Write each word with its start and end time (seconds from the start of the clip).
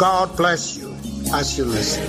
God 0.00 0.34
bless 0.34 0.78
you 0.78 0.96
as 1.34 1.58
you 1.58 1.66
listen. 1.66 2.02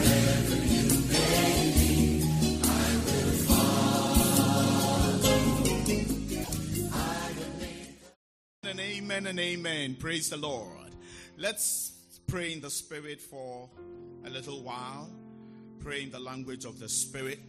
And 8.63 8.79
amen 8.79 9.27
and 9.27 9.37
amen. 9.37 9.97
Praise 9.99 10.29
the 10.29 10.37
Lord. 10.37 10.69
Let's 11.37 11.91
pray 12.27 12.53
in 12.53 12.61
the 12.61 12.69
Spirit 12.69 13.19
for 13.19 13.69
a 14.25 14.29
little 14.29 14.63
while. 14.63 15.09
Pray 15.81 16.03
in 16.03 16.11
the 16.11 16.19
language 16.21 16.63
of 16.63 16.79
the 16.79 16.87
Spirit. 16.87 17.39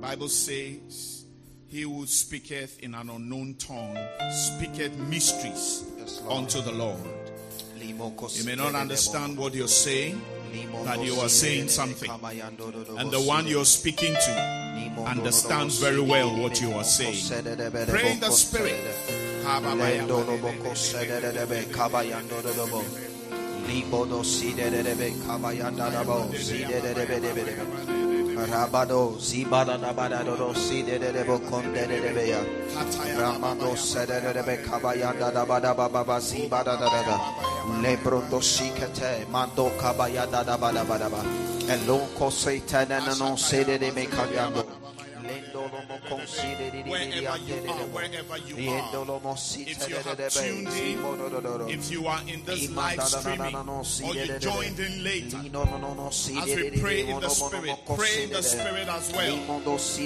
Bible 0.00 0.30
says, 0.30 1.26
He 1.66 1.82
who 1.82 2.06
speaketh 2.06 2.78
in 2.78 2.94
an 2.94 3.10
unknown 3.10 3.56
tongue 3.56 3.98
speaketh 4.30 4.96
mysteries 4.96 5.84
Yes, 5.98 6.22
unto 6.30 6.62
the 6.62 6.72
Lord. 6.72 7.23
You 8.34 8.44
may 8.44 8.56
not 8.56 8.74
understand 8.74 9.38
what 9.38 9.54
you're 9.54 9.68
saying, 9.68 10.20
that 10.84 11.04
you 11.04 11.14
are 11.20 11.28
saying 11.28 11.68
something. 11.68 12.10
And 12.10 13.10
the 13.10 13.20
one 13.20 13.46
you're 13.46 13.64
speaking 13.64 14.14
to 14.14 15.04
understands 15.06 15.78
very 15.78 16.00
well 16.00 16.36
what 16.36 16.60
you 16.60 16.72
are 16.72 16.84
saying. 16.84 17.16
Pray 17.86 18.12
in 18.12 18.20
the 18.20 18.30
Spirit. 18.30 18.80
Si 24.24 24.52
de 24.54 24.70
de 24.70 24.82
de 24.82 24.94
be 24.94 25.10
da 25.76 26.04
bo 26.04 26.32
si 26.32 26.64
de 26.64 26.80
de 26.80 26.94
de 26.94 27.06
be 27.06 27.20
de 27.20 27.32
be 27.34 27.44
de 27.44 27.54
be 27.56 28.13
Rabado 28.34 29.16
zibada 29.18 29.78
da 29.78 29.92
bada 29.92 30.24
do 30.24 30.36
do 30.36 30.54
si 30.54 30.82
de 30.82 30.98
de 30.98 31.12
de 31.12 31.24
bo 31.24 31.38
kon 31.38 31.72
de 31.72 31.86
de 31.86 32.00
de 32.00 32.12
be 32.12 32.28
ya. 32.28 32.40
Ramado 33.16 33.76
se 33.76 34.04
de 34.06 34.20
de 34.20 34.32
de 34.32 34.42
be 34.42 34.56
kabaya 34.64 35.12
da 35.18 35.30
da 35.30 35.44
bada 35.46 35.72
ba 35.74 35.88
ba 35.88 36.02
ba 36.04 36.18
zibada 36.20 36.76
da 36.76 36.88
da 36.90 37.02
da. 37.08 37.16
Lebro 37.80 38.20
do 38.28 38.40
shikete 38.40 39.28
mando 39.30 39.70
kabaya 39.78 40.26
da 40.30 40.42
da 40.42 40.56
bada 40.58 40.84
bada 40.84 41.08
ba. 41.08 41.22
Elo 41.68 41.98
ko 42.18 42.28
se 42.30 42.58
te 42.60 42.84
na 42.86 42.98
na 42.98 43.14
no 43.14 43.36
se 43.36 43.62
de 43.64 43.78
de 43.78 43.92
me 43.92 44.06
kabaya 44.06 44.83
Wherever 46.84 47.38
you 47.38 47.56
are, 47.70 47.86
wherever 47.94 48.36
you 48.38 48.70
are, 48.70 48.90
if 49.66 49.88
you 49.88 49.96
have 49.96 50.18
tuned 50.32 50.68
in, 50.68 50.98
if 51.70 51.90
you 51.90 52.06
are 52.06 52.20
in 52.28 52.44
this 52.44 52.70
live 52.70 53.02
streaming, 53.02 53.56
or 53.56 53.82
you 54.14 54.38
joined 54.38 54.78
in 54.78 55.02
later, 55.02 55.38
as 55.38 56.56
we 56.56 56.70
pray 56.78 57.06
in 57.08 57.20
the 57.20 57.28
Spirit, 57.30 57.78
pray 57.96 58.24
in 58.24 58.30
the 58.30 58.42
Spirit 58.42 58.88
as 58.88 59.12
well. 59.12 59.38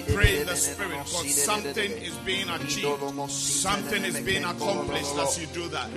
Pray 0.07 0.41
in 0.41 0.47
the 0.47 0.57
Spirit, 0.57 1.01
because 1.01 1.35
something 1.35 1.93
is 1.93 2.15
being 2.19 2.49
achieved, 2.49 3.31
something 3.31 4.05
is 4.05 4.21
being 4.21 4.45
accomplished 4.45 5.17
as 5.19 5.39
you 5.41 5.47
do 5.49 5.69
that. 5.69 5.89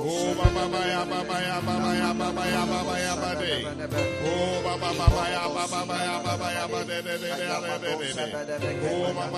Oh, 0.00 0.34
Oh, 7.50 9.28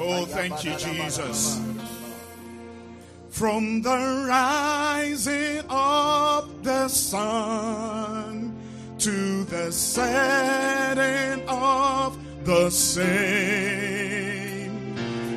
Oh, 0.00 0.24
thank 0.26 0.64
you, 0.64 0.76
Jesus. 0.76 1.60
From 3.30 3.82
the 3.82 4.26
rising 4.28 5.60
of 5.70 6.64
the 6.64 6.88
sun 6.88 8.54
to 8.98 9.44
the 9.44 9.70
setting 9.72 11.48
of 11.48 12.18
the 12.48 12.70
same, 12.70 14.72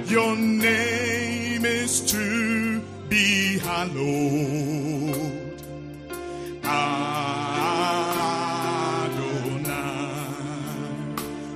your 0.07 0.35
name 0.37 1.65
is 1.65 1.99
to 2.09 2.79
be 3.09 3.59
hallowed. 3.59 5.61
Adonai 6.63 7.01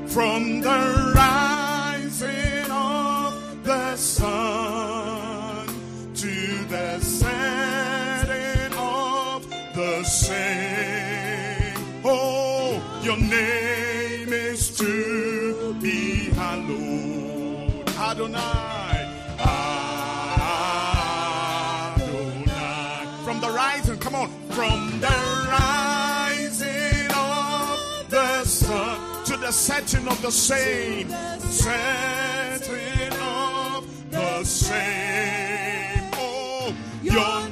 from 0.07 0.59
the 0.59 1.13
rising 1.15 2.69
of 2.69 3.63
the 3.63 3.95
sun 3.95 5.67
to 6.15 6.65
the 6.65 6.99
setting 6.99 8.73
of 8.77 9.49
the 9.73 10.03
same. 10.03 11.77
Oh, 12.03 12.81
your 13.01 13.15
name 13.15 13.64
setting 29.65 30.07
of 30.07 30.21
the 30.21 30.31
same. 30.31 31.09
Setting 31.39 33.19
of 33.19 34.11
the 34.11 34.43
same. 34.43 36.03
Oh, 36.13 36.71
your 37.01 37.49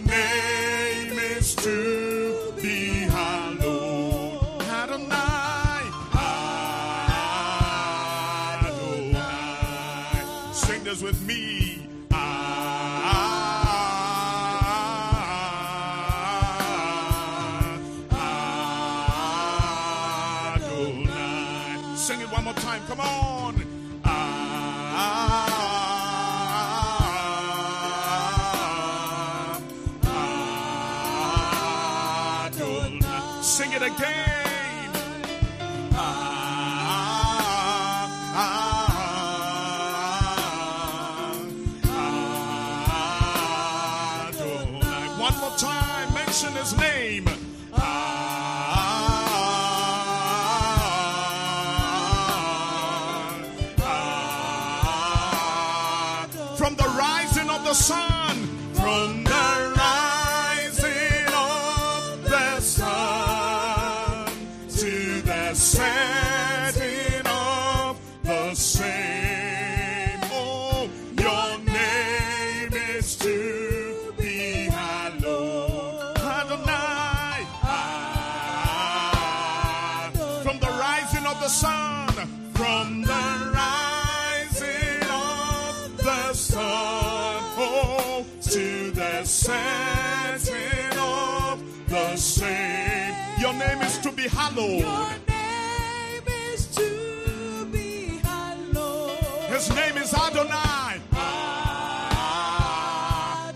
hallowed. 94.54 94.80
Your 94.80 95.10
name 95.28 96.28
is 96.52 96.68
to 96.76 97.66
be 97.72 98.20
hallowed. 98.24 99.50
His 99.50 99.70
name 99.76 99.98
is 99.98 100.14
Adonai. 100.14 101.02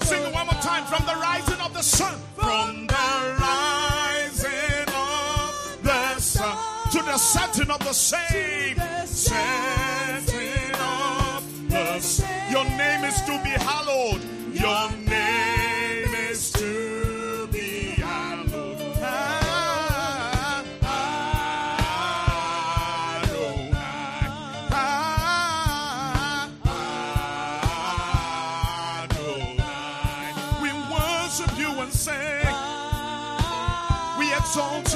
Sing 0.01 0.23
it 0.23 0.33
one 0.33 0.45
more 0.45 0.61
time. 0.61 0.85
From 0.85 1.05
the 1.05 1.15
rising 1.15 1.61
of 1.61 1.73
the 1.73 1.81
sun. 1.81 2.15
From 2.35 2.87
the 2.87 3.37
rising 3.39 4.87
of 4.87 5.79
the 5.83 6.19
sun 6.19 6.57
to 6.91 6.97
the 7.03 7.17
setting 7.17 7.71
of 7.71 7.79
the 7.79 7.93
same. 7.93 8.77
Setting 9.05 10.75
of 10.75 11.69
the 11.69 11.99
same. 11.99 12.51
Your 12.51 12.65
name 12.65 13.03
is 13.03 13.21
to 13.21 13.39
be 13.43 13.49
hallowed. 13.49 14.26
We 34.57 34.86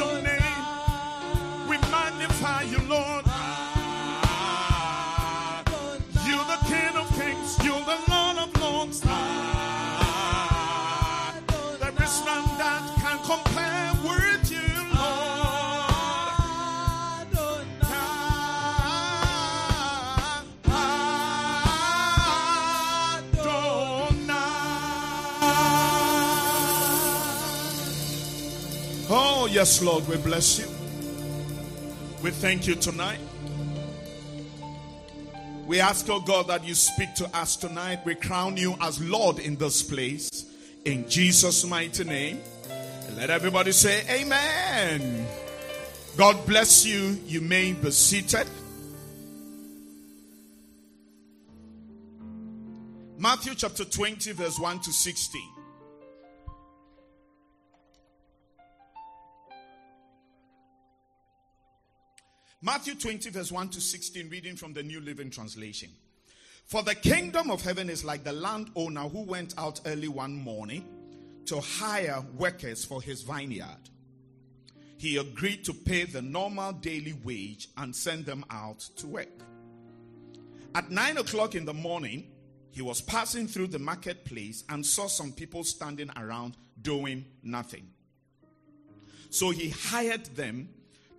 yes, 29.62 29.84
Lord, 29.84 30.08
we 30.08 30.18
bless 30.18 30.58
you. 30.58 30.66
We 32.24 32.32
thank 32.32 32.66
you 32.66 32.74
tonight. 32.74 33.20
We 35.68 35.80
ask, 35.80 36.10
oh 36.10 36.20
God, 36.20 36.48
that 36.48 36.66
you 36.66 36.74
speak 36.74 37.14
to 37.18 37.28
us 37.38 37.58
tonight. 37.58 38.00
We 38.04 38.16
crown 38.16 38.58
you 38.58 38.74
as 38.82 39.00
Lord 39.00 39.38
in 39.38 39.58
this 39.58 39.84
place. 39.84 40.48
In 40.84 41.08
Jesus' 41.08 41.64
mighty 41.64 42.04
name. 42.06 42.42
Let 43.16 43.30
everybody 43.30 43.72
say, 43.72 44.02
Amen. 44.10 45.28
God 46.18 46.44
bless 46.48 46.84
you. 46.84 47.20
You 47.28 47.42
may 47.42 47.74
be 47.74 47.92
seated. 47.92 48.48
Matthew 53.20 53.54
chapter 53.54 53.86
20, 53.86 54.32
verse 54.32 54.58
1 54.58 54.80
to 54.80 54.92
16. 54.92 55.61
Matthew 62.64 62.94
20, 62.94 63.32
verse 63.32 63.52
1 63.52 63.70
to 63.70 63.82
16, 63.82 64.30
reading 64.30 64.56
from 64.56 64.74
the 64.74 64.84
New 64.84 65.02
Living 65.02 65.32
Translation. 65.32 65.90
For 66.66 66.84
the 66.84 66.94
kingdom 66.94 67.50
of 67.50 67.64
heaven 67.64 67.90
is 67.90 68.04
like 68.04 68.24
the 68.24 68.34
landowner 68.34 69.10
who 69.10 69.24
went 69.24 69.56
out 69.58 69.82
early 69.88 70.08
one 70.08 70.36
morning 70.36 70.88
to 71.46 71.60
hire 71.60 72.24
workers 72.38 72.86
for 72.86 73.02
his 73.02 73.24
vineyard. 73.24 73.90
He 74.98 75.18
agreed 75.18 75.66
to 75.66 75.74
pay 75.74 76.06
the 76.06 76.22
normal 76.22 76.74
daily 76.74 77.14
wage 77.24 77.70
and 77.78 77.96
send 77.96 78.28
them 78.28 78.46
out 78.52 78.80
to 78.98 79.08
work. 79.08 79.42
At 80.76 80.92
nine 80.92 81.18
o'clock 81.18 81.56
in 81.56 81.66
the 81.66 81.74
morning, 81.74 82.28
he 82.70 82.84
was 82.84 83.02
passing 83.02 83.48
through 83.48 83.68
the 83.68 83.80
marketplace 83.80 84.64
and 84.70 84.86
saw 84.86 85.08
some 85.08 85.32
people 85.32 85.64
standing 85.64 86.12
around 86.16 86.56
doing 86.80 87.26
nothing. 87.42 87.90
So 89.32 89.50
he 89.50 89.70
hired 89.70 90.26
them, 90.36 90.70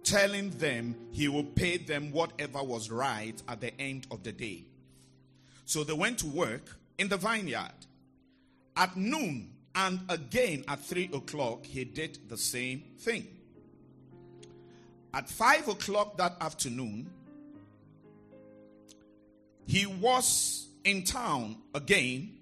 telling 0.05 0.51
them 0.51 0.95
he 1.13 1.29
would 1.29 1.55
pay 1.55 1.77
them 1.77 2.13
whatever 2.13 2.63
was 2.63 2.91
right 2.91 3.41
at 3.49 3.61
the 3.61 3.79
end 3.81 4.07
of 4.11 4.23
the 4.23 4.33
day. 4.33 4.65
So 5.65 5.85
they 5.85 5.93
went 5.93 6.19
to 6.19 6.27
work 6.27 6.77
in 6.99 7.09
the 7.09 7.17
vineyard. 7.17 7.73
At 8.77 8.97
noon 8.97 9.51
and 9.75 10.01
again 10.09 10.65
at 10.69 10.81
three 10.81 11.11
o'clock, 11.13 11.65
he 11.65 11.85
did 11.85 12.19
the 12.29 12.37
same 12.37 12.83
thing. 12.99 13.27
At 15.15 15.29
five 15.29 15.69
o'clock 15.69 16.17
that 16.17 16.37
afternoon, 16.41 17.11
he 19.67 19.87
was 19.87 20.69
in 20.85 21.05
town 21.05 21.57
again 21.75 22.39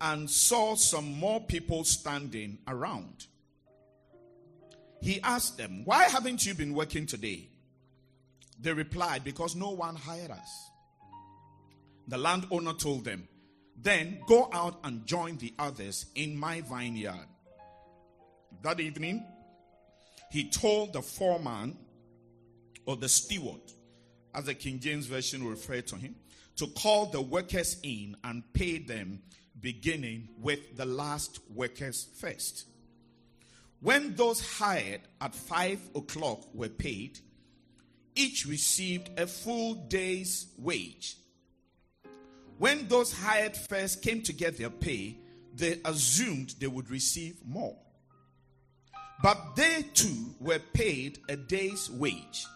and 0.00 0.30
saw 0.30 0.74
some 0.76 1.18
more 1.18 1.40
people 1.40 1.84
standing 1.84 2.58
around. 2.68 3.26
He 5.00 5.20
asked 5.22 5.58
them, 5.58 5.82
Why 5.84 6.04
haven't 6.04 6.44
you 6.44 6.54
been 6.54 6.74
working 6.74 7.06
today? 7.06 7.48
They 8.60 8.72
replied, 8.72 9.24
Because 9.24 9.54
no 9.54 9.70
one 9.70 9.96
hired 9.96 10.30
us. 10.30 10.70
The 12.08 12.18
landowner 12.18 12.72
told 12.72 13.04
them, 13.04 13.28
Then 13.76 14.20
go 14.26 14.48
out 14.52 14.80
and 14.84 15.06
join 15.06 15.36
the 15.36 15.54
others 15.58 16.06
in 16.14 16.36
my 16.36 16.62
vineyard. 16.62 17.26
That 18.62 18.80
evening, 18.80 19.24
he 20.30 20.50
told 20.50 20.92
the 20.92 21.02
foreman 21.02 21.76
or 22.86 22.96
the 22.96 23.08
steward, 23.08 23.60
as 24.34 24.44
the 24.44 24.54
King 24.54 24.80
James 24.80 25.06
Version 25.06 25.44
will 25.44 25.50
refer 25.50 25.80
to 25.82 25.96
him, 25.96 26.16
to 26.56 26.66
call 26.68 27.06
the 27.06 27.20
workers 27.20 27.76
in 27.82 28.16
and 28.24 28.42
pay 28.52 28.78
them, 28.78 29.22
beginning 29.60 30.28
with 30.40 30.76
the 30.76 30.86
last 30.86 31.40
workers 31.54 32.08
first. 32.20 32.67
When 33.80 34.14
those 34.16 34.58
hired 34.58 35.02
at 35.20 35.34
five 35.34 35.80
o'clock 35.94 36.52
were 36.52 36.68
paid, 36.68 37.20
each 38.14 38.46
received 38.46 39.10
a 39.18 39.26
full 39.26 39.74
day's 39.74 40.48
wage. 40.58 41.16
When 42.58 42.88
those 42.88 43.12
hired 43.12 43.56
first 43.56 44.02
came 44.02 44.22
to 44.22 44.32
get 44.32 44.58
their 44.58 44.70
pay, 44.70 45.16
they 45.54 45.80
assumed 45.84 46.56
they 46.58 46.66
would 46.66 46.90
receive 46.90 47.36
more. 47.46 47.76
But 49.22 49.54
they 49.54 49.84
too 49.94 50.34
were 50.40 50.58
paid 50.58 51.20
a 51.28 51.36
day's 51.36 51.88
wage. 51.90 52.46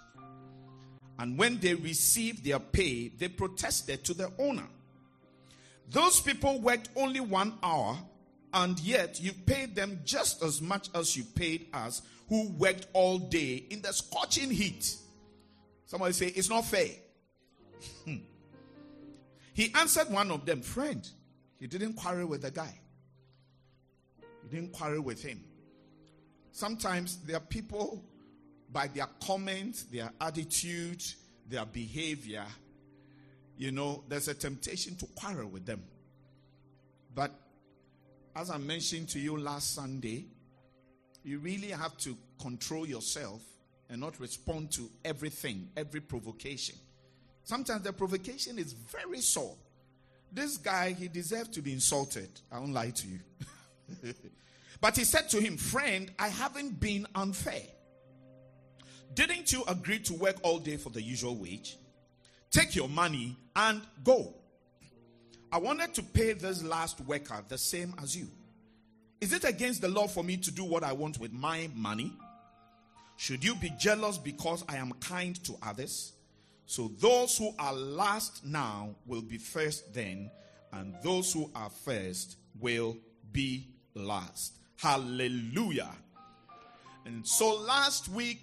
And 1.18 1.38
when 1.38 1.58
they 1.60 1.74
received 1.74 2.44
their 2.44 2.58
pay, 2.58 3.08
they 3.08 3.28
protested 3.28 4.04
to 4.04 4.14
the 4.14 4.32
owner. 4.38 4.66
Those 5.88 6.20
people 6.20 6.60
worked 6.60 6.88
only 6.96 7.20
one 7.20 7.54
hour, 7.62 7.98
and 8.52 8.78
yet 8.80 9.20
you 9.20 9.32
paid 9.32 9.74
them 9.74 10.00
just 10.04 10.42
as 10.42 10.60
much 10.60 10.88
as 10.94 11.16
you 11.16 11.24
paid 11.24 11.66
us, 11.72 12.02
who 12.28 12.50
worked 12.50 12.86
all 12.92 13.18
day 13.18 13.64
in 13.70 13.82
the 13.82 13.92
scorching 13.92 14.50
heat. 14.50 14.96
Somebody 15.86 16.12
say, 16.12 16.26
It's 16.28 16.48
not 16.48 16.64
fair. 16.64 16.88
Hmm. 18.04 18.16
he 19.52 19.72
answered 19.74 20.10
one 20.10 20.30
of 20.30 20.46
them, 20.46 20.62
Friend, 20.62 21.06
he 21.58 21.66
didn't 21.66 21.94
quarrel 21.94 22.28
with 22.28 22.42
the 22.42 22.50
guy, 22.50 22.74
he 24.42 24.56
didn't 24.56 24.72
quarrel 24.72 25.02
with 25.02 25.22
him. 25.22 25.42
Sometimes 26.52 27.18
there 27.24 27.36
are 27.36 27.40
people, 27.40 28.04
by 28.70 28.86
their 28.88 29.08
comments, 29.24 29.84
their 29.84 30.10
attitude, 30.20 31.02
their 31.48 31.64
behavior, 31.64 32.44
you 33.56 33.70
know, 33.72 34.02
there's 34.08 34.28
a 34.28 34.34
temptation 34.34 34.96
to 34.96 35.06
quarrel 35.14 35.48
with 35.48 35.66
them. 35.66 35.82
But 37.14 37.32
as 38.34 38.50
I 38.50 38.58
mentioned 38.58 39.08
to 39.10 39.18
you 39.18 39.36
last 39.36 39.74
Sunday, 39.74 40.24
you 41.24 41.38
really 41.38 41.68
have 41.68 41.96
to 41.98 42.16
control 42.40 42.86
yourself 42.86 43.42
and 43.88 44.00
not 44.00 44.18
respond 44.18 44.70
to 44.72 44.90
everything, 45.04 45.68
every 45.76 46.00
provocation. 46.00 46.76
Sometimes 47.44 47.82
the 47.82 47.92
provocation 47.92 48.58
is 48.58 48.72
very 48.72 49.20
sore. 49.20 49.54
This 50.32 50.56
guy, 50.56 50.92
he 50.92 51.08
deserved 51.08 51.52
to 51.54 51.62
be 51.62 51.72
insulted. 51.72 52.28
I 52.50 52.58
won't 52.58 52.72
lie 52.72 52.90
to 52.90 53.06
you. 53.06 53.18
but 54.80 54.96
he 54.96 55.04
said 55.04 55.28
to 55.30 55.40
him, 55.40 55.58
Friend, 55.58 56.10
I 56.18 56.28
haven't 56.28 56.80
been 56.80 57.06
unfair. 57.14 57.62
Didn't 59.14 59.52
you 59.52 59.62
agree 59.68 59.98
to 60.00 60.14
work 60.14 60.36
all 60.42 60.58
day 60.58 60.78
for 60.78 60.88
the 60.88 61.02
usual 61.02 61.36
wage? 61.36 61.76
Take 62.50 62.74
your 62.74 62.88
money 62.88 63.36
and 63.54 63.82
go. 64.02 64.34
I 65.52 65.58
wanted 65.58 65.92
to 65.94 66.02
pay 66.02 66.32
this 66.32 66.64
last 66.64 66.98
worker 67.02 67.44
the 67.46 67.58
same 67.58 67.94
as 68.02 68.16
you. 68.16 68.26
Is 69.20 69.34
it 69.34 69.44
against 69.44 69.82
the 69.82 69.88
law 69.88 70.06
for 70.06 70.24
me 70.24 70.38
to 70.38 70.50
do 70.50 70.64
what 70.64 70.82
I 70.82 70.94
want 70.94 71.20
with 71.20 71.30
my 71.30 71.68
money? 71.74 72.10
Should 73.18 73.44
you 73.44 73.54
be 73.56 73.70
jealous 73.78 74.16
because 74.16 74.64
I 74.66 74.76
am 74.76 74.92
kind 74.94 75.36
to 75.44 75.54
others? 75.62 76.14
So 76.64 76.90
those 76.98 77.36
who 77.36 77.52
are 77.58 77.74
last 77.74 78.46
now 78.46 78.94
will 79.06 79.20
be 79.20 79.36
first 79.36 79.92
then, 79.92 80.30
and 80.72 80.94
those 81.02 81.34
who 81.34 81.50
are 81.54 81.68
first 81.68 82.36
will 82.58 82.96
be 83.30 83.68
last. 83.94 84.56
Hallelujah. 84.76 85.92
And 87.04 87.26
so 87.26 87.60
last 87.60 88.08
week, 88.08 88.40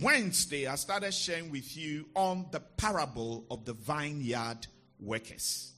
Wednesday, 0.00 0.66
I 0.66 0.74
started 0.74 1.14
sharing 1.14 1.52
with 1.52 1.76
you 1.76 2.06
on 2.16 2.46
the 2.50 2.58
parable 2.58 3.44
of 3.48 3.64
the 3.64 3.74
vineyard 3.74 4.66
workers. 4.98 5.72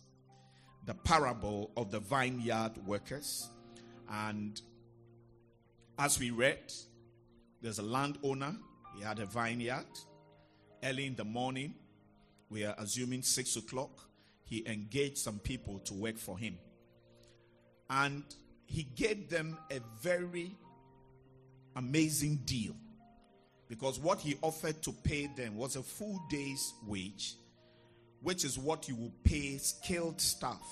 The 0.87 0.95
parable 0.95 1.71
of 1.77 1.91
the 1.91 2.01
vineyard 2.01 2.73
workers. 2.87 3.49
And 4.11 4.61
as 5.99 6.19
we 6.19 6.31
read, 6.31 6.73
there's 7.61 7.79
a 7.79 7.83
landowner, 7.83 8.57
he 8.97 9.03
had 9.03 9.21
a 9.21 9.27
vineyard. 9.27 9.87
Early 10.83 11.07
in 11.07 11.15
the 11.15 11.25
morning, 11.25 11.75
we 12.51 12.65
are 12.65 12.75
assuming 12.79 13.23
six 13.23 13.57
o'clock, 13.57 13.91
he 14.45 14.67
engaged 14.67 15.19
some 15.19 15.39
people 15.39 15.79
to 15.81 15.95
work 15.95 16.19
for 16.19 16.37
him. 16.37 16.59
And 17.89 18.25
he 18.67 18.83
gave 18.83 19.31
them 19.31 19.57
a 19.71 19.81
very 20.01 20.57
amazing 21.77 22.41
deal 22.45 22.75
because 23.69 23.99
what 23.99 24.21
he 24.21 24.37
offered 24.43 24.83
to 24.83 24.93
pay 24.93 25.29
them 25.29 25.57
was 25.57 25.77
a 25.77 25.83
full 25.83 26.23
day's 26.29 26.75
wage, 26.87 27.37
which 28.23 28.45
is 28.45 28.59
what 28.59 28.89
you 28.89 28.97
will 28.97 29.13
pay 29.25 29.59
skilled 29.59 30.21
staff. 30.21 30.63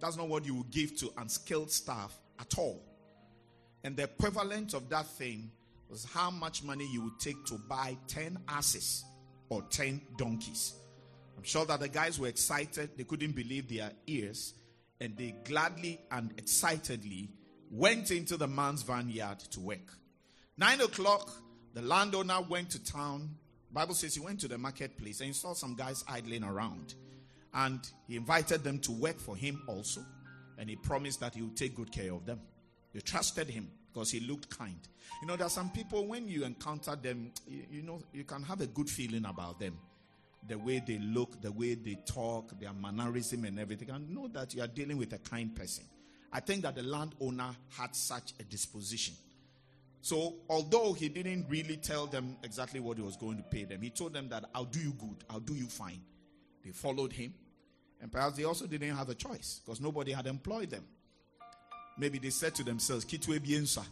That's 0.00 0.16
not 0.16 0.28
what 0.28 0.44
you 0.44 0.54
will 0.54 0.66
give 0.70 0.96
to 0.98 1.10
unskilled 1.18 1.70
staff 1.70 2.16
at 2.38 2.56
all. 2.56 2.82
And 3.84 3.96
the 3.96 4.04
equivalent 4.04 4.74
of 4.74 4.88
that 4.90 5.06
thing 5.06 5.50
was 5.88 6.04
how 6.04 6.30
much 6.30 6.62
money 6.62 6.86
you 6.92 7.02
would 7.02 7.18
take 7.18 7.44
to 7.46 7.54
buy 7.68 7.96
10 8.08 8.38
asses 8.48 9.04
or 9.48 9.62
10 9.70 10.00
donkeys. 10.16 10.74
I'm 11.36 11.44
sure 11.44 11.64
that 11.66 11.80
the 11.80 11.88
guys 11.88 12.18
were 12.18 12.28
excited. 12.28 12.90
They 12.96 13.04
couldn't 13.04 13.32
believe 13.32 13.68
their 13.68 13.92
ears. 14.06 14.54
And 15.00 15.16
they 15.16 15.34
gladly 15.44 16.00
and 16.10 16.32
excitedly 16.36 17.30
went 17.70 18.10
into 18.10 18.36
the 18.36 18.48
man's 18.48 18.82
vineyard 18.82 19.38
to 19.50 19.60
work. 19.60 19.92
Nine 20.56 20.80
o'clock, 20.80 21.30
the 21.74 21.82
landowner 21.82 22.40
went 22.48 22.70
to 22.70 22.84
town. 22.84 23.36
Bible 23.72 23.94
says 23.94 24.14
he 24.14 24.20
went 24.20 24.40
to 24.40 24.48
the 24.48 24.58
marketplace 24.58 25.20
and 25.20 25.28
he 25.28 25.32
saw 25.32 25.52
some 25.52 25.74
guys 25.74 26.04
idling 26.08 26.44
around. 26.44 26.94
And 27.54 27.80
he 28.06 28.16
invited 28.16 28.64
them 28.64 28.78
to 28.80 28.92
work 28.92 29.18
for 29.18 29.36
him 29.36 29.62
also. 29.66 30.04
And 30.58 30.68
he 30.68 30.76
promised 30.76 31.20
that 31.20 31.34
he 31.34 31.42
would 31.42 31.56
take 31.56 31.74
good 31.74 31.92
care 31.92 32.12
of 32.12 32.26
them. 32.26 32.40
They 32.92 33.00
trusted 33.00 33.48
him 33.48 33.70
because 33.92 34.10
he 34.10 34.20
looked 34.20 34.56
kind. 34.56 34.78
You 35.20 35.28
know, 35.28 35.36
there 35.36 35.46
are 35.46 35.50
some 35.50 35.70
people, 35.70 36.06
when 36.06 36.28
you 36.28 36.44
encounter 36.44 36.96
them, 36.96 37.32
you, 37.46 37.64
you, 37.70 37.82
know, 37.82 38.02
you 38.12 38.24
can 38.24 38.42
have 38.42 38.60
a 38.60 38.66
good 38.66 38.88
feeling 38.88 39.24
about 39.24 39.60
them. 39.60 39.78
The 40.46 40.56
way 40.58 40.82
they 40.86 40.98
look, 40.98 41.40
the 41.42 41.52
way 41.52 41.74
they 41.74 41.96
talk, 42.06 42.58
their 42.60 42.72
mannerism 42.72 43.44
and 43.44 43.58
everything. 43.58 43.90
And 43.90 44.10
know 44.10 44.28
that 44.28 44.54
you 44.54 44.62
are 44.62 44.68
dealing 44.68 44.96
with 44.96 45.12
a 45.12 45.18
kind 45.18 45.54
person. 45.54 45.84
I 46.32 46.40
think 46.40 46.62
that 46.62 46.74
the 46.74 46.82
landowner 46.82 47.50
had 47.70 47.94
such 47.94 48.32
a 48.38 48.44
disposition. 48.44 49.14
So, 50.00 50.36
although 50.48 50.92
he 50.92 51.08
didn't 51.08 51.46
really 51.48 51.76
tell 51.76 52.06
them 52.06 52.36
exactly 52.42 52.80
what 52.80 52.96
he 52.96 53.02
was 53.02 53.16
going 53.16 53.36
to 53.36 53.42
pay 53.42 53.64
them, 53.64 53.82
he 53.82 53.90
told 53.90 54.14
them 54.14 54.28
that 54.28 54.44
I'll 54.54 54.64
do 54.64 54.80
you 54.80 54.92
good, 54.92 55.24
I'll 55.28 55.40
do 55.40 55.54
you 55.54 55.66
fine. 55.66 56.00
They 56.64 56.70
followed 56.70 57.12
him. 57.12 57.34
And 58.00 58.12
perhaps 58.12 58.36
they 58.36 58.44
also 58.44 58.66
didn't 58.66 58.94
have 58.96 59.08
a 59.08 59.14
choice 59.14 59.60
because 59.64 59.80
nobody 59.80 60.12
had 60.12 60.26
employed 60.26 60.70
them. 60.70 60.84
Maybe 61.98 62.18
they 62.18 62.30
said 62.30 62.54
to 62.56 62.62
themselves, 62.62 63.04
Kitwe 63.04 63.40
biensa. 63.40 63.84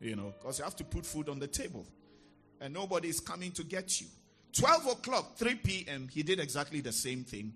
You 0.00 0.16
know, 0.16 0.34
because 0.38 0.58
you 0.58 0.64
have 0.64 0.76
to 0.76 0.84
put 0.84 1.06
food 1.06 1.28
on 1.28 1.38
the 1.38 1.46
table. 1.46 1.86
And 2.60 2.74
nobody 2.74 3.08
is 3.08 3.20
coming 3.20 3.52
to 3.52 3.62
get 3.62 4.00
you. 4.00 4.08
12 4.52 4.86
o'clock, 4.86 5.36
3 5.36 5.54
p.m., 5.56 6.08
he 6.10 6.22
did 6.22 6.40
exactly 6.40 6.80
the 6.80 6.92
same 6.92 7.22
thing 7.22 7.52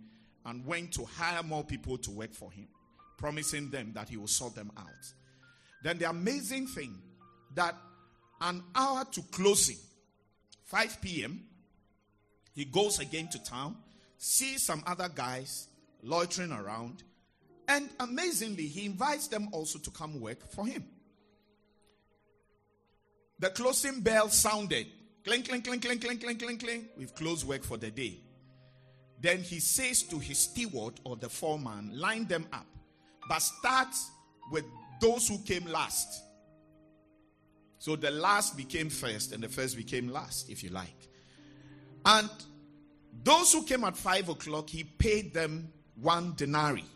and 0.46 0.64
went 0.64 0.92
to 0.92 1.04
hire 1.04 1.42
more 1.42 1.64
people 1.64 1.98
to 1.98 2.10
work 2.10 2.32
for 2.32 2.52
him, 2.52 2.68
promising 3.18 3.70
them 3.70 3.92
that 3.94 4.08
he 4.08 4.16
will 4.16 4.28
sort 4.28 4.54
them 4.54 4.70
out. 4.76 4.86
Then 5.82 5.98
the 5.98 6.08
amazing 6.08 6.66
thing 6.68 6.96
that 7.54 7.76
an 8.40 8.62
hour 8.74 9.04
to 9.12 9.22
closing, 9.30 9.78
5 10.64 11.00
p.m., 11.00 11.42
he 12.54 12.64
goes 12.64 12.98
again 12.98 13.28
to 13.28 13.42
town, 13.42 13.76
sees 14.16 14.62
some 14.62 14.82
other 14.86 15.08
guys 15.12 15.68
loitering 16.02 16.52
around, 16.52 17.02
and 17.66 17.88
amazingly, 18.00 18.66
he 18.66 18.86
invites 18.86 19.28
them 19.28 19.48
also 19.52 19.78
to 19.78 19.90
come 19.90 20.20
work 20.20 20.50
for 20.50 20.66
him. 20.66 20.84
The 23.38 23.50
closing 23.50 24.00
bell 24.00 24.28
sounded. 24.28 24.86
Clink, 25.24 25.48
clink, 25.48 25.64
clink, 25.64 25.82
clink, 25.82 26.02
clink, 26.02 26.20
clink, 26.20 26.42
clink, 26.42 26.60
clink. 26.60 26.84
We've 26.96 27.14
closed 27.14 27.46
work 27.46 27.64
for 27.64 27.76
the 27.78 27.90
day. 27.90 28.18
Then 29.20 29.38
he 29.38 29.58
says 29.58 30.02
to 30.04 30.18
his 30.18 30.38
steward 30.38 31.00
or 31.04 31.16
the 31.16 31.30
foreman, 31.30 31.98
line 31.98 32.26
them 32.26 32.46
up, 32.52 32.66
but 33.28 33.38
start 33.40 33.88
with 34.52 34.64
those 35.00 35.28
who 35.28 35.38
came 35.38 35.64
last. 35.64 36.22
So 37.84 37.96
the 37.96 38.10
last 38.10 38.56
became 38.56 38.88
first 38.88 39.32
and 39.32 39.42
the 39.42 39.48
first 39.50 39.76
became 39.76 40.08
last, 40.08 40.48
if 40.48 40.64
you 40.64 40.70
like. 40.70 41.10
And 42.06 42.30
those 43.22 43.52
who 43.52 43.62
came 43.62 43.84
at 43.84 43.94
five 43.94 44.26
o'clock, 44.30 44.70
he 44.70 44.84
paid 44.84 45.34
them 45.34 45.70
one 46.00 46.32
denarii. 46.34 46.86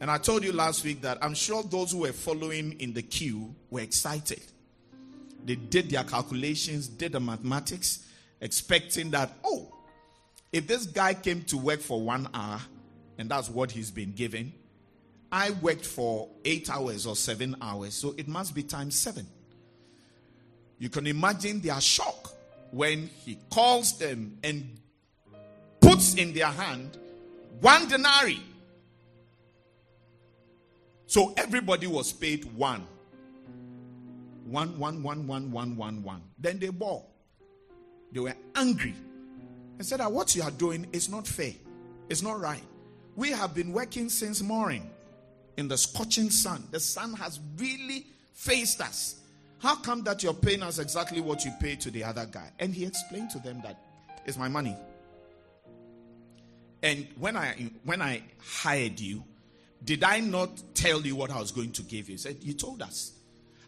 And 0.00 0.10
I 0.10 0.18
told 0.18 0.42
you 0.42 0.52
last 0.52 0.84
week 0.84 1.02
that 1.02 1.18
I'm 1.22 1.34
sure 1.34 1.62
those 1.62 1.92
who 1.92 1.98
were 1.98 2.12
following 2.12 2.72
in 2.80 2.92
the 2.92 3.02
queue 3.02 3.54
were 3.70 3.82
excited. 3.82 4.42
They 5.44 5.54
did 5.54 5.88
their 5.88 6.02
calculations, 6.02 6.88
did 6.88 7.12
the 7.12 7.20
mathematics, 7.20 8.04
expecting 8.40 9.12
that, 9.12 9.30
oh, 9.44 9.72
if 10.52 10.66
this 10.66 10.86
guy 10.86 11.14
came 11.14 11.42
to 11.42 11.56
work 11.56 11.78
for 11.78 12.00
one 12.00 12.26
hour, 12.34 12.60
and 13.16 13.30
that's 13.30 13.48
what 13.48 13.70
he's 13.70 13.92
been 13.92 14.10
given, 14.10 14.54
I 15.32 15.50
worked 15.62 15.86
for 15.86 16.28
eight 16.44 16.68
hours 16.68 17.06
or 17.06 17.16
seven 17.16 17.56
hours, 17.62 17.94
so 17.94 18.14
it 18.18 18.28
must 18.28 18.54
be 18.54 18.62
times 18.62 18.98
seven. 18.98 19.26
You 20.78 20.90
can 20.90 21.06
imagine 21.06 21.60
their 21.62 21.80
shock 21.80 22.30
when 22.70 23.08
he 23.24 23.38
calls 23.48 23.98
them 23.98 24.36
and 24.44 24.78
puts 25.80 26.14
in 26.14 26.34
their 26.34 26.46
hand 26.48 26.98
one 27.60 27.88
denarii. 27.88 28.42
So 31.06 31.32
everybody 31.36 31.86
was 31.86 32.12
paid 32.12 32.44
one. 32.54 32.86
One, 34.44 34.78
one, 34.78 35.02
one, 35.02 35.26
one, 35.26 35.50
one, 35.50 35.76
one, 35.76 36.02
one. 36.02 36.22
Then 36.38 36.58
they 36.58 36.68
bore. 36.68 37.04
They 38.12 38.20
were 38.20 38.34
angry 38.54 38.94
and 39.78 39.86
said 39.86 40.00
what 40.00 40.34
you 40.34 40.42
are 40.42 40.50
doing 40.50 40.86
is 40.92 41.08
not 41.08 41.26
fair. 41.26 41.54
It's 42.10 42.22
not 42.22 42.38
right. 42.40 42.62
We 43.16 43.30
have 43.30 43.54
been 43.54 43.72
working 43.72 44.08
since 44.10 44.42
morning 44.42 44.90
in 45.56 45.68
the 45.68 45.76
scorching 45.76 46.30
sun. 46.30 46.64
The 46.70 46.80
sun 46.80 47.14
has 47.14 47.40
really 47.58 48.06
faced 48.34 48.80
us. 48.80 49.20
How 49.58 49.76
come 49.76 50.02
that 50.04 50.22
you're 50.22 50.34
paying 50.34 50.62
us 50.62 50.78
exactly 50.78 51.20
what 51.20 51.44
you 51.44 51.52
paid 51.60 51.80
to 51.82 51.90
the 51.90 52.02
other 52.04 52.26
guy? 52.26 52.50
And 52.58 52.74
he 52.74 52.84
explained 52.84 53.30
to 53.30 53.38
them 53.38 53.60
that 53.62 53.78
it's 54.26 54.36
my 54.36 54.48
money. 54.48 54.76
And 56.82 57.06
when 57.18 57.36
I 57.36 57.70
when 57.84 58.02
I 58.02 58.22
hired 58.44 58.98
you, 58.98 59.22
did 59.84 60.02
I 60.02 60.20
not 60.20 60.50
tell 60.74 61.00
you 61.00 61.14
what 61.14 61.30
I 61.30 61.38
was 61.38 61.52
going 61.52 61.72
to 61.72 61.82
give 61.82 62.08
you? 62.08 62.14
He 62.14 62.18
said, 62.18 62.38
You 62.40 62.54
told 62.54 62.82
us. 62.82 63.12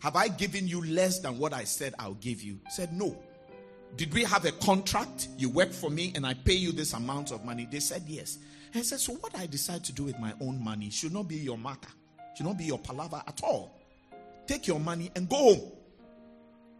Have 0.01 0.17
I 0.17 0.29
given 0.29 0.69
you 0.69 0.85
less 0.85 1.21
than 1.21 1.39
what 1.39 1.55
I 1.55 1.65
said 1.65 1.95
I'll 1.99 2.15
give 2.15 2.43
you? 2.43 2.59
He 2.65 2.71
said, 2.71 2.93
No. 2.93 3.17
Did 3.97 4.13
we 4.13 4.25
have 4.25 4.45
a 4.45 4.53
contract? 4.53 5.29
You 5.39 5.49
work 5.49 5.71
for 5.71 5.89
me 5.91 6.13
and 6.17 6.27
I 6.27 6.35
pay 6.35 6.55
you 6.55 6.73
this 6.73 6.93
amount 6.93 7.31
of 7.31 7.45
money? 7.45 7.69
They 7.71 7.81
said, 7.81 8.03
Yes. 8.07 8.39
And 8.75 8.81
I 8.81 8.83
said, 8.83 8.99
So 8.99 9.15
what 9.15 9.39
I 9.39 9.47
decide 9.47 9.85
to 9.85 9.93
do 9.93 10.05
with 10.05 10.19
my 10.19 10.35
own 10.41 10.63
money 10.63 10.91
should 10.91 11.13
not 11.13 11.29
be 11.29 11.37
your 11.37 11.57
matter, 11.57 11.89
should 12.37 12.45
not 12.45 12.59
be 12.59 12.65
your 12.65 12.79
palaver 12.79 13.23
at 13.27 13.41
all. 13.43 13.81
Take 14.47 14.67
your 14.67 14.81
money 14.81 15.11
and 15.15 15.29
go 15.29 15.37
home. 15.37 15.73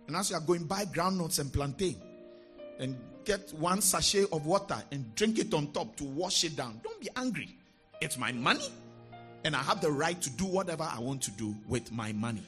And 0.09 0.17
as 0.17 0.31
you 0.31 0.37
are 0.37 0.41
going, 0.41 0.65
buy 0.65 0.85
groundnuts 0.85 1.39
and 1.39 1.51
plantain 1.53 1.97
and 2.79 2.99
get 3.25 3.55
one 3.55 3.81
sachet 3.81 4.27
of 4.33 4.45
water 4.45 4.77
and 4.91 5.15
drink 5.15 5.39
it 5.39 5.55
on 5.55 5.69
top 5.69 5.97
to 5.97 6.05
wash 6.05 6.45
it 6.45 6.57
down. 6.57 6.81
Don't 6.83 7.01
be 7.01 7.09
angry. 7.17 7.57
It's 8.03 8.19
my 8.19 8.33
money 8.33 8.69
and 9.45 9.55
I 9.55 9.63
have 9.63 9.81
the 9.81 9.91
right 9.91 10.21
to 10.21 10.31
do 10.31 10.45
whatever 10.45 10.83
I 10.83 10.99
want 10.99 11.23
to 11.23 11.31
do 11.31 11.55
with 11.69 11.93
my 11.93 12.13
money. 12.13 12.43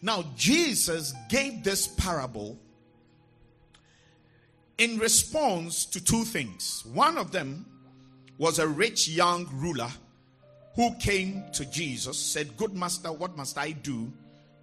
Now, 0.00 0.24
Jesus 0.36 1.12
gave 1.28 1.64
this 1.64 1.86
parable 1.86 2.56
in 4.78 4.98
response 4.98 5.84
to 5.86 6.02
two 6.02 6.24
things. 6.24 6.84
One 6.92 7.18
of 7.18 7.32
them 7.32 7.66
was 8.38 8.58
a 8.58 8.66
rich 8.66 9.08
young 9.08 9.48
ruler 9.52 9.90
who 10.74 10.94
came 10.96 11.44
to 11.52 11.64
Jesus, 11.66 12.18
said, 12.18 12.56
Good 12.56 12.74
master, 12.74 13.12
what 13.12 13.36
must 13.36 13.56
I 13.56 13.72
do 13.72 14.12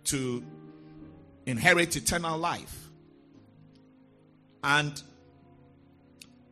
to 0.05 0.43
inherit 1.45 1.95
eternal 1.95 2.37
life? 2.37 2.89
And 4.63 5.01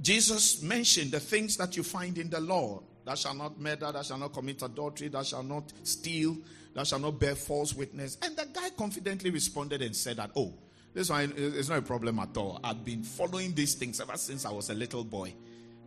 Jesus 0.02 0.62
mentioned 0.62 1.12
the 1.12 1.20
things 1.20 1.58
that 1.58 1.76
you 1.76 1.84
find 1.84 2.18
in 2.18 2.30
the 2.30 2.40
law 2.40 2.82
Thou 3.10 3.16
shalt 3.16 3.38
not 3.38 3.60
murder, 3.60 3.92
thou 3.92 4.04
shalt 4.04 4.20
not 4.20 4.34
commit 4.34 4.62
adultery, 4.62 5.08
thou 5.08 5.24
shalt 5.24 5.48
not 5.48 5.74
steal, 5.82 6.38
thou 6.76 6.84
shalt 6.84 7.02
not 7.02 7.20
bear 7.20 7.34
false 7.34 7.74
witness. 7.74 8.20
And 8.22 8.38
the 8.38 8.46
guy 8.54 8.70
confidently 8.78 9.32
responded 9.32 9.82
and 9.82 9.96
said 9.96 10.18
that, 10.18 10.30
oh, 10.36 10.54
this 10.94 11.10
one 11.10 11.34
is 11.36 11.70
not 11.70 11.80
a 11.80 11.82
problem 11.82 12.20
at 12.20 12.38
all. 12.38 12.60
I've 12.64 12.86
been 12.86 13.02
following 13.02 13.56
these 13.56 13.74
things 13.74 14.00
ever 14.00 14.16
since 14.16 14.46
I 14.46 14.52
was 14.52 14.70
a 14.70 14.76
little 14.76 15.04
boy. 15.04 15.34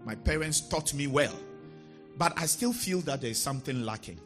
My 0.04 0.14
parents 0.14 0.60
taught 0.60 0.94
me 0.94 1.06
well. 1.06 1.36
But 2.16 2.32
I 2.36 2.46
still 2.46 2.72
feel 2.72 3.00
that 3.02 3.20
there's 3.20 3.38
something 3.38 3.82
lacking. 3.82 4.20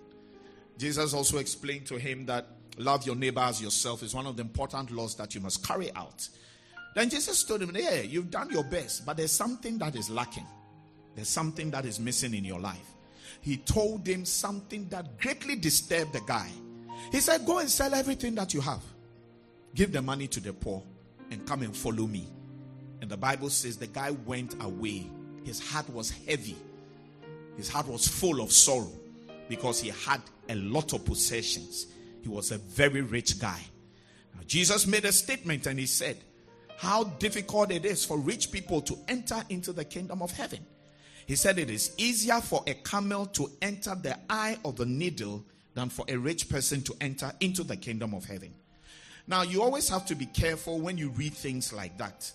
Jesus 0.79 1.15
also 1.15 1.39
explained 1.39 1.87
to 1.87 1.99
him 1.99 2.27
that 2.27 2.47
love 2.79 3.07
your 3.07 3.17
neighbor 3.17 3.41
as 3.41 3.63
yourself 3.63 4.03
is 4.03 4.15
one 4.15 4.27
of 4.27 4.37
the 4.37 4.43
important 4.43 4.91
laws 4.91 5.15
that 5.17 5.35
you 5.35 5.41
must 5.41 5.67
carry 5.67 5.95
out. 5.95 6.29
Then 6.95 7.11
Jesus 7.11 7.45
told 7.45 7.63
him, 7.63 7.73
Yeah, 7.75 8.01
you've 8.01 8.31
done 8.31 8.51
your 8.51 8.65
best, 8.65 9.07
but 9.07 9.17
there's 9.17 9.33
something 9.33 9.79
that 9.79 9.97
is 9.97 10.11
lacking. 10.11 10.47
There's 11.15 11.29
something 11.29 11.71
that 11.71 11.85
is 11.85 11.99
missing 11.99 12.35
in 12.35 12.45
your 12.45 12.61
life. 12.61 12.95
He 13.41 13.59
told 13.59 14.07
him 14.07 14.25
something 14.25 14.89
that 14.89 15.19
greatly 15.19 15.57
disturbed 15.57 16.13
the 16.13 16.21
guy. 16.27 16.51
He 17.13 17.21
said, 17.21 17.47
Go 17.47 17.59
and 17.59 17.71
sell 17.71 17.95
everything 17.95 18.35
that 18.37 18.53
you 18.53 18.61
have, 18.61 18.83
give 19.75 19.93
the 19.93 20.03
money 20.03 20.27
to 20.29 20.41
the 20.41 20.53
poor, 20.53 20.83
and 21.31 21.47
come 21.47 21.63
and 21.63 21.77
follow 21.77 22.07
me. 22.07 22.27
And 23.01 23.11
the 23.11 23.17
Bible 23.17 23.51
says 23.51 23.77
the 23.77 23.87
guy 23.87 24.11
went 24.11 24.63
away. 24.63 25.07
His 25.47 25.61
heart 25.61 25.89
was 25.91 26.11
heavy, 26.11 26.57
his 27.57 27.69
heart 27.69 27.87
was 27.87 28.09
full 28.09 28.41
of 28.41 28.51
sorrow 28.51 28.91
because 29.49 29.81
he 29.81 29.91
had 29.91 30.21
a 30.49 30.57
lot 30.57 30.93
of 30.93 31.05
possessions. 31.05 31.87
He 32.21 32.29
was 32.29 32.51
a 32.51 32.59
very 32.59 33.01
rich 33.01 33.39
guy. 33.39 33.61
Now, 34.35 34.41
Jesus 34.49 34.89
made 34.89 35.05
a 35.05 35.13
statement 35.13 35.67
and 35.67 35.79
he 35.79 35.87
said, 35.87 36.17
How 36.79 37.05
difficult 37.05 37.71
it 37.71 37.85
is 37.85 38.05
for 38.05 38.19
rich 38.19 38.51
people 38.51 38.81
to 38.83 38.99
enter 39.07 39.41
into 39.49 39.73
the 39.73 39.85
kingdom 39.85 40.21
of 40.21 40.33
heaven. 40.33 40.67
He 41.27 41.37
said 41.37 41.61
it 41.61 41.71
is 41.71 41.93
easier 41.97 42.41
for 42.41 42.65
a 42.67 42.75
camel 42.75 43.27
to 43.27 43.49
enter 43.63 43.95
the 43.95 44.19
eye 44.29 44.59
of 44.65 44.75
the 44.75 44.87
needle 44.87 45.45
than 45.75 45.91
for 45.91 46.05
a 46.09 46.17
rich 46.17 46.49
person 46.49 46.83
to 46.83 46.97
enter 47.01 47.33
into 47.39 47.63
the 47.63 47.77
kingdom 47.77 48.15
of 48.15 48.25
heaven. 48.25 48.53
Now, 49.29 49.43
you 49.43 49.63
always 49.63 49.89
have 49.91 50.07
to 50.07 50.17
be 50.17 50.27
careful 50.27 50.81
when 50.81 50.99
you 50.99 51.11
read 51.11 51.35
things 51.35 51.73
like 51.73 51.97
that. 51.99 52.33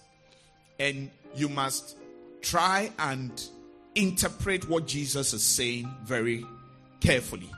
And 0.79 1.11
you 1.35 1.49
must 1.49 1.97
try 2.41 2.91
and 3.00 3.31
interpret 3.95 4.67
what 4.69 4.88
Jesus 4.88 5.33
is 5.33 5.43
saying 5.43 5.93
very 6.03 6.45
carefully. 7.00 7.50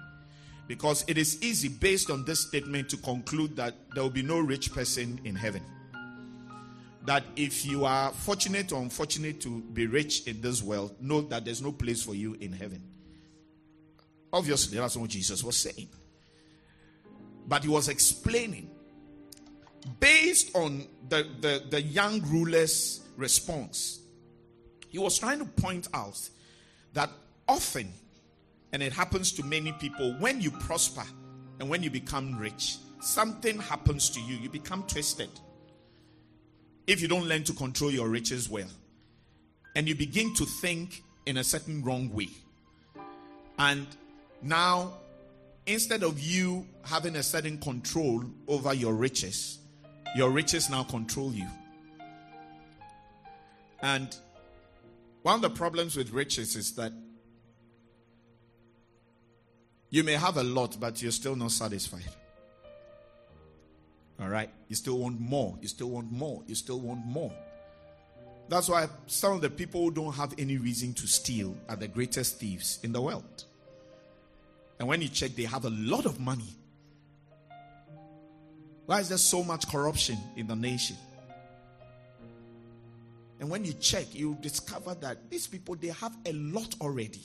Because 0.67 1.03
it 1.07 1.17
is 1.17 1.41
easy, 1.43 1.67
based 1.67 2.09
on 2.09 2.25
this 2.25 2.39
statement, 2.47 2.89
to 2.89 2.97
conclude 2.97 3.55
that 3.57 3.75
there 3.93 4.03
will 4.03 4.09
be 4.09 4.23
no 4.23 4.39
rich 4.39 4.73
person 4.73 5.19
in 5.23 5.35
heaven 5.35 5.61
that 7.05 7.23
if 7.35 7.65
you 7.65 7.85
are 7.85 8.11
fortunate 8.11 8.71
or 8.71 8.81
unfortunate 8.81 9.41
to 9.41 9.61
be 9.61 9.87
rich 9.87 10.25
in 10.27 10.39
this 10.41 10.63
world, 10.63 10.95
know 11.01 11.21
that 11.21 11.43
there's 11.45 11.61
no 11.61 11.71
place 11.71 12.01
for 12.01 12.15
you 12.15 12.35
in 12.39 12.51
heaven. 12.51 12.81
Obviously, 14.31 14.77
that's 14.77 14.95
what 14.95 15.09
Jesus 15.09 15.43
was 15.43 15.57
saying. 15.57 15.89
But 17.45 17.63
he 17.63 17.69
was 17.69 17.89
explaining 17.89 18.69
based 19.99 20.55
on 20.55 20.87
the, 21.09 21.27
the, 21.41 21.63
the 21.69 21.81
young 21.81 22.21
ruler's 22.21 23.01
response. 23.17 23.99
He 24.93 24.99
was 24.99 25.17
trying 25.17 25.39
to 25.39 25.45
point 25.45 25.87
out 25.91 26.29
that 26.93 27.09
often, 27.47 27.91
and 28.71 28.83
it 28.83 28.93
happens 28.93 29.31
to 29.33 29.43
many 29.43 29.71
people, 29.71 30.15
when 30.19 30.39
you 30.39 30.51
prosper 30.51 31.03
and 31.59 31.67
when 31.67 31.81
you 31.81 31.89
become 31.89 32.37
rich, 32.37 32.77
something 33.01 33.57
happens 33.57 34.11
to 34.11 34.21
you. 34.21 34.35
You 34.35 34.49
become 34.49 34.83
twisted 34.83 35.29
if 36.85 37.01
you 37.01 37.07
don't 37.07 37.25
learn 37.25 37.43
to 37.45 37.53
control 37.53 37.89
your 37.89 38.07
riches 38.07 38.47
well. 38.47 38.69
And 39.75 39.87
you 39.87 39.95
begin 39.95 40.31
to 40.35 40.45
think 40.45 41.01
in 41.25 41.37
a 41.37 41.43
certain 41.43 41.83
wrong 41.83 42.13
way. 42.13 42.29
And 43.57 43.87
now, 44.43 44.93
instead 45.65 46.03
of 46.03 46.19
you 46.19 46.67
having 46.83 47.15
a 47.15 47.23
certain 47.23 47.57
control 47.57 48.23
over 48.47 48.75
your 48.75 48.93
riches, 48.93 49.57
your 50.15 50.29
riches 50.29 50.69
now 50.69 50.83
control 50.83 51.33
you. 51.33 51.47
And 53.81 54.15
one 55.23 55.35
of 55.35 55.41
the 55.41 55.49
problems 55.49 55.95
with 55.95 56.11
riches 56.11 56.55
is 56.55 56.75
that 56.75 56.91
you 59.89 60.03
may 60.03 60.13
have 60.13 60.37
a 60.37 60.43
lot, 60.43 60.77
but 60.79 61.01
you're 61.01 61.11
still 61.11 61.35
not 61.35 61.51
satisfied. 61.51 62.03
All 64.19 64.27
right? 64.27 64.49
You 64.67 64.75
still 64.75 64.99
want 64.99 65.19
more. 65.19 65.57
You 65.61 65.67
still 65.67 65.89
want 65.89 66.11
more. 66.11 66.43
You 66.45 66.55
still 66.55 66.79
want 66.79 67.05
more. 67.05 67.31
That's 68.49 68.67
why 68.67 68.87
some 69.07 69.33
of 69.33 69.41
the 69.41 69.49
people 69.49 69.81
who 69.81 69.91
don't 69.91 70.13
have 70.13 70.33
any 70.37 70.57
reason 70.57 70.93
to 70.95 71.07
steal 71.07 71.55
are 71.69 71.75
the 71.75 71.87
greatest 71.87 72.39
thieves 72.39 72.79
in 72.83 72.91
the 72.91 73.01
world. 73.01 73.45
And 74.79 74.87
when 74.87 75.01
you 75.01 75.07
check, 75.07 75.31
they 75.31 75.43
have 75.43 75.65
a 75.65 75.69
lot 75.69 76.05
of 76.05 76.19
money. 76.19 76.55
Why 78.85 78.99
is 78.99 79.09
there 79.09 79.17
so 79.17 79.43
much 79.43 79.69
corruption 79.69 80.17
in 80.35 80.47
the 80.47 80.55
nation? 80.55 80.97
And 83.43 83.51
when 83.51 83.65
you 83.65 83.73
check, 83.73 84.15
you 84.15 84.37
discover 84.39 84.95
that 85.01 85.29
these 85.29 85.47
people 85.47 85.75
they 85.75 85.89
have 85.89 86.15
a 86.25 86.31
lot 86.31 86.75
already. 86.79 87.19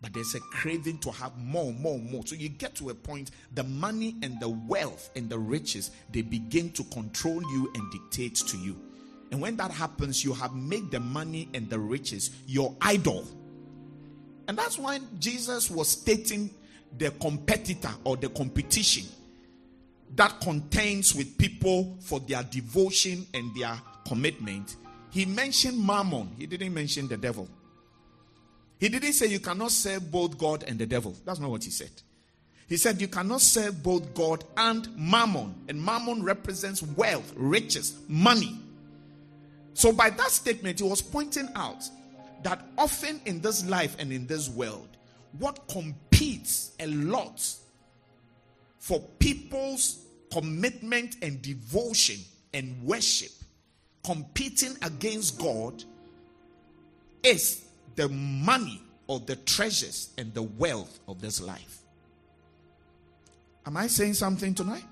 But 0.00 0.12
there's 0.12 0.34
a 0.34 0.40
craving 0.40 0.98
to 0.98 1.12
have 1.12 1.38
more, 1.38 1.72
more, 1.72 2.00
more. 2.00 2.26
So 2.26 2.34
you 2.34 2.48
get 2.48 2.74
to 2.74 2.90
a 2.90 2.94
point, 2.94 3.30
the 3.54 3.62
money 3.62 4.16
and 4.24 4.40
the 4.40 4.48
wealth 4.48 5.10
and 5.14 5.30
the 5.30 5.38
riches, 5.38 5.92
they 6.10 6.22
begin 6.22 6.72
to 6.72 6.82
control 6.82 7.40
you 7.52 7.70
and 7.76 7.88
dictate 7.92 8.34
to 8.34 8.56
you. 8.56 8.82
And 9.30 9.40
when 9.40 9.56
that 9.58 9.70
happens, 9.70 10.24
you 10.24 10.32
have 10.32 10.56
made 10.56 10.90
the 10.90 10.98
money 10.98 11.48
and 11.54 11.70
the 11.70 11.78
riches 11.78 12.32
your 12.48 12.74
idol. 12.80 13.24
And 14.48 14.58
that's 14.58 14.76
why 14.76 14.98
Jesus 15.20 15.70
was 15.70 15.86
stating 15.86 16.50
the 16.96 17.12
competitor 17.12 17.90
or 18.02 18.16
the 18.16 18.28
competition 18.30 19.04
that 20.16 20.40
contains 20.40 21.14
with 21.14 21.38
people 21.38 21.96
for 22.00 22.18
their 22.18 22.42
devotion 22.42 23.24
and 23.34 23.54
their 23.54 23.80
commitment. 24.04 24.74
He 25.18 25.24
mentioned 25.24 25.84
mammon, 25.84 26.30
he 26.38 26.46
didn't 26.46 26.72
mention 26.72 27.08
the 27.08 27.16
devil. 27.16 27.48
He 28.78 28.88
didn't 28.88 29.14
say 29.14 29.26
you 29.26 29.40
cannot 29.40 29.72
serve 29.72 30.12
both 30.12 30.38
God 30.38 30.62
and 30.62 30.78
the 30.78 30.86
devil. 30.86 31.12
That's 31.24 31.40
not 31.40 31.50
what 31.50 31.64
he 31.64 31.70
said. 31.70 31.90
He 32.68 32.76
said 32.76 33.00
you 33.00 33.08
cannot 33.08 33.40
serve 33.40 33.82
both 33.82 34.14
God 34.14 34.44
and 34.56 34.86
mammon. 34.96 35.56
And 35.68 35.82
mammon 35.82 36.22
represents 36.22 36.84
wealth, 36.84 37.32
riches, 37.34 37.98
money. 38.06 38.60
So, 39.74 39.90
by 39.90 40.10
that 40.10 40.30
statement, 40.30 40.78
he 40.78 40.88
was 40.88 41.02
pointing 41.02 41.48
out 41.56 41.82
that 42.44 42.64
often 42.78 43.20
in 43.24 43.40
this 43.40 43.66
life 43.68 43.96
and 43.98 44.12
in 44.12 44.24
this 44.28 44.48
world, 44.48 44.98
what 45.36 45.66
competes 45.66 46.76
a 46.78 46.86
lot 46.86 47.44
for 48.78 49.00
people's 49.18 49.98
commitment 50.30 51.16
and 51.22 51.42
devotion 51.42 52.18
and 52.54 52.80
worship, 52.84 53.32
competing 54.04 54.76
against 54.82 55.38
God, 55.38 55.84
is 57.22 57.64
the 57.96 58.08
money 58.08 58.80
or 59.06 59.20
the 59.20 59.36
treasures 59.36 60.10
and 60.18 60.32
the 60.34 60.42
wealth 60.42 61.00
of 61.08 61.20
this 61.20 61.40
life. 61.40 61.78
Am 63.66 63.76
I 63.76 63.86
saying 63.86 64.14
something 64.14 64.54
tonight? 64.54 64.84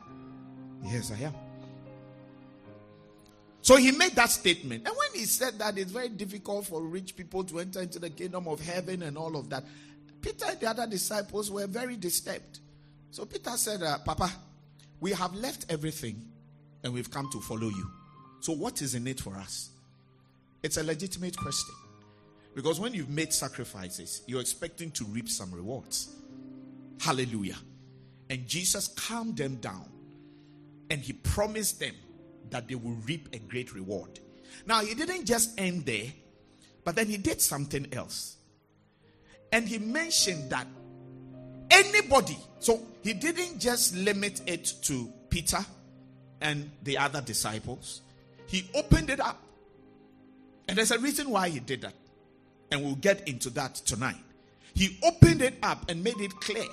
Yes, 0.85 1.13
I 1.13 1.25
am. 1.25 1.35
So 3.63 3.77
he 3.77 3.91
made 3.91 4.13
that 4.13 4.31
statement. 4.31 4.87
And 4.87 4.97
when 4.97 5.21
he 5.21 5.27
said 5.27 5.59
that 5.59 5.77
it's 5.77 5.91
very 5.91 6.09
difficult 6.09 6.67
for 6.67 6.83
rich 6.83 7.17
people 7.17 7.43
to 7.45 7.59
enter 7.59 7.81
into 7.81 7.99
the 7.99 8.11
kingdom 8.11 8.47
of 8.47 8.61
heaven 8.61 9.03
and 9.03 9.19
all 9.19 9.37
of 9.37 9.51
that, 9.51 9.65
Peter 10.21 10.45
and 10.49 10.61
the 10.61 10.69
other 10.69 10.87
disciples 10.87 11.51
were 11.51 11.67
very 11.67 11.97
disturbed. 11.97 12.61
So 13.11 13.25
Peter 13.25 13.51
said, 13.57 13.83
uh, 13.83 13.99
Papa, 14.05 14.31
we 15.01 15.13
have 15.13 15.35
left 15.35 15.67
everything 15.69 16.29
and 16.85 16.93
we've 16.93 17.11
come 17.11 17.29
to 17.33 17.41
follow 17.41 17.69
you. 17.69 17.91
So 18.47 18.53
what 18.53 18.81
is 18.81 18.95
in 18.95 19.09
it 19.09 19.19
for 19.19 19.35
us? 19.35 19.71
It's 20.63 20.77
a 20.77 20.85
legitimate 20.85 21.37
question. 21.37 21.75
Because 22.55 22.79
when 22.79 22.95
you've 22.95 23.11
made 23.11 23.33
sacrifices, 23.33 24.23
you're 24.29 24.41
expecting 24.41 24.93
to 24.93 25.05
reap 25.07 25.29
some 25.29 25.51
rewards. 25.51 26.15
Hallelujah. 27.01 27.57
And 28.31 28.47
Jesus 28.47 28.87
calmed 28.87 29.37
them 29.37 29.57
down 29.57 29.89
and 30.91 31.01
he 31.01 31.13
promised 31.13 31.81
them 31.81 31.97
that 32.51 32.69
they 32.69 32.77
will 32.77 32.97
reap 33.05 33.29
a 33.33 33.41
great 33.41 33.75
reward. 33.75 34.21
Now, 34.65 34.81
he 34.83 34.95
didn't 34.95 35.25
just 35.25 35.59
end 35.59 35.85
there, 35.85 36.13
but 36.85 36.95
then 36.95 37.09
he 37.09 37.17
did 37.17 37.43
something 37.43 37.89
else. 37.93 38.37
And 39.51 39.67
he 39.67 39.79
mentioned 39.81 40.51
that 40.51 40.69
anybody, 41.69 42.39
so 42.61 42.81
he 43.03 43.13
didn't 43.13 43.59
just 43.59 43.97
limit 43.97 44.41
it 44.47 44.73
to 44.83 45.13
Peter 45.31 45.67
and 46.41 46.71
the 46.85 46.97
other 46.97 47.21
disciples, 47.21 48.03
he 48.47 48.69
opened 48.75 49.11
it 49.11 49.21
up. 49.21 49.43
And 50.69 50.77
there's 50.79 50.91
a 50.91 50.99
reason 50.99 51.31
why 51.31 51.49
he 51.49 51.61
did 51.61 51.83
that. 51.83 51.95
And 52.71 52.83
we'll 52.83 52.97
get 52.97 53.29
into 53.29 53.51
that 53.51 53.77
tonight. 53.77 54.17
He 54.75 54.99
opened 55.03 55.43
it 55.43 55.55
up 55.63 55.89
and 55.89 56.03
made 56.03 56.21
it 56.21 56.35
clear. 56.41 56.67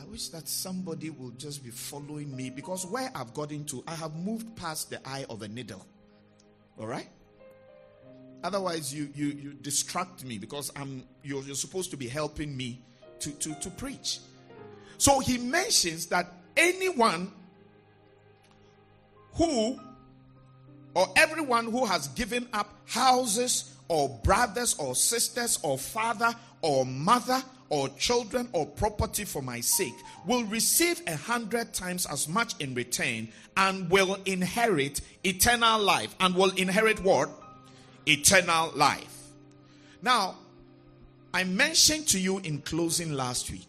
I 0.00 0.04
wish 0.06 0.28
that 0.28 0.48
somebody 0.48 1.10
will 1.10 1.30
just 1.30 1.64
be 1.64 1.70
following 1.70 2.34
me 2.34 2.50
because 2.50 2.86
where 2.86 3.10
I've 3.14 3.34
gotten 3.34 3.64
to, 3.66 3.82
I 3.86 3.94
have 3.96 4.14
moved 4.14 4.54
past 4.56 4.90
the 4.90 5.06
eye 5.06 5.26
of 5.28 5.42
a 5.42 5.48
needle. 5.48 5.84
All 6.78 6.86
right? 6.86 7.08
Otherwise, 8.42 8.94
you, 8.94 9.08
you, 9.14 9.26
you 9.28 9.52
distract 9.54 10.24
me 10.24 10.38
because 10.38 10.70
I'm, 10.76 11.02
you're, 11.22 11.42
you're 11.42 11.54
supposed 11.54 11.90
to 11.92 11.96
be 11.96 12.08
helping 12.08 12.56
me 12.56 12.82
to, 13.20 13.30
to, 13.30 13.54
to 13.54 13.70
preach. 13.70 14.18
So 14.98 15.18
he 15.20 15.38
mentions 15.38 16.06
that 16.06 16.32
anyone 16.56 17.32
who 19.34 19.78
or 20.94 21.06
everyone 21.16 21.66
who 21.66 21.84
has 21.84 22.08
given 22.08 22.48
up 22.52 22.72
houses 22.86 23.74
or 23.88 24.08
brothers 24.22 24.74
or 24.78 24.94
sisters 24.94 25.58
or 25.62 25.78
father 25.78 26.34
or 26.62 26.86
mother 26.86 27.42
or 27.68 27.88
children 27.90 28.48
or 28.52 28.66
property 28.66 29.24
for 29.24 29.42
my 29.42 29.60
sake 29.60 29.94
will 30.26 30.44
receive 30.44 31.02
a 31.06 31.16
hundred 31.16 31.72
times 31.72 32.06
as 32.06 32.28
much 32.28 32.54
in 32.60 32.74
return 32.74 33.28
and 33.56 33.90
will 33.90 34.16
inherit 34.26 35.00
eternal 35.24 35.80
life. 35.80 36.14
And 36.20 36.34
will 36.34 36.50
inherit 36.50 37.02
what? 37.02 37.30
Eternal 38.06 38.72
life. 38.74 39.28
Now, 40.02 40.36
I 41.32 41.44
mentioned 41.44 42.06
to 42.08 42.20
you 42.20 42.38
in 42.38 42.60
closing 42.60 43.12
last 43.12 43.50
week 43.50 43.66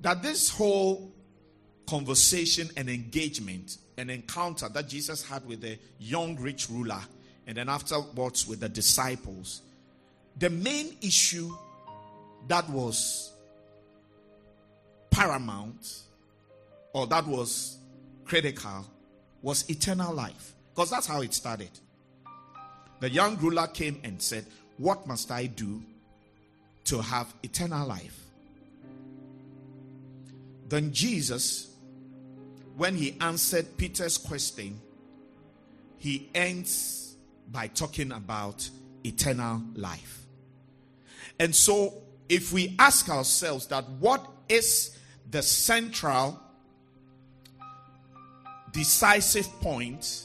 that 0.00 0.22
this 0.22 0.50
whole 0.50 1.10
conversation 1.86 2.68
and 2.76 2.88
engagement 2.88 3.78
and 3.96 4.10
encounter 4.10 4.68
that 4.68 4.88
Jesus 4.88 5.26
had 5.26 5.46
with 5.46 5.60
the 5.60 5.78
young 5.98 6.36
rich 6.36 6.68
ruler 6.68 7.00
and 7.46 7.56
then 7.56 7.68
afterwards 7.68 8.46
with 8.46 8.60
the 8.60 8.68
disciples, 8.68 9.62
the 10.38 10.50
main 10.50 10.96
issue 11.00 11.50
that 12.48 12.68
was 12.68 13.32
paramount 15.10 16.00
or 16.92 17.06
that 17.06 17.26
was 17.26 17.78
critical 18.24 18.86
was 19.42 19.68
eternal 19.70 20.12
life. 20.12 20.52
Because 20.74 20.90
that's 20.90 21.06
how 21.06 21.22
it 21.22 21.32
started. 21.32 21.70
The 23.00 23.08
young 23.08 23.36
ruler 23.38 23.66
came 23.68 24.00
and 24.04 24.20
said, 24.20 24.44
What 24.76 25.06
must 25.06 25.30
I 25.30 25.46
do 25.46 25.82
to 26.84 27.00
have 27.00 27.32
eternal 27.42 27.86
life? 27.86 28.26
Then 30.68 30.92
Jesus, 30.92 31.68
when 32.76 32.94
he 32.94 33.16
answered 33.20 33.76
Peter's 33.78 34.18
question, 34.18 34.80
he 35.96 36.28
ends 36.34 37.16
by 37.50 37.68
talking 37.68 38.12
about 38.12 38.68
eternal 39.02 39.62
life. 39.74 40.26
And 41.40 41.54
so, 41.54 41.94
if 42.28 42.52
we 42.52 42.74
ask 42.78 43.08
ourselves 43.08 43.66
that 43.68 43.88
what 43.88 44.26
is 44.48 44.98
the 45.30 45.42
central 45.42 46.38
decisive 48.72 49.46
point 49.60 50.24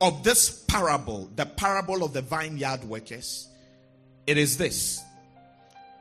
of 0.00 0.22
this 0.22 0.64
parable, 0.64 1.30
the 1.36 1.46
parable 1.46 2.04
of 2.04 2.12
the 2.12 2.22
vineyard 2.22 2.84
workers, 2.84 3.48
it 4.26 4.36
is 4.36 4.58
this 4.58 5.02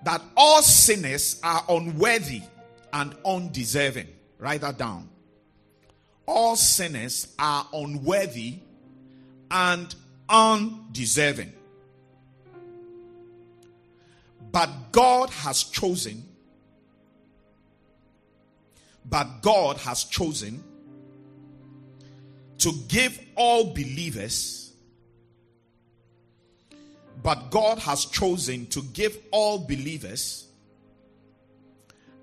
that 0.04 0.22
all 0.38 0.62
sinners 0.62 1.40
are 1.44 1.64
unworthy 1.68 2.42
and 2.94 3.16
undeserving. 3.26 4.08
Write 4.38 4.62
that 4.62 4.78
down. 4.78 5.10
All 6.26 6.56
sinners 6.56 7.34
are 7.40 7.68
unworthy 7.74 8.60
and 9.52 9.94
undeserving. 10.30 11.54
But 14.52 14.70
God 14.92 15.30
has 15.30 15.64
chosen, 15.64 16.24
but 19.06 19.42
God 19.42 19.78
has 19.78 20.04
chosen 20.04 20.64
to 22.60 22.74
give 22.88 23.20
all 23.36 23.74
believers, 23.74 24.74
but 27.24 27.52
God 27.52 27.80
has 27.80 28.06
chosen 28.06 28.66
to 28.68 28.82
give 28.82 29.18
all 29.32 29.60
believers 29.60 30.49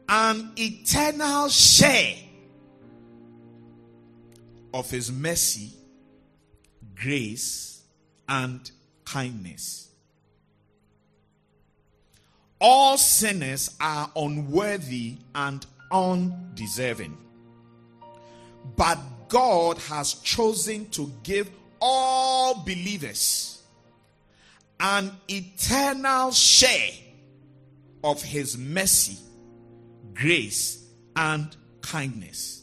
an 0.08 0.52
eternal 0.56 1.48
share 1.48 2.14
of 4.72 4.90
His 4.90 5.10
mercy, 5.10 5.70
grace, 6.94 7.82
and 8.28 8.70
kindness. 9.04 9.88
All 12.60 12.96
sinners 12.96 13.76
are 13.80 14.10
unworthy 14.16 15.16
and 15.34 15.64
undeserving. 15.90 17.16
But 18.76 18.98
God 19.28 19.78
has 19.78 20.14
chosen 20.14 20.88
to 20.90 21.12
give 21.22 21.50
all 21.80 22.54
believers 22.64 23.62
an 24.80 25.10
eternal 25.28 26.30
share 26.32 26.90
of 28.04 28.22
his 28.22 28.56
mercy, 28.56 29.18
grace, 30.16 30.84
and 31.14 31.54
kindness. 31.82 32.62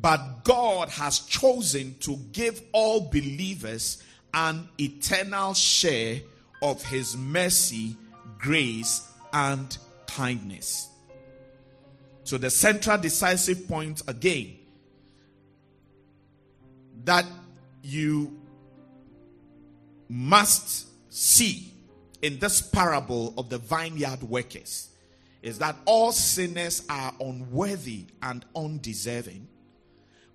But 0.00 0.44
God 0.44 0.88
has 0.90 1.20
chosen 1.20 1.96
to 2.00 2.16
give 2.32 2.62
all 2.72 3.08
believers 3.10 4.02
an 4.32 4.68
eternal 4.78 5.54
share 5.54 6.20
of 6.62 6.82
his 6.82 7.16
mercy, 7.16 7.96
grace, 8.38 9.06
and 9.32 9.76
kindness. 10.06 10.88
So, 12.24 12.38
the 12.38 12.50
central 12.50 12.98
decisive 12.98 13.66
point 13.66 14.02
again 14.06 14.56
that 17.04 17.26
you 17.82 18.38
must 20.08 20.86
see 21.12 21.72
in 22.22 22.38
this 22.38 22.60
parable 22.60 23.34
of 23.36 23.48
the 23.48 23.58
vineyard 23.58 24.22
workers 24.22 24.89
is 25.42 25.58
that 25.58 25.76
all 25.84 26.12
sinners 26.12 26.82
are 26.88 27.14
unworthy 27.20 28.06
and 28.22 28.44
undeserving, 28.54 29.48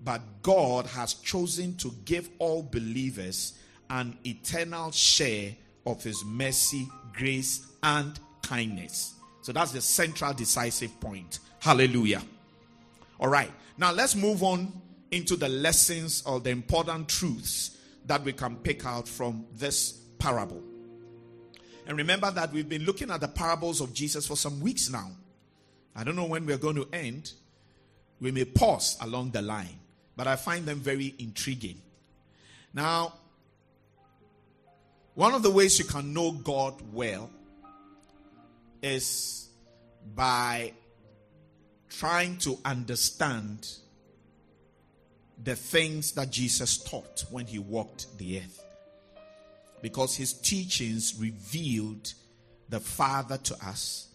but 0.04 0.22
God 0.42 0.86
has 0.88 1.14
chosen 1.16 1.76
to 1.78 1.94
give 2.06 2.30
all 2.40 2.64
believers 2.64 3.54
an 3.90 4.18
eternal 4.26 4.92
share 4.92 5.56
of 5.86 6.04
his 6.04 6.24
mercy, 6.26 6.88
grace, 7.14 7.68
and 7.84 8.20
kindness. 8.42 9.14
So 9.42 9.52
that's 9.52 9.72
the 9.72 9.82
central 9.82 10.34
decisive 10.34 11.00
point. 11.00 11.40
Hallelujah. 11.60 12.24
All 13.20 13.28
right. 13.30 13.52
Now 13.78 13.92
let's 13.92 14.16
move 14.16 14.42
on 14.44 14.72
into 15.12 15.36
the 15.36 15.50
lessons 15.50 16.24
or 16.26 16.40
the 16.40 16.50
important 16.50 17.08
truths 17.08 17.78
that 18.06 18.24
we 18.24 18.34
can 18.34 18.56
pick 18.58 18.86
out 18.86 19.08
from 19.08 19.46
this 19.54 19.94
parable. 20.18 20.64
And 21.88 21.98
remember 21.98 22.32
that 22.32 22.52
we've 22.52 22.68
been 22.68 22.84
looking 22.84 23.12
at 23.12 23.22
the 23.22 23.28
parables 23.28 23.80
of 23.80 23.94
Jesus 23.94 24.26
for 24.28 24.36
some 24.36 24.60
weeks 24.60 24.90
now. 24.90 25.12
I 25.96 26.04
don't 26.04 26.16
know 26.16 26.26
when 26.26 26.46
we're 26.46 26.58
going 26.58 26.76
to 26.76 26.88
end. 26.92 27.32
We 28.20 28.32
may 28.32 28.46
pause 28.46 28.98
along 29.02 29.32
the 29.32 29.42
line, 29.42 29.80
but 30.16 30.28
I 30.28 30.36
find 30.36 30.66
them 30.66 30.80
very 30.80 31.14
intriguing. 31.20 31.82
Now, 32.74 33.14
one 35.14 35.34
of 35.34 35.44
the 35.44 35.52
ways 35.52 35.80
you 35.80 35.86
can 35.86 36.14
know 36.14 36.32
God 36.32 36.74
well 36.92 37.30
is 38.82 39.48
by 40.16 40.74
trying 41.90 42.38
to 42.40 42.58
understand 42.66 43.68
the 45.42 45.56
things 45.56 46.14
that 46.14 46.32
Jesus 46.32 46.78
taught 46.78 47.26
when 47.30 47.46
he 47.46 47.60
walked 47.60 48.18
the 48.18 48.40
earth. 48.40 48.65
Because 49.86 50.16
his 50.16 50.34
teachings 50.34 51.14
revealed 51.20 52.12
the 52.70 52.80
Father 52.80 53.38
to 53.38 53.54
us 53.64 54.08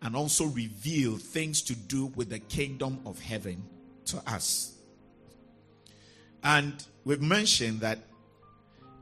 and 0.00 0.16
also 0.16 0.46
revealed 0.46 1.20
things 1.20 1.60
to 1.60 1.74
do 1.74 2.06
with 2.16 2.30
the 2.30 2.38
kingdom 2.38 2.98
of 3.04 3.20
heaven 3.20 3.62
to 4.06 4.16
us. 4.26 4.72
And 6.42 6.82
we've 7.04 7.20
mentioned 7.20 7.80
that 7.80 7.98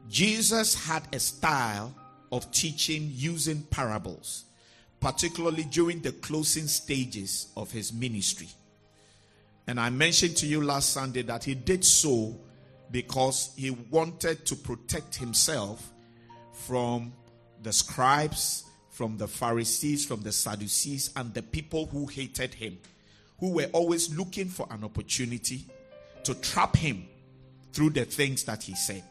Jesus 0.08 0.74
had 0.74 1.06
a 1.14 1.20
style 1.20 1.94
of 2.32 2.50
teaching 2.50 3.12
using 3.14 3.62
parables, 3.62 4.46
particularly 4.98 5.62
during 5.62 6.00
the 6.00 6.10
closing 6.10 6.66
stages 6.66 7.52
of 7.56 7.70
his 7.70 7.92
ministry. 7.92 8.48
And 9.68 9.78
I 9.78 9.90
mentioned 9.90 10.38
to 10.38 10.46
you 10.48 10.60
last 10.60 10.90
Sunday 10.90 11.22
that 11.22 11.44
he 11.44 11.54
did 11.54 11.84
so 11.84 12.36
because 12.90 13.52
he 13.56 13.70
wanted 13.70 14.44
to 14.46 14.56
protect 14.56 15.14
himself 15.14 15.92
from 16.70 17.12
the 17.64 17.72
scribes, 17.72 18.62
from 18.90 19.16
the 19.16 19.26
Pharisees, 19.26 20.06
from 20.06 20.22
the 20.22 20.30
Sadducees, 20.30 21.10
and 21.16 21.34
the 21.34 21.42
people 21.42 21.86
who 21.86 22.06
hated 22.06 22.54
him, 22.54 22.78
who 23.40 23.50
were 23.50 23.68
always 23.72 24.16
looking 24.16 24.46
for 24.46 24.68
an 24.70 24.84
opportunity 24.84 25.64
to 26.22 26.32
trap 26.32 26.76
him 26.76 27.08
through 27.72 27.90
the 27.90 28.04
things 28.04 28.44
that 28.44 28.62
he 28.62 28.76
said. 28.76 29.02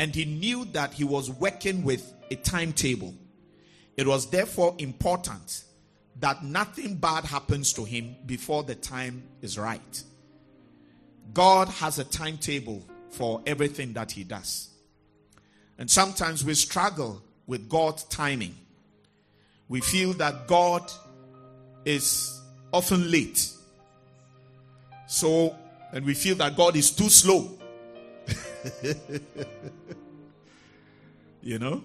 And 0.00 0.12
he 0.12 0.24
knew 0.24 0.64
that 0.72 0.92
he 0.92 1.04
was 1.04 1.30
working 1.30 1.84
with 1.84 2.12
a 2.32 2.34
timetable. 2.34 3.14
It 3.96 4.08
was 4.08 4.28
therefore 4.28 4.74
important 4.78 5.62
that 6.18 6.42
nothing 6.42 6.96
bad 6.96 7.26
happens 7.26 7.72
to 7.74 7.84
him 7.84 8.16
before 8.26 8.64
the 8.64 8.74
time 8.74 9.22
is 9.40 9.56
right. 9.56 10.02
God 11.32 11.68
has 11.68 12.00
a 12.00 12.04
timetable 12.04 12.84
for 13.10 13.40
everything 13.46 13.92
that 13.92 14.10
he 14.10 14.24
does. 14.24 14.70
And 15.78 15.90
sometimes 15.90 16.44
we 16.44 16.54
struggle 16.54 17.22
with 17.46 17.68
God's 17.68 18.04
timing. 18.04 18.54
we 19.68 19.80
feel 19.80 20.12
that 20.12 20.46
God 20.46 20.90
is 21.84 22.40
often 22.72 23.10
late. 23.10 23.50
So, 25.08 25.56
and 25.92 26.04
we 26.04 26.14
feel 26.14 26.36
that 26.36 26.56
God 26.56 26.76
is 26.76 26.90
too 26.92 27.08
slow. 27.08 27.50
you 31.42 31.58
know? 31.58 31.82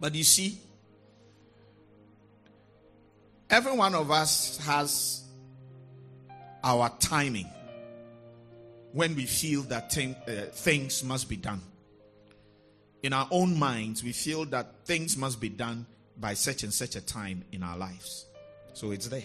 But 0.00 0.14
you 0.14 0.24
see, 0.24 0.58
every 3.48 3.72
one 3.72 3.94
of 3.94 4.10
us 4.10 4.58
has 4.58 5.24
our 6.62 6.90
timing 6.98 7.48
when 8.92 9.14
we 9.16 9.26
feel 9.26 9.62
that 9.62 9.92
thing, 9.92 10.14
uh, 10.26 10.46
things 10.52 11.02
must 11.02 11.28
be 11.28 11.36
done. 11.36 11.60
In 13.04 13.12
our 13.12 13.28
own 13.30 13.58
minds, 13.58 14.02
we 14.02 14.12
feel 14.12 14.46
that 14.46 14.86
things 14.86 15.14
must 15.18 15.38
be 15.38 15.50
done 15.50 15.84
by 16.18 16.32
such 16.32 16.62
and 16.62 16.72
such 16.72 16.96
a 16.96 17.02
time 17.02 17.44
in 17.52 17.62
our 17.62 17.76
lives. 17.76 18.24
So 18.72 18.92
it's 18.92 19.08
there. 19.08 19.24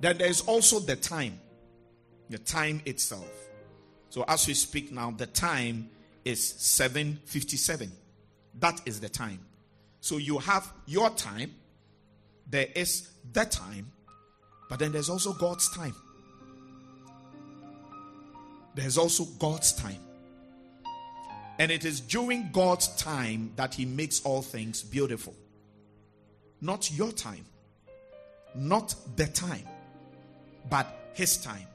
Then 0.00 0.18
there's 0.18 0.42
also 0.42 0.78
the 0.78 0.94
time, 0.94 1.40
the 2.30 2.38
time 2.38 2.82
itself. 2.86 3.28
So 4.10 4.24
as 4.28 4.46
we 4.46 4.54
speak 4.54 4.92
now, 4.92 5.10
the 5.10 5.26
time 5.26 5.90
is 6.24 6.40
7:57. 6.40 7.90
That 8.60 8.80
is 8.86 9.00
the 9.00 9.08
time. 9.08 9.40
So 10.00 10.18
you 10.18 10.38
have 10.38 10.72
your 10.86 11.10
time, 11.10 11.52
there 12.48 12.68
is 12.76 13.08
the 13.32 13.44
time, 13.44 13.90
but 14.68 14.78
then 14.78 14.92
there's 14.92 15.10
also 15.10 15.32
God's 15.32 15.68
time. 15.70 15.96
There's 18.76 18.98
also 18.98 19.24
God's 19.24 19.72
time. 19.72 20.05
And 21.58 21.70
it 21.70 21.84
is 21.84 22.00
during 22.00 22.50
God's 22.52 22.88
time 22.96 23.52
that 23.56 23.74
He 23.74 23.84
makes 23.84 24.20
all 24.22 24.42
things 24.42 24.82
beautiful. 24.82 25.34
Not 26.60 26.90
your 26.90 27.12
time, 27.12 27.44
not 28.54 28.94
the 29.16 29.26
time, 29.26 29.66
but 30.68 30.86
His 31.14 31.38
time. 31.38 31.66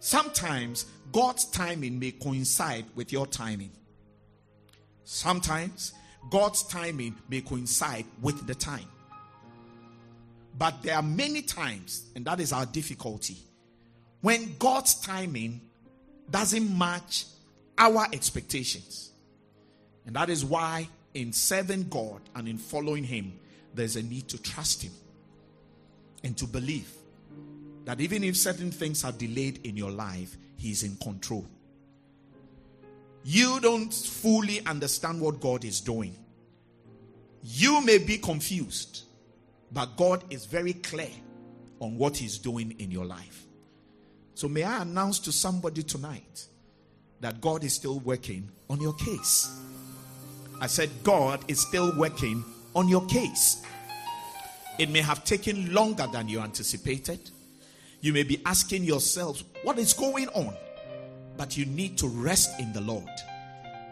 Sometimes 0.00 0.86
God's 1.12 1.44
timing 1.46 1.98
may 1.98 2.12
coincide 2.12 2.84
with 2.94 3.12
your 3.12 3.26
timing. 3.26 3.72
Sometimes 5.04 5.92
God's 6.30 6.62
timing 6.62 7.14
may 7.28 7.40
coincide 7.40 8.04
with 8.20 8.46
the 8.46 8.54
time. 8.54 8.88
But 10.56 10.82
there 10.82 10.96
are 10.96 11.02
many 11.02 11.42
times, 11.42 12.06
and 12.16 12.24
that 12.24 12.40
is 12.40 12.52
our 12.52 12.66
difficulty, 12.66 13.36
when 14.20 14.56
God's 14.58 14.94
timing 15.00 15.60
doesn't 16.30 16.76
match 16.76 17.26
our 17.78 18.06
expectations. 18.12 19.12
And 20.06 20.16
that 20.16 20.30
is 20.30 20.44
why 20.44 20.88
in 21.14 21.32
serving 21.32 21.88
God 21.88 22.20
and 22.34 22.48
in 22.48 22.58
following 22.58 23.04
Him, 23.04 23.38
there's 23.74 23.96
a 23.96 24.02
need 24.02 24.28
to 24.28 24.42
trust 24.42 24.82
Him 24.82 24.92
and 26.24 26.36
to 26.36 26.46
believe 26.46 26.90
that 27.84 28.00
even 28.00 28.24
if 28.24 28.36
certain 28.36 28.70
things 28.70 29.04
are 29.04 29.12
delayed 29.12 29.64
in 29.64 29.76
your 29.76 29.90
life, 29.90 30.36
He's 30.56 30.82
in 30.82 30.96
control. 30.96 31.46
You 33.24 33.60
don't 33.60 33.92
fully 33.92 34.64
understand 34.66 35.20
what 35.20 35.40
God 35.40 35.64
is 35.64 35.80
doing. 35.80 36.16
You 37.42 37.80
may 37.82 37.98
be 37.98 38.18
confused, 38.18 39.04
but 39.72 39.96
God 39.96 40.24
is 40.30 40.46
very 40.46 40.72
clear 40.72 41.10
on 41.80 41.96
what 41.98 42.16
He's 42.16 42.38
doing 42.38 42.74
in 42.78 42.90
your 42.90 43.04
life. 43.04 43.46
So, 44.34 44.48
may 44.48 44.64
I 44.64 44.82
announce 44.82 45.18
to 45.20 45.32
somebody 45.32 45.82
tonight 45.82 46.46
that 47.20 47.40
God 47.40 47.64
is 47.64 47.74
still 47.74 48.00
working 48.00 48.48
on 48.70 48.80
your 48.80 48.94
case? 48.94 49.50
I 50.60 50.66
said, 50.66 50.90
God 51.02 51.40
is 51.48 51.60
still 51.60 51.96
working 51.96 52.44
on 52.74 52.88
your 52.88 53.04
case. 53.06 53.62
It 54.78 54.90
may 54.90 55.00
have 55.00 55.24
taken 55.24 55.72
longer 55.72 56.06
than 56.12 56.28
you 56.28 56.40
anticipated. 56.40 57.30
You 58.00 58.12
may 58.12 58.22
be 58.22 58.40
asking 58.44 58.84
yourselves, 58.84 59.44
what 59.62 59.78
is 59.78 59.92
going 59.92 60.28
on? 60.28 60.54
But 61.36 61.56
you 61.56 61.66
need 61.66 61.98
to 61.98 62.08
rest 62.08 62.58
in 62.60 62.72
the 62.72 62.80
Lord 62.80 63.08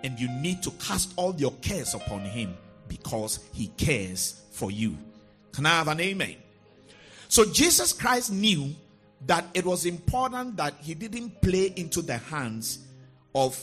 and 0.05 0.19
you 0.21 0.29
need 0.29 0.63
to 0.63 0.71
cast 0.73 1.13
all 1.17 1.35
your 1.37 1.53
cares 1.63 1.95
upon 1.95 2.21
Him 2.21 2.57
because 2.89 3.41
He 3.53 3.69
cares 3.77 4.43
for 4.53 4.71
you. 4.71 4.97
Can 5.53 5.67
I 5.67 5.71
have 5.71 5.89
an 5.89 6.01
amen? 6.01 6.37
So 7.29 7.45
Jesus 7.45 7.93
Christ 7.93 8.33
knew 8.33 8.75
that 9.27 9.45
it 9.55 9.65
was 9.65 9.85
important 9.85 10.57
that 10.59 10.75
He 10.81 10.95
didn't 10.95 11.41
play 11.41 11.73
into 11.77 12.03
the 12.03 12.19
hands 12.19 12.86
of 13.37 13.63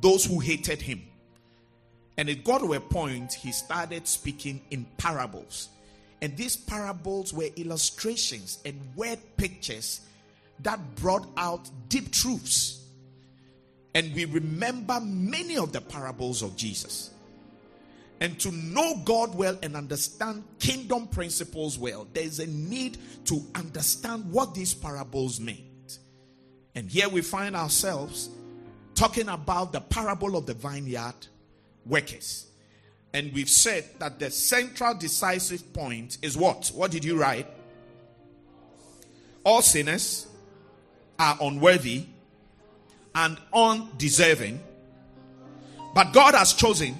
those 0.00 0.24
who 0.24 0.40
hated 0.40 0.82
Him. 0.82 1.00
And 2.18 2.28
it 2.28 2.44
got 2.44 2.58
to 2.58 2.74
a 2.74 2.80
point 2.80 3.32
He 3.32 3.52
started 3.52 4.06
speaking 4.06 4.60
in 4.70 4.84
parables. 4.98 5.68
And 6.20 6.36
these 6.36 6.56
parables 6.56 7.32
were 7.32 7.48
illustrations 7.56 8.58
and 8.64 8.78
word 8.96 9.18
pictures 9.36 10.00
that 10.60 10.96
brought 10.96 11.26
out 11.36 11.70
deep 11.88 12.12
truths. 12.12 12.84
And 13.94 14.12
we 14.14 14.24
remember 14.24 15.00
many 15.00 15.56
of 15.56 15.72
the 15.72 15.80
parables 15.80 16.42
of 16.42 16.56
Jesus. 16.56 17.10
And 18.20 18.38
to 18.40 18.52
know 18.52 19.02
God 19.04 19.34
well 19.34 19.58
and 19.62 19.76
understand 19.76 20.44
kingdom 20.60 21.08
principles 21.08 21.78
well, 21.78 22.06
there's 22.12 22.38
a 22.38 22.46
need 22.46 22.98
to 23.26 23.44
understand 23.54 24.30
what 24.30 24.54
these 24.54 24.74
parables 24.74 25.40
meant. 25.40 25.98
And 26.74 26.88
here 26.88 27.08
we 27.08 27.20
find 27.20 27.56
ourselves 27.56 28.30
talking 28.94 29.28
about 29.28 29.72
the 29.72 29.80
parable 29.80 30.36
of 30.36 30.46
the 30.46 30.54
vineyard 30.54 31.14
workers. 31.86 32.46
And 33.14 33.32
we've 33.32 33.48
said 33.48 33.84
that 33.98 34.18
the 34.18 34.30
central 34.30 34.94
decisive 34.94 35.72
point 35.72 36.18
is 36.22 36.36
what? 36.36 36.70
What 36.74 36.90
did 36.90 37.04
you 37.04 37.18
write? 37.18 37.46
All 39.44 39.60
sinners 39.60 40.26
are 41.18 41.36
unworthy 41.40 42.06
and 43.14 43.36
undeserving, 43.52 44.60
but 45.94 46.12
God 46.12 46.34
has 46.34 46.54
chosen 46.54 46.96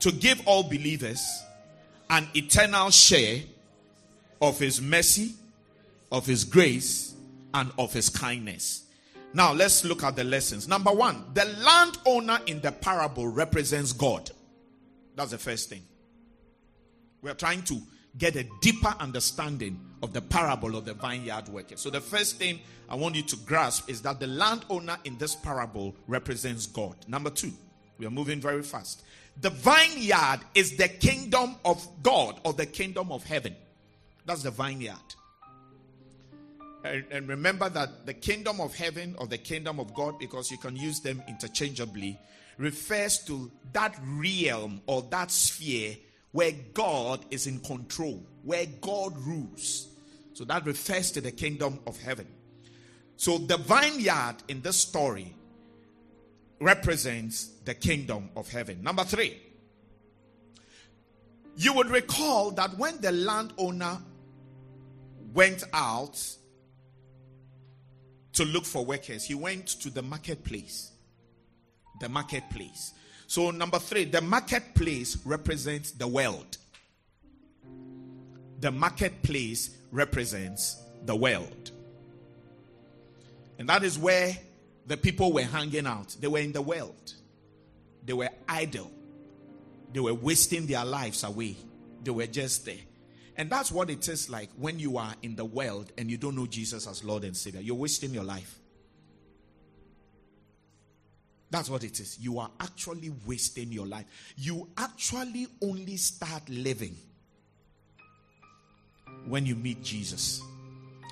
to 0.00 0.10
give 0.12 0.40
all 0.46 0.62
believers 0.62 1.42
an 2.08 2.28
eternal 2.34 2.90
share 2.90 3.40
of 4.40 4.58
His 4.58 4.80
mercy, 4.80 5.34
of 6.10 6.24
His 6.24 6.44
grace, 6.44 7.14
and 7.52 7.70
of 7.78 7.92
His 7.92 8.08
kindness. 8.08 8.85
Now, 9.36 9.52
let's 9.52 9.84
look 9.84 10.02
at 10.02 10.16
the 10.16 10.24
lessons. 10.24 10.66
Number 10.66 10.90
one, 10.90 11.22
the 11.34 11.44
landowner 11.44 12.38
in 12.46 12.62
the 12.62 12.72
parable 12.72 13.28
represents 13.28 13.92
God. 13.92 14.30
That's 15.14 15.32
the 15.32 15.36
first 15.36 15.68
thing. 15.68 15.82
We're 17.20 17.34
trying 17.34 17.60
to 17.64 17.78
get 18.16 18.34
a 18.36 18.46
deeper 18.62 18.94
understanding 18.98 19.78
of 20.02 20.14
the 20.14 20.22
parable 20.22 20.74
of 20.74 20.86
the 20.86 20.94
vineyard 20.94 21.50
worker. 21.50 21.76
So, 21.76 21.90
the 21.90 22.00
first 22.00 22.38
thing 22.38 22.60
I 22.88 22.94
want 22.94 23.14
you 23.14 23.20
to 23.24 23.36
grasp 23.36 23.90
is 23.90 24.00
that 24.02 24.20
the 24.20 24.26
landowner 24.26 24.96
in 25.04 25.18
this 25.18 25.34
parable 25.34 25.94
represents 26.06 26.64
God. 26.64 26.96
Number 27.06 27.28
two, 27.28 27.52
we 27.98 28.06
are 28.06 28.10
moving 28.10 28.40
very 28.40 28.62
fast. 28.62 29.02
The 29.42 29.50
vineyard 29.50 30.40
is 30.54 30.78
the 30.78 30.88
kingdom 30.88 31.56
of 31.62 31.86
God 32.02 32.40
or 32.42 32.54
the 32.54 32.64
kingdom 32.64 33.12
of 33.12 33.22
heaven. 33.22 33.54
That's 34.24 34.44
the 34.44 34.50
vineyard. 34.50 34.96
And, 36.86 37.04
and 37.10 37.28
remember 37.28 37.68
that 37.68 38.06
the 38.06 38.14
kingdom 38.14 38.60
of 38.60 38.74
heaven 38.74 39.16
or 39.18 39.26
the 39.26 39.38
kingdom 39.38 39.80
of 39.80 39.94
God, 39.94 40.18
because 40.18 40.50
you 40.50 40.58
can 40.58 40.76
use 40.76 41.00
them 41.00 41.22
interchangeably, 41.28 42.18
refers 42.58 43.18
to 43.24 43.50
that 43.72 43.96
realm 44.04 44.80
or 44.86 45.02
that 45.10 45.30
sphere 45.30 45.96
where 46.32 46.52
God 46.74 47.24
is 47.30 47.46
in 47.46 47.60
control, 47.60 48.22
where 48.42 48.66
God 48.80 49.16
rules. 49.18 49.88
So 50.34 50.44
that 50.44 50.66
refers 50.66 51.10
to 51.12 51.20
the 51.20 51.32
kingdom 51.32 51.80
of 51.86 51.98
heaven. 52.00 52.26
So 53.16 53.38
the 53.38 53.56
vineyard 53.56 54.36
in 54.48 54.60
this 54.60 54.76
story 54.76 55.34
represents 56.60 57.46
the 57.64 57.74
kingdom 57.74 58.30
of 58.36 58.50
heaven. 58.50 58.82
Number 58.82 59.04
three, 59.04 59.40
you 61.56 61.72
would 61.72 61.88
recall 61.88 62.50
that 62.52 62.76
when 62.76 63.00
the 63.00 63.12
landowner 63.12 63.98
went 65.32 65.64
out 65.72 66.22
to 68.36 68.44
look 68.44 68.64
for 68.64 68.84
workers, 68.84 69.24
he 69.24 69.34
went 69.34 69.66
to 69.66 69.90
the 69.90 70.02
marketplace. 70.02 70.92
The 72.00 72.08
marketplace. 72.08 72.92
So, 73.26 73.50
number 73.50 73.78
three, 73.78 74.04
the 74.04 74.20
marketplace 74.20 75.18
represents 75.24 75.92
the 75.92 76.06
world. 76.06 76.58
The 78.60 78.70
marketplace 78.70 79.76
represents 79.90 80.82
the 81.04 81.16
world. 81.16 81.70
And 83.58 83.68
that 83.68 83.82
is 83.82 83.98
where 83.98 84.36
the 84.86 84.96
people 84.96 85.32
were 85.32 85.42
hanging 85.42 85.86
out. 85.86 86.14
They 86.20 86.28
were 86.28 86.38
in 86.38 86.52
the 86.52 86.62
world. 86.62 87.14
They 88.04 88.12
were 88.12 88.28
idle. 88.48 88.90
They 89.92 90.00
were 90.00 90.14
wasting 90.14 90.66
their 90.66 90.84
lives 90.84 91.24
away. 91.24 91.56
They 92.04 92.10
were 92.10 92.26
just 92.26 92.66
there. 92.66 92.76
And 93.36 93.50
that's 93.50 93.70
what 93.70 93.90
it 93.90 94.08
is 94.08 94.30
like 94.30 94.48
when 94.56 94.78
you 94.78 94.96
are 94.96 95.14
in 95.22 95.36
the 95.36 95.44
world 95.44 95.92
and 95.98 96.10
you 96.10 96.16
don't 96.16 96.34
know 96.34 96.46
Jesus 96.46 96.86
as 96.86 97.04
Lord 97.04 97.24
and 97.24 97.36
Savior. 97.36 97.60
You're 97.60 97.76
wasting 97.76 98.14
your 98.14 98.24
life. 98.24 98.58
That's 101.50 101.70
what 101.70 101.84
it 101.84 102.00
is. 102.00 102.18
You 102.18 102.38
are 102.38 102.50
actually 102.60 103.12
wasting 103.26 103.70
your 103.70 103.86
life. 103.86 104.06
You 104.36 104.68
actually 104.76 105.46
only 105.62 105.96
start 105.96 106.48
living 106.48 106.96
when 109.26 109.46
you 109.46 109.54
meet 109.54 109.82
Jesus 109.82 110.42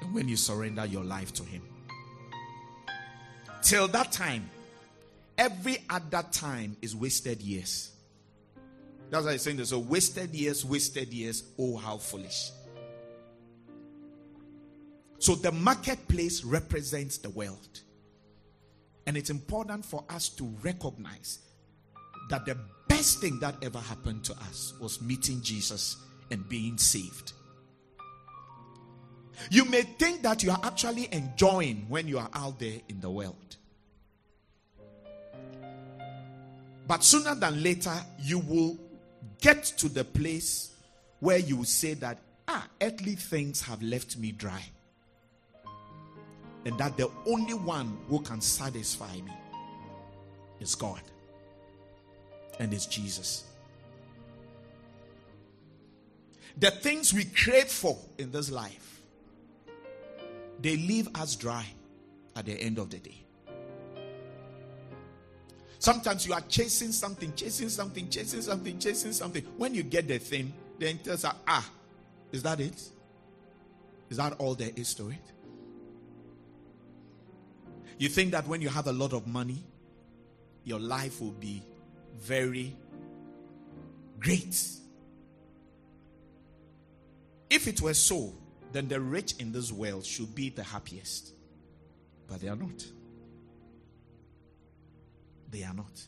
and 0.02 0.14
when 0.14 0.28
you 0.28 0.36
surrender 0.36 0.86
your 0.86 1.04
life 1.04 1.32
to 1.34 1.44
Him. 1.44 1.62
Till 3.62 3.86
that 3.88 4.12
time, 4.12 4.50
every 5.38 5.78
other 5.88 6.24
time 6.32 6.76
is 6.82 6.96
wasted 6.96 7.40
years. 7.40 7.93
That's 9.10 9.26
why 9.26 9.32
I'm 9.32 9.38
saying 9.38 9.58
this. 9.58 9.70
So, 9.70 9.78
wasted 9.78 10.34
years, 10.34 10.64
wasted 10.64 11.12
years. 11.12 11.44
Oh, 11.58 11.76
how 11.76 11.98
foolish. 11.98 12.50
So, 15.18 15.34
the 15.34 15.52
marketplace 15.52 16.44
represents 16.44 17.18
the 17.18 17.30
world. 17.30 17.80
And 19.06 19.16
it's 19.16 19.30
important 19.30 19.84
for 19.84 20.04
us 20.08 20.28
to 20.30 20.44
recognize 20.62 21.40
that 22.30 22.46
the 22.46 22.56
best 22.88 23.20
thing 23.20 23.38
that 23.40 23.54
ever 23.62 23.78
happened 23.78 24.24
to 24.24 24.32
us 24.32 24.72
was 24.80 25.00
meeting 25.02 25.42
Jesus 25.42 25.96
and 26.30 26.48
being 26.48 26.78
saved. 26.78 27.32
You 29.50 29.64
may 29.66 29.82
think 29.82 30.22
that 30.22 30.42
you 30.42 30.50
are 30.50 30.60
actually 30.62 31.08
enjoying 31.12 31.86
when 31.88 32.08
you 32.08 32.18
are 32.18 32.30
out 32.32 32.58
there 32.58 32.80
in 32.88 33.00
the 33.00 33.10
world. 33.10 33.56
But 36.86 37.02
sooner 37.02 37.34
than 37.34 37.62
later, 37.62 37.94
you 38.20 38.38
will 38.38 38.78
get 39.40 39.64
to 39.64 39.88
the 39.88 40.04
place 40.04 40.74
where 41.20 41.38
you 41.38 41.64
say 41.64 41.94
that, 41.94 42.18
ah, 42.48 42.66
earthly 42.80 43.14
things 43.14 43.60
have 43.62 43.82
left 43.82 44.18
me 44.18 44.32
dry 44.32 44.62
and 46.64 46.78
that 46.78 46.96
the 46.96 47.10
only 47.26 47.54
one 47.54 47.96
who 48.08 48.20
can 48.20 48.40
satisfy 48.40 49.14
me 49.16 49.32
is 50.60 50.74
God 50.74 51.02
and 52.58 52.72
is 52.72 52.86
Jesus. 52.86 53.44
The 56.58 56.70
things 56.70 57.12
we 57.12 57.24
crave 57.24 57.66
for 57.66 57.98
in 58.18 58.30
this 58.30 58.50
life, 58.50 59.02
they 60.60 60.76
leave 60.76 61.08
us 61.14 61.34
dry 61.36 61.66
at 62.36 62.46
the 62.46 62.52
end 62.52 62.78
of 62.78 62.90
the 62.90 62.98
day. 62.98 63.23
Sometimes 65.84 66.26
you 66.26 66.32
are 66.32 66.40
chasing 66.48 66.92
something, 66.92 67.34
chasing 67.34 67.68
something, 67.68 68.08
chasing 68.08 68.40
something, 68.40 68.78
chasing 68.78 69.12
something. 69.12 69.44
When 69.58 69.74
you 69.74 69.82
get 69.82 70.08
the 70.08 70.16
thing, 70.16 70.50
then 70.78 70.96
tells 70.96 71.24
you, 71.24 71.30
ah, 71.46 71.70
is 72.32 72.42
that 72.42 72.58
it? 72.58 72.82
Is 74.08 74.16
that 74.16 74.32
all 74.38 74.54
there 74.54 74.70
is 74.76 74.94
to 74.94 75.10
it? 75.10 75.18
You 77.98 78.08
think 78.08 78.30
that 78.30 78.48
when 78.48 78.62
you 78.62 78.70
have 78.70 78.86
a 78.86 78.92
lot 78.92 79.12
of 79.12 79.26
money, 79.26 79.62
your 80.64 80.80
life 80.80 81.20
will 81.20 81.32
be 81.32 81.62
very 82.18 82.74
great. 84.18 84.58
If 87.50 87.68
it 87.68 87.82
were 87.82 87.92
so, 87.92 88.32
then 88.72 88.88
the 88.88 89.02
rich 89.02 89.34
in 89.38 89.52
this 89.52 89.70
world 89.70 90.06
should 90.06 90.34
be 90.34 90.48
the 90.48 90.62
happiest. 90.62 91.34
But 92.26 92.40
they 92.40 92.48
are 92.48 92.56
not. 92.56 92.86
They 95.54 95.62
are 95.62 95.72
not. 95.72 96.02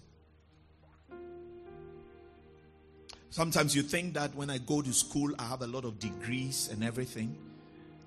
Sometimes 3.30 3.76
you 3.76 3.82
think 3.82 4.14
that 4.14 4.34
when 4.34 4.50
I 4.50 4.58
go 4.58 4.82
to 4.82 4.92
school, 4.92 5.32
I 5.38 5.44
have 5.44 5.62
a 5.62 5.68
lot 5.68 5.84
of 5.84 6.00
degrees 6.00 6.68
and 6.72 6.82
everything, 6.82 7.38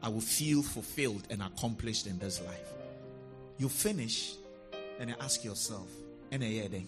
I 0.03 0.09
will 0.09 0.19
feel 0.19 0.61
fulfilled 0.61 1.23
and 1.29 1.41
accomplished 1.41 2.07
in 2.07 2.19
this 2.19 2.41
life. 2.45 2.73
You 3.57 3.69
finish 3.69 4.33
and 4.99 5.11
you 5.11 5.15
ask 5.21 5.45
yourself, 5.45 5.87
then. 6.29 6.41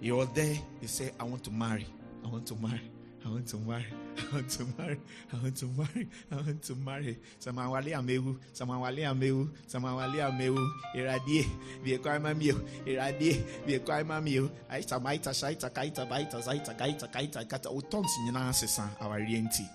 You're 0.00 0.24
there, 0.24 0.56
you 0.80 0.88
say, 0.88 1.12
I 1.20 1.24
want 1.24 1.44
to 1.44 1.50
marry. 1.50 1.86
I 2.24 2.28
want 2.28 2.46
to 2.46 2.54
marry. 2.54 2.93
I 3.26 3.30
want 3.30 3.46
to 3.48 3.56
marry. 3.56 3.86
I 4.18 4.34
want 4.34 4.50
to 4.50 4.64
marry. 4.76 4.98
I 5.32 5.36
want 5.42 5.56
to 5.56 5.66
marry. 5.66 6.08
I 6.30 6.34
want 6.36 6.62
to 6.62 6.74
marry. 6.74 7.16
Samawali 7.40 7.94
amewu. 7.94 8.36
Samawali 8.52 9.04
amewu. 9.04 9.48
Samawali 9.66 10.20
amewu. 10.20 10.68
Iradie. 10.94 11.46
Biekwa 11.84 12.18
mamiyo. 12.20 12.60
Iradie. 12.86 13.44
Biekwa 13.66 14.04
mamiyo. 14.04 14.50
Aita 14.68 15.00
maita 15.00 15.34
shaita 15.34 15.70
kaita 15.70 16.06
baita 16.06 16.40
zaita 16.40 16.74
kaita 16.74 17.08
kaita 17.08 17.44
kata. 17.44 17.70
Utonsi 17.70 18.20
nyina 18.20 18.48
asesa 18.48 18.90
awarienti. 19.00 19.66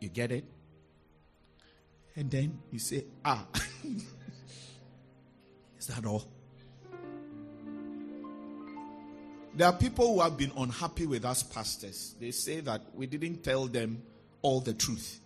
You 0.00 0.08
get 0.08 0.32
it? 0.32 0.44
And 2.16 2.30
then 2.30 2.58
you 2.72 2.78
say, 2.80 3.04
ah. 3.24 3.46
Is 5.78 5.86
that 5.86 6.04
all? 6.04 6.37
There 9.58 9.66
are 9.66 9.72
people 9.72 10.14
who 10.14 10.20
have 10.20 10.36
been 10.36 10.52
unhappy 10.56 11.04
with 11.04 11.24
us 11.24 11.42
pastors. 11.42 12.14
They 12.20 12.30
say 12.30 12.60
that 12.60 12.80
we 12.94 13.08
didn't 13.08 13.42
tell 13.42 13.66
them 13.66 14.00
all 14.40 14.60
the 14.60 14.72
truth. 14.72 15.18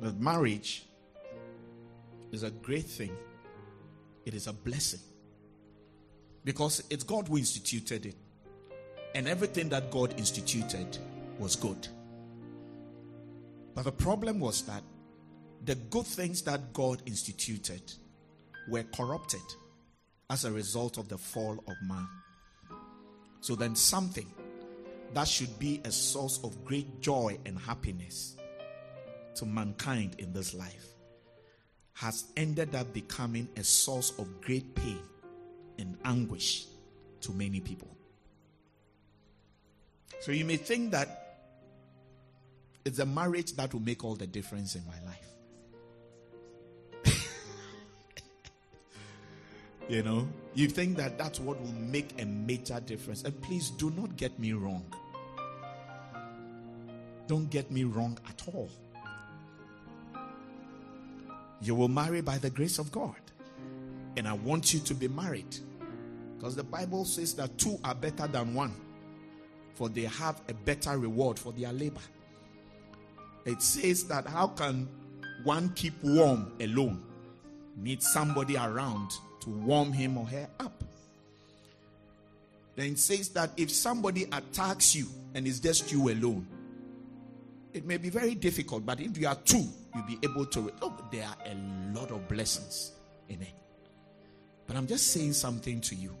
That 0.00 0.18
marriage 0.20 0.86
is 2.32 2.42
a 2.42 2.50
great 2.50 2.86
thing, 2.86 3.16
it 4.26 4.34
is 4.34 4.48
a 4.48 4.52
blessing. 4.52 4.98
Because 6.44 6.82
it's 6.90 7.04
God 7.04 7.28
who 7.28 7.38
instituted 7.38 8.06
it. 8.06 8.16
And 9.14 9.28
everything 9.28 9.68
that 9.68 9.92
God 9.92 10.18
instituted 10.18 10.98
was 11.38 11.54
good. 11.54 11.86
But 13.76 13.84
the 13.84 13.92
problem 13.92 14.40
was 14.40 14.62
that 14.62 14.82
the 15.64 15.76
good 15.76 16.06
things 16.06 16.42
that 16.42 16.72
God 16.72 17.02
instituted 17.06 17.82
were 18.68 18.82
corrupted 18.92 19.42
as 20.30 20.44
a 20.44 20.50
result 20.50 20.96
of 20.96 21.08
the 21.08 21.18
fall 21.18 21.62
of 21.66 21.74
man. 21.82 22.08
So 23.40 23.54
then, 23.56 23.74
something 23.74 24.32
that 25.12 25.26
should 25.26 25.58
be 25.58 25.80
a 25.84 25.90
source 25.90 26.38
of 26.44 26.64
great 26.64 27.00
joy 27.00 27.36
and 27.44 27.58
happiness 27.58 28.36
to 29.34 29.44
mankind 29.44 30.16
in 30.18 30.32
this 30.32 30.54
life 30.54 30.86
has 31.94 32.24
ended 32.36 32.74
up 32.74 32.92
becoming 32.92 33.48
a 33.56 33.64
source 33.64 34.12
of 34.18 34.40
great 34.40 34.74
pain 34.74 35.02
and 35.78 35.98
anguish 36.04 36.66
to 37.20 37.32
many 37.32 37.60
people. 37.60 37.88
So 40.20 40.32
you 40.32 40.44
may 40.44 40.56
think 40.56 40.92
that 40.92 41.48
it's 42.84 42.98
a 42.98 43.06
marriage 43.06 43.54
that 43.54 43.72
will 43.72 43.80
make 43.80 44.04
all 44.04 44.14
the 44.14 44.26
difference 44.26 44.76
in 44.76 44.86
my 44.86 45.00
life. 45.04 45.26
You 49.90 50.04
know, 50.04 50.28
you 50.54 50.68
think 50.68 50.96
that 50.98 51.18
that's 51.18 51.40
what 51.40 51.60
will 51.60 51.72
make 51.72 52.22
a 52.22 52.24
major 52.24 52.78
difference. 52.78 53.24
And 53.24 53.38
please 53.42 53.70
do 53.70 53.90
not 53.90 54.16
get 54.16 54.38
me 54.38 54.52
wrong. 54.52 54.84
Don't 57.26 57.50
get 57.50 57.72
me 57.72 57.82
wrong 57.82 58.16
at 58.28 58.40
all. 58.54 58.70
You 61.60 61.74
will 61.74 61.88
marry 61.88 62.20
by 62.20 62.38
the 62.38 62.50
grace 62.50 62.78
of 62.78 62.92
God. 62.92 63.16
And 64.16 64.28
I 64.28 64.32
want 64.34 64.72
you 64.72 64.78
to 64.78 64.94
be 64.94 65.08
married. 65.08 65.56
Because 66.36 66.54
the 66.54 66.62
Bible 66.62 67.04
says 67.04 67.34
that 67.34 67.58
two 67.58 67.76
are 67.82 67.94
better 67.94 68.28
than 68.28 68.54
one, 68.54 68.74
for 69.74 69.88
they 69.88 70.02
have 70.02 70.40
a 70.48 70.54
better 70.54 70.96
reward 70.98 71.36
for 71.36 71.52
their 71.52 71.72
labor. 71.72 72.00
It 73.44 73.60
says 73.60 74.04
that 74.04 74.24
how 74.28 74.46
can 74.46 74.88
one 75.42 75.70
keep 75.70 76.00
warm 76.04 76.52
alone? 76.60 77.02
Need 77.76 78.04
somebody 78.04 78.56
around 78.56 79.10
to 79.40 79.50
warm 79.50 79.92
him 79.92 80.18
or 80.18 80.26
her 80.26 80.48
up. 80.58 80.84
Then 82.76 82.92
it 82.92 82.98
says 82.98 83.30
that 83.30 83.50
if 83.56 83.70
somebody 83.70 84.24
attacks 84.24 84.94
you 84.94 85.06
and 85.34 85.46
it's 85.46 85.60
just 85.60 85.92
you 85.92 86.10
alone, 86.10 86.46
it 87.72 87.84
may 87.86 87.98
be 87.98 88.10
very 88.10 88.34
difficult, 88.34 88.84
but 88.84 89.00
if 89.00 89.16
you 89.18 89.28
are 89.28 89.36
two, 89.36 89.66
you'll 89.94 90.06
be 90.06 90.18
able 90.22 90.46
to. 90.46 90.72
Oh, 90.82 90.96
there 91.12 91.24
are 91.24 91.36
a 91.46 91.54
lot 91.94 92.10
of 92.10 92.26
blessings 92.28 92.92
in 93.28 93.42
it. 93.42 93.52
But 94.66 94.76
I'm 94.76 94.86
just 94.86 95.08
saying 95.08 95.34
something 95.34 95.80
to 95.82 95.94
you. 95.94 96.16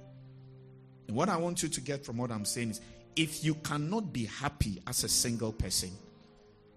And 1.08 1.16
what 1.16 1.28
I 1.28 1.36
want 1.36 1.62
you 1.62 1.68
to 1.68 1.80
get 1.80 2.04
from 2.04 2.18
what 2.18 2.30
I'm 2.30 2.44
saying 2.44 2.70
is 2.70 2.80
if 3.16 3.44
you 3.44 3.54
cannot 3.54 4.12
be 4.12 4.26
happy 4.26 4.80
as 4.86 5.02
a 5.04 5.08
single 5.08 5.52
person, 5.52 5.90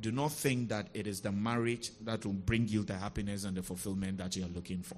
do 0.02 0.12
not 0.12 0.32
think 0.32 0.70
that 0.70 0.88
it 0.94 1.08
is 1.08 1.22
the 1.22 1.32
marriage 1.32 1.92
that 2.02 2.26
will 2.26 2.34
bring 2.34 2.68
you 2.68 2.84
the 2.84 2.96
happiness 2.96 3.46
and 3.46 3.56
the 3.56 3.64
fulfillment 3.64 4.18
that 4.18 4.36
you 4.36 4.44
are 4.44 4.50
looking 4.50 4.82
for. 4.82 4.98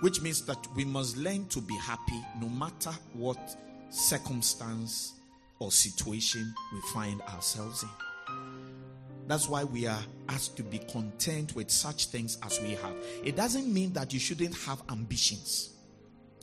Which 0.00 0.20
means 0.20 0.42
that 0.42 0.66
we 0.74 0.84
must 0.84 1.16
learn 1.16 1.46
to 1.48 1.60
be 1.60 1.76
happy 1.76 2.24
no 2.40 2.48
matter 2.48 2.92
what 3.14 3.56
circumstance 3.90 5.14
or 5.58 5.72
situation 5.72 6.54
we 6.72 6.80
find 6.92 7.22
ourselves 7.22 7.82
in. 7.82 7.88
That's 9.26 9.48
why 9.48 9.64
we 9.64 9.86
are 9.86 10.02
asked 10.28 10.56
to 10.58 10.62
be 10.62 10.78
content 10.78 11.56
with 11.56 11.70
such 11.70 12.06
things 12.06 12.38
as 12.44 12.60
we 12.60 12.72
have. 12.72 12.94
It 13.24 13.36
doesn't 13.36 13.72
mean 13.72 13.92
that 13.94 14.12
you 14.12 14.20
shouldn't 14.20 14.54
have 14.58 14.82
ambitions, 14.90 15.70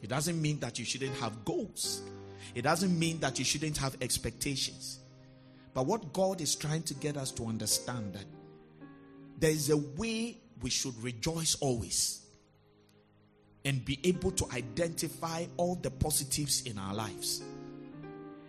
it 0.01 0.09
doesn't 0.09 0.41
mean 0.41 0.59
that 0.59 0.79
you 0.79 0.85
shouldn't 0.85 1.15
have 1.17 1.45
goals. 1.45 2.01
It 2.53 2.63
doesn't 2.63 2.99
mean 2.99 3.19
that 3.21 3.39
you 3.39 3.45
shouldn't 3.45 3.77
have 3.77 3.95
expectations. 4.01 4.99
But 5.73 5.85
what 5.85 6.11
God 6.13 6.41
is 6.41 6.55
trying 6.55 6.83
to 6.83 6.93
get 6.93 7.17
us 7.17 7.31
to 7.31 7.45
understand 7.45 8.13
that 8.13 8.25
there 9.39 9.49
is 9.49 9.69
a 9.69 9.77
way 9.77 10.37
we 10.61 10.69
should 10.69 11.01
rejoice 11.01 11.55
always 11.55 12.22
and 13.65 13.83
be 13.85 13.99
able 14.03 14.31
to 14.31 14.45
identify 14.53 15.45
all 15.57 15.75
the 15.75 15.89
positives 15.89 16.65
in 16.65 16.77
our 16.77 16.93
lives. 16.93 17.43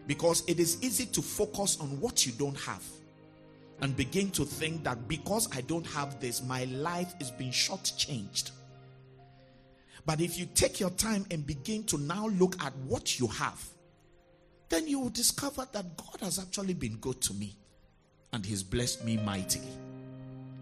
Because 0.07 0.43
it 0.47 0.59
is 0.59 0.83
easy 0.83 1.07
to 1.07 1.23
focus 1.23 1.79
on 1.81 2.01
what 2.01 2.27
you 2.27 2.33
don't 2.33 2.59
have 2.61 2.83
and 3.81 3.97
begin 3.97 4.31
to 4.31 4.45
think 4.45 4.85
that 4.85 5.09
because 5.09 5.49
I 5.57 5.61
don't 5.63 5.87
have 5.89 6.21
this, 6.21 6.43
my 6.43 6.65
life 6.65 7.15
is 7.21 7.31
being 7.31 7.51
shortchanged. 7.51 8.51
But 10.07 10.21
if 10.21 10.39
you 10.39 10.47
take 10.55 10.81
your 10.81 10.91
time 10.91 11.25
and 11.31 11.47
begin 11.47 11.85
to 11.85 11.99
now 11.99 12.29
look 12.29 12.63
at 12.63 12.75
what 12.87 13.19
you 13.19 13.27
have, 13.29 13.63
then 14.69 14.87
you 14.87 15.01
will 15.01 15.11
discover 15.11 15.67
that 15.73 15.97
God 15.97 16.21
has 16.21 16.39
actually 16.39 16.75
been 16.75 16.97
good 16.97 17.21
to 17.23 17.35
me 17.35 17.57
and 18.33 18.45
He's 18.45 18.63
blessed 18.63 19.05
me 19.05 19.17
mightily. 19.17 19.69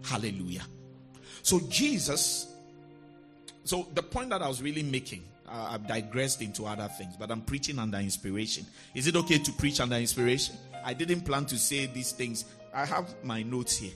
Hallelujah. 0.03 0.63
So, 1.41 1.59
Jesus, 1.69 2.52
so 3.63 3.87
the 3.93 4.03
point 4.03 4.29
that 4.29 4.41
I 4.41 4.47
was 4.47 4.61
really 4.61 4.83
making, 4.83 5.23
uh, 5.47 5.69
I've 5.71 5.87
digressed 5.87 6.41
into 6.41 6.65
other 6.65 6.87
things, 6.97 7.15
but 7.17 7.31
I'm 7.31 7.41
preaching 7.41 7.79
under 7.79 7.97
inspiration. 7.97 8.65
Is 8.93 9.07
it 9.07 9.15
okay 9.15 9.37
to 9.37 9.51
preach 9.53 9.79
under 9.79 9.95
inspiration? 9.95 10.55
I 10.83 10.93
didn't 10.93 11.21
plan 11.21 11.45
to 11.45 11.57
say 11.57 11.85
these 11.85 12.11
things. 12.11 12.45
I 12.73 12.85
have 12.85 13.13
my 13.23 13.43
notes 13.43 13.77
here. 13.77 13.93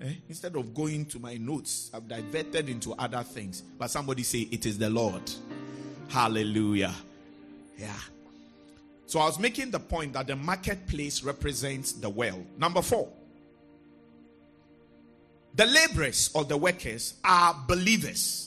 Eh? 0.00 0.12
Instead 0.28 0.56
of 0.56 0.74
going 0.74 1.06
to 1.06 1.18
my 1.18 1.36
notes, 1.36 1.90
I've 1.94 2.06
diverted 2.06 2.68
into 2.68 2.92
other 2.94 3.22
things. 3.22 3.62
But 3.78 3.90
somebody 3.90 4.22
say, 4.22 4.40
It 4.50 4.66
is 4.66 4.76
the 4.78 4.90
Lord. 4.90 5.22
Hallelujah. 6.08 6.94
Yeah. 7.78 7.92
So 9.06 9.20
I 9.20 9.26
was 9.26 9.38
making 9.38 9.70
the 9.70 9.78
point 9.78 10.14
that 10.14 10.26
the 10.26 10.36
marketplace 10.36 11.22
represents 11.22 11.92
the 11.92 12.10
world. 12.10 12.44
Number 12.58 12.82
four, 12.82 13.08
the 15.54 15.64
laborers 15.64 16.30
or 16.34 16.44
the 16.44 16.56
workers 16.56 17.14
are 17.24 17.56
believers, 17.66 18.45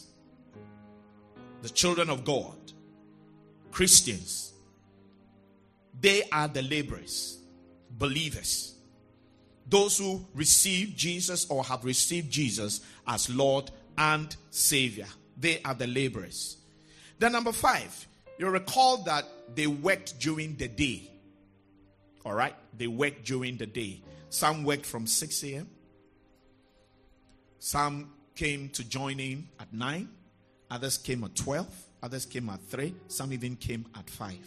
the 1.62 1.70
children 1.70 2.10
of 2.10 2.24
God, 2.24 2.58
Christians. 3.72 4.54
They 6.00 6.24
are 6.32 6.48
the 6.48 6.62
laborers, 6.62 7.40
believers, 7.92 8.76
those 9.68 9.98
who 9.98 10.26
receive 10.34 10.96
Jesus 10.96 11.46
or 11.50 11.64
have 11.64 11.84
received 11.84 12.32
Jesus 12.32 12.82
as 13.08 13.30
Lord 13.30 13.70
and 13.98 14.36
Savior. 14.50 15.08
They 15.38 15.62
are 15.64 15.74
the 15.74 15.88
laborers. 15.88 16.58
Then, 17.20 17.34
number 17.34 17.52
five, 17.52 18.08
you 18.38 18.48
recall 18.48 18.98
that 19.04 19.26
they 19.54 19.68
worked 19.68 20.20
during 20.20 20.56
the 20.56 20.68
day. 20.68 21.12
All 22.26 22.34
right? 22.34 22.56
They 22.78 22.88
worked 22.88 23.26
during 23.26 23.58
the 23.58 23.66
day. 23.66 24.02
Some 24.30 24.64
worked 24.64 24.86
from 24.86 25.06
6 25.06 25.44
a.m., 25.44 25.68
some 27.60 28.12
came 28.36 28.70
to 28.70 28.84
join 28.86 29.20
in 29.20 29.50
at 29.60 29.74
9, 29.74 30.08
others 30.70 30.98
came 30.98 31.24
at 31.24 31.36
12, 31.36 31.68
others 32.04 32.26
came 32.26 32.50
at 32.50 32.62
3, 32.62 32.94
some 33.08 33.34
even 33.34 33.56
came 33.56 33.86
at 33.98 34.10
5. 34.10 34.38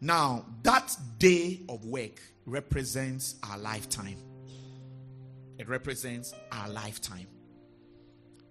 Now, 0.00 0.44
that 0.62 0.96
day 1.18 1.60
of 1.68 1.84
work 1.84 2.20
represents 2.46 3.36
our 3.48 3.58
lifetime. 3.58 4.18
It 5.58 5.68
represents 5.68 6.34
our 6.52 6.68
lifetime. 6.68 7.26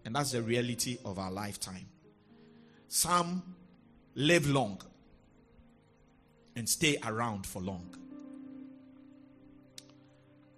And 0.05 0.15
that's 0.15 0.31
the 0.31 0.41
reality 0.41 0.97
of 1.05 1.19
our 1.19 1.31
lifetime. 1.31 1.85
Some 2.87 3.55
live 4.15 4.47
long 4.49 4.81
and 6.55 6.67
stay 6.67 6.97
around 7.05 7.45
for 7.45 7.61
long. 7.61 7.95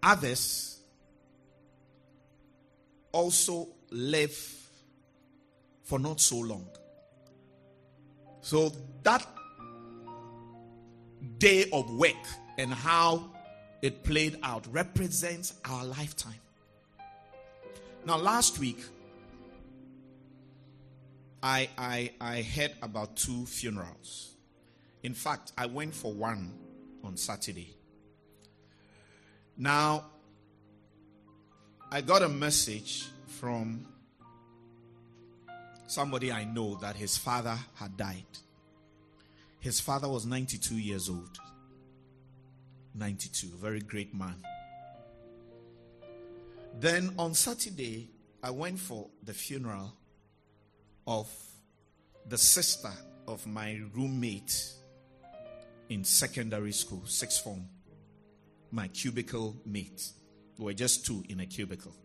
Others 0.04 0.80
also 3.12 3.70
live 3.90 4.65
for 5.86 6.00
not 6.00 6.20
so 6.20 6.38
long. 6.38 6.68
So 8.42 8.72
that 9.04 9.26
day 11.38 11.70
of 11.72 11.90
work 11.92 12.14
and 12.58 12.74
how 12.74 13.32
it 13.82 14.04
played 14.04 14.38
out 14.44 14.66
represents 14.72 15.54
our 15.64 15.86
lifetime. 15.86 16.40
Now, 18.06 18.18
last 18.18 18.60
week, 18.60 18.80
I, 21.42 21.70
I, 21.78 22.12
I 22.20 22.42
heard 22.42 22.74
about 22.82 23.16
two 23.16 23.46
funerals. 23.46 24.34
In 25.04 25.14
fact, 25.14 25.52
I 25.58 25.68
went 25.68 25.94
for 25.94 26.12
one 26.12 26.52
on 27.04 27.18
Saturday. 27.18 27.76
Now, 29.58 30.06
I 31.92 32.02
got 32.02 32.24
a 32.24 32.30
message 32.30 33.06
from 33.28 33.86
somebody 35.88 36.32
I 36.32 36.46
know 36.46 36.76
that 36.76 36.96
his 36.96 37.18
father 37.18 37.58
had 37.76 37.98
died. 37.98 38.26
His 39.60 39.80
father 39.80 40.08
was 40.08 40.26
92 40.26 40.76
years 40.76 41.10
old. 41.10 41.40
92, 42.94 43.48
very 43.58 43.82
great 43.82 44.14
man. 44.14 44.36
Then 46.80 47.14
on 47.18 47.34
Saturday, 47.34 48.10
I 48.44 48.52
went 48.52 48.80
for 48.80 49.08
the 49.24 49.34
funeral 49.34 49.94
of 51.08 51.30
the 52.28 52.38
sister 52.38 52.92
of 53.28 53.46
my 53.48 53.82
roommate 53.94 54.72
in 55.90 56.04
secondary 56.04 56.72
school, 56.72 57.04
sixth 57.06 57.44
form, 57.44 57.68
my 58.72 58.88
cubicle 58.90 59.56
mate. 59.66 60.12
We 60.58 60.66
were 60.66 60.74
just 60.74 61.06
two 61.06 61.24
in 61.30 61.40
a 61.40 61.46
cubicle. 61.46 61.96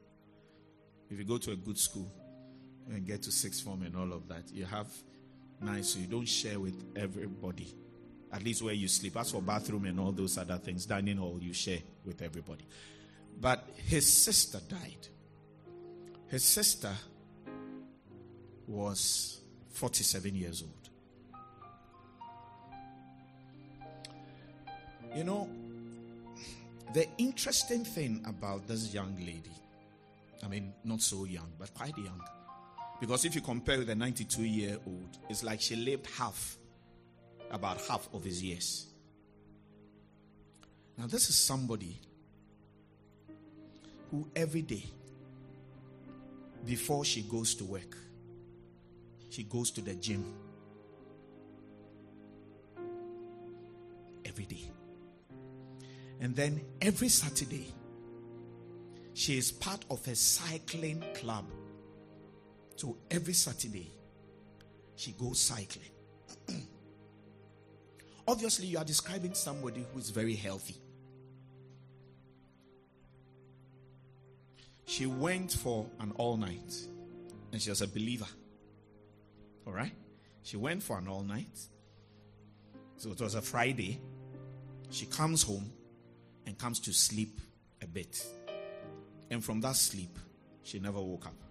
If 1.10 1.18
you 1.18 1.24
go 1.24 1.38
to 1.38 1.52
a 1.52 1.56
good 1.56 1.78
school 1.78 2.10
and 2.90 3.06
get 3.06 3.22
to 3.22 3.32
sixth 3.32 3.62
form 3.62 3.82
and 3.82 3.96
all 3.96 4.12
of 4.12 4.28
that, 4.28 4.42
you 4.52 4.64
have 4.64 4.88
nice, 5.60 5.90
so 5.90 6.00
you 6.00 6.06
don't 6.06 6.28
share 6.28 6.58
with 6.58 6.82
everybody. 6.96 7.72
At 8.32 8.44
least 8.44 8.62
where 8.62 8.74
you 8.74 8.88
sleep. 8.88 9.16
As 9.16 9.32
for 9.32 9.42
bathroom 9.42 9.86
and 9.86 9.98
all 9.98 10.12
those 10.12 10.38
other 10.38 10.56
things, 10.58 10.86
dining 10.86 11.16
hall, 11.16 11.38
you 11.40 11.52
share 11.52 11.80
with 12.04 12.22
everybody. 12.22 12.64
But 13.40 13.68
his 13.86 14.06
sister 14.10 14.60
died. 14.68 15.08
His 16.28 16.44
sister 16.44 16.92
was 18.68 19.40
47 19.70 20.34
years 20.34 20.62
old. 20.62 20.72
You 25.16 25.24
know, 25.24 25.48
the 26.94 27.08
interesting 27.18 27.84
thing 27.84 28.24
about 28.28 28.68
this 28.68 28.94
young 28.94 29.16
lady, 29.18 29.50
I 30.44 30.48
mean, 30.48 30.72
not 30.84 31.00
so 31.02 31.24
young, 31.24 31.50
but 31.58 31.74
quite 31.74 31.96
young, 31.98 32.22
because 33.00 33.24
if 33.24 33.34
you 33.34 33.40
compare 33.40 33.78
with 33.78 33.86
the 33.86 33.94
92 33.94 34.42
year 34.42 34.78
old, 34.86 35.18
it's 35.28 35.42
like 35.42 35.60
she 35.60 35.74
lived 35.74 36.06
half, 36.18 36.58
about 37.50 37.80
half 37.80 38.08
of 38.12 38.22
his 38.22 38.42
years. 38.42 38.86
Now, 40.98 41.06
this 41.06 41.30
is 41.30 41.36
somebody 41.36 41.98
who 44.10 44.28
every 44.36 44.62
day, 44.62 44.84
before 46.66 47.06
she 47.06 47.22
goes 47.22 47.54
to 47.54 47.64
work, 47.64 47.96
she 49.30 49.44
goes 49.44 49.70
to 49.70 49.80
the 49.80 49.94
gym 49.94 50.34
every 54.26 54.44
day. 54.44 54.70
And 56.20 56.36
then 56.36 56.60
every 56.82 57.08
Saturday, 57.08 57.72
she 59.14 59.38
is 59.38 59.50
part 59.50 59.84
of 59.90 60.06
a 60.06 60.14
cycling 60.14 61.02
club. 61.14 61.46
So 62.80 62.96
every 63.10 63.34
Saturday, 63.34 63.92
she 64.96 65.12
goes 65.12 65.38
cycling. 65.38 65.90
Obviously, 68.26 68.68
you 68.68 68.78
are 68.78 68.84
describing 68.84 69.34
somebody 69.34 69.84
who 69.92 69.98
is 69.98 70.08
very 70.08 70.34
healthy. 70.34 70.76
She 74.86 75.04
went 75.04 75.52
for 75.52 75.90
an 76.00 76.12
all 76.16 76.38
night 76.38 76.74
and 77.52 77.60
she 77.60 77.68
was 77.68 77.82
a 77.82 77.86
believer. 77.86 78.28
All 79.66 79.74
right? 79.74 79.92
She 80.42 80.56
went 80.56 80.82
for 80.82 80.96
an 80.96 81.06
all 81.06 81.22
night. 81.22 81.58
So 82.96 83.10
it 83.10 83.20
was 83.20 83.34
a 83.34 83.42
Friday. 83.42 84.00
She 84.88 85.04
comes 85.04 85.42
home 85.42 85.70
and 86.46 86.56
comes 86.56 86.80
to 86.80 86.94
sleep 86.94 87.42
a 87.82 87.86
bit. 87.86 88.26
And 89.30 89.44
from 89.44 89.60
that 89.60 89.76
sleep, 89.76 90.18
she 90.62 90.78
never 90.78 90.98
woke 90.98 91.26
up. 91.26 91.49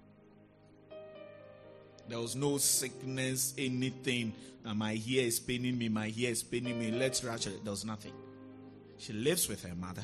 There 2.10 2.20
was 2.20 2.36
no 2.36 2.58
sickness, 2.58 3.54
anything. 3.58 4.34
And 4.66 4.80
my 4.80 5.00
ear 5.08 5.26
is 5.26 5.40
paining 5.40 5.78
me, 5.78 5.90
my 5.90 6.12
ear 6.18 6.32
is 6.32 6.44
paining 6.44 6.80
me. 6.80 6.92
Let's 6.92 7.24
rush 7.24 7.48
it. 7.48 7.64
There 7.64 7.72
was 7.72 7.86
nothing. 7.86 8.14
She 8.98 9.14
lives 9.14 9.48
with 9.48 9.64
her 9.64 9.76
mother. 9.76 10.04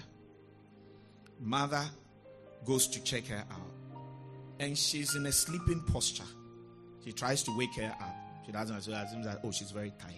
Mother 1.42 1.84
goes 2.64 2.88
to 2.88 3.04
check 3.04 3.26
her 3.28 3.44
out. 3.52 3.72
And 4.60 4.78
she's 4.78 5.16
in 5.16 5.26
a 5.26 5.32
sleeping 5.32 5.82
posture. 5.82 6.24
She 7.04 7.12
tries 7.12 7.44
to 7.44 7.58
wake 7.58 7.76
her 7.76 7.94
up. 8.00 8.16
She 8.46 8.52
doesn't. 8.52 8.84
She 8.84 8.92
assumes 8.92 9.26
that, 9.26 9.42
oh, 9.44 9.52
she's 9.52 9.72
very 9.72 9.92
tired. 10.00 10.14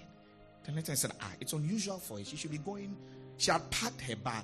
Then 0.66 0.76
later 0.76 0.92
I 0.92 0.96
said, 0.96 1.14
ah, 1.22 1.32
it's 1.40 1.54
unusual 1.54 1.98
for 1.98 2.20
her. 2.20 2.24
She 2.26 2.36
should 2.38 2.52
be 2.52 2.60
going. 2.60 2.96
She 3.38 3.50
had 3.50 3.70
packed 3.72 4.02
her 4.02 4.16
bag. 4.18 4.44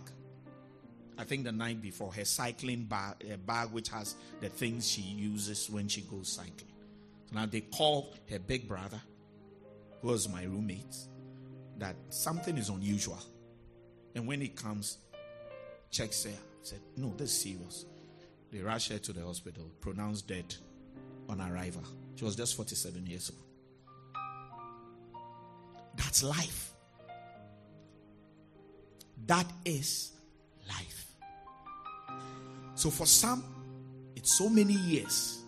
I 1.18 1.26
think 1.26 1.44
the 1.44 1.52
night 1.52 1.82
before, 1.82 2.12
her 2.14 2.26
cycling 2.26 2.86
bag, 2.86 3.16
bag 3.46 3.72
which 3.72 3.90
has 3.90 4.16
the 4.42 4.50
things 4.50 4.90
she 4.90 5.02
uses 5.02 5.70
when 5.70 5.88
she 5.88 6.02
goes 6.02 6.30
cycling. 6.30 6.73
Now 7.34 7.46
they 7.48 7.62
call 7.62 8.14
her 8.30 8.40
big 8.40 8.68
brother, 8.68 9.02
who 10.02 10.10
was 10.10 10.30
my 10.30 10.44
roommate, 10.44 10.96
that 11.78 11.96
something 12.10 12.58
is 12.58 12.70
unusual. 12.70 13.20
And 14.16 14.28
when 14.28 14.40
he 14.40 14.50
comes, 14.50 14.98
checks 15.90 16.26
her, 16.26 16.38
said, 16.62 16.80
No, 16.96 17.14
this 17.18 17.32
is 17.32 17.42
serious. 17.42 17.86
They 18.52 18.60
rush 18.60 18.90
her 18.90 19.00
to 19.00 19.14
the 19.14 19.26
hospital, 19.26 19.64
pronounced 19.82 20.28
dead 20.28 20.56
on 21.28 21.42
arrival. 21.42 21.82
She 22.16 22.26
was 22.26 22.36
just 22.36 22.56
47 22.56 23.08
years 23.08 23.32
old. 23.32 24.24
That's 25.96 26.24
life. 26.24 26.74
That 29.26 29.48
is 29.66 30.12
life. 30.68 31.08
So 32.76 32.90
for 32.90 33.06
some, 33.06 33.44
it's 34.16 34.38
so 34.38 34.50
many 34.50 34.74
years. 34.74 35.43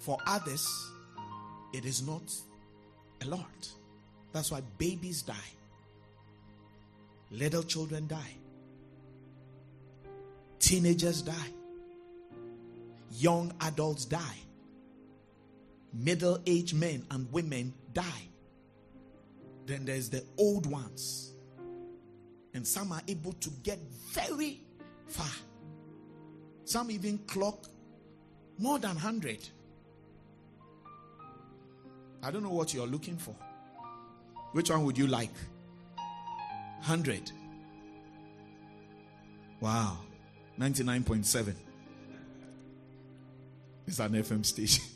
For 0.00 0.18
others, 0.26 0.66
it 1.72 1.84
is 1.84 2.04
not 2.06 2.22
a 3.22 3.26
lot. 3.26 3.68
That's 4.32 4.50
why 4.50 4.62
babies 4.78 5.22
die, 5.22 5.34
little 7.30 7.62
children 7.62 8.06
die, 8.06 8.34
teenagers 10.58 11.22
die, 11.22 11.52
young 13.12 13.52
adults 13.60 14.06
die, 14.06 14.38
middle 15.92 16.38
aged 16.46 16.74
men 16.74 17.04
and 17.10 17.30
women 17.30 17.74
die. 17.92 18.28
Then 19.66 19.84
there's 19.84 20.08
the 20.08 20.24
old 20.38 20.66
ones. 20.66 21.32
And 22.54 22.66
some 22.66 22.90
are 22.90 23.02
able 23.06 23.32
to 23.34 23.50
get 23.62 23.78
very 24.12 24.62
far. 25.06 25.26
Some 26.64 26.90
even 26.90 27.18
clock 27.18 27.66
more 28.58 28.78
than 28.78 28.94
100. 28.94 29.48
I 32.22 32.30
don't 32.30 32.42
know 32.42 32.50
what 32.50 32.74
you're 32.74 32.86
looking 32.86 33.16
for. 33.16 33.34
Which 34.52 34.70
one 34.70 34.84
would 34.84 34.98
you 34.98 35.06
like? 35.06 35.32
100. 36.80 37.30
Wow. 39.60 39.98
99.7. 40.58 41.54
It's 43.86 43.98
an 43.98 44.12
FM 44.12 44.44
station. 44.44 44.84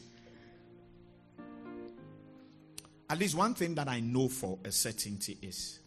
At 3.11 3.19
least 3.19 3.35
one 3.35 3.55
thing 3.55 3.75
that 3.77 3.89
I 3.89 4.01
know 4.01 4.29
for 4.29 4.59
a 4.65 4.73
certainty 4.73 5.39
is 5.41 5.81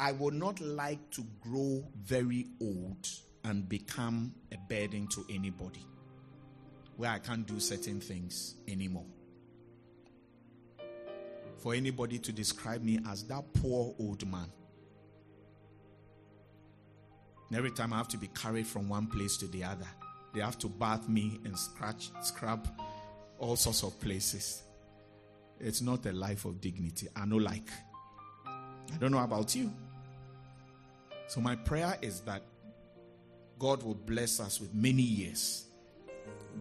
I 0.00 0.12
would 0.12 0.34
not 0.34 0.60
like 0.60 1.10
to 1.12 1.24
grow 1.40 1.84
very 1.96 2.46
old 2.60 3.06
and 3.44 3.68
become 3.68 4.34
a 4.52 4.56
burden 4.68 5.06
to 5.08 5.24
anybody 5.30 5.86
where 6.96 7.10
I 7.10 7.18
can't 7.18 7.46
do 7.46 7.60
certain 7.60 8.00
things 8.00 8.54
anymore. 8.68 9.06
For 11.62 11.74
anybody 11.74 12.18
to 12.18 12.32
describe 12.32 12.82
me 12.82 12.98
as 13.08 13.22
that 13.24 13.44
poor 13.54 13.94
old 14.00 14.26
man. 14.28 14.50
And 17.48 17.56
every 17.56 17.70
time 17.70 17.92
I 17.92 17.98
have 17.98 18.08
to 18.08 18.16
be 18.16 18.26
carried 18.28 18.66
from 18.66 18.88
one 18.88 19.06
place 19.06 19.36
to 19.36 19.46
the 19.46 19.62
other, 19.62 19.86
they 20.34 20.40
have 20.40 20.58
to 20.58 20.68
bath 20.68 21.08
me 21.08 21.38
and 21.44 21.56
scratch, 21.56 22.10
scrub 22.22 22.66
all 23.38 23.54
sorts 23.54 23.84
of 23.84 24.00
places. 24.00 24.62
It's 25.60 25.80
not 25.80 26.04
a 26.06 26.12
life 26.12 26.46
of 26.46 26.60
dignity. 26.60 27.06
I 27.14 27.26
know, 27.26 27.36
like. 27.36 27.68
I 28.44 28.96
don't 28.98 29.12
know 29.12 29.22
about 29.22 29.54
you. 29.54 29.72
So, 31.28 31.40
my 31.40 31.54
prayer 31.54 31.96
is 32.02 32.20
that 32.22 32.42
God 33.58 33.84
will 33.84 33.94
bless 33.94 34.40
us 34.40 34.60
with 34.60 34.74
many 34.74 35.02
years, 35.02 35.66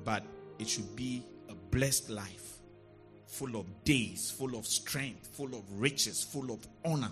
but 0.04 0.24
it 0.60 0.70
should 0.70 0.96
be 0.96 1.26
a 1.50 1.56
blessed 1.56 2.12
life, 2.12 2.51
full 3.32 3.56
of 3.56 3.66
days, 3.86 4.30
full 4.30 4.56
of 4.58 4.68
strength, 4.68 5.30
full 5.34 5.56
of 5.56 5.64
riches, 5.80 6.22
full 6.22 6.52
of 6.52 6.68
honor, 6.84 7.12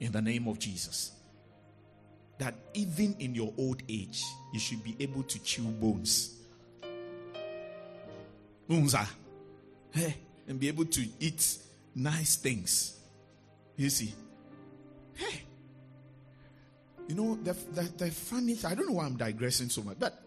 in 0.00 0.10
the 0.10 0.20
name 0.20 0.48
of 0.48 0.58
Jesus. 0.58 1.12
That 2.38 2.54
even 2.74 3.14
in 3.20 3.32
your 3.34 3.52
old 3.56 3.82
age, 3.88 4.20
you 4.52 4.58
should 4.58 4.82
be 4.82 4.96
able 4.98 5.22
to 5.22 5.38
chew 5.40 5.62
bones. 5.62 6.34
Unza. 8.68 9.06
Hey, 9.92 10.16
and 10.48 10.58
be 10.58 10.66
able 10.66 10.86
to 10.86 11.06
eat 11.20 11.56
nice 11.94 12.34
things. 12.34 12.98
You 13.76 13.90
see? 13.90 14.12
Hey. 15.14 15.42
You 17.06 17.14
know, 17.14 17.38
the, 17.42 17.52
the, 17.52 17.82
the 17.96 18.10
funny 18.10 18.58
I 18.64 18.74
don't 18.74 18.88
know 18.88 18.94
why 18.94 19.04
I'm 19.04 19.16
digressing 19.16 19.68
so 19.68 19.82
much, 19.82 19.98
but 20.00 20.20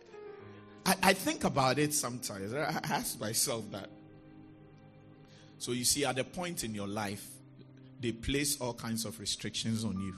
I, 0.86 0.96
I 1.04 1.14
think 1.14 1.44
about 1.44 1.80
it 1.80 1.94
sometimes. 1.94 2.54
I 2.54 2.80
ask 2.84 3.20
myself 3.20 3.70
that. 3.72 3.90
So 5.58 5.72
you 5.72 5.86
see, 5.86 6.06
at 6.06 6.20
a 6.20 6.24
point 6.24 6.64
in 6.64 6.76
your 6.76 6.88
life, 6.88 7.28
they 8.02 8.12
place 8.12 8.60
all 8.60 8.74
kinds 8.74 9.06
of 9.06 9.20
restrictions 9.20 9.84
on 9.84 10.00
you. 10.00 10.16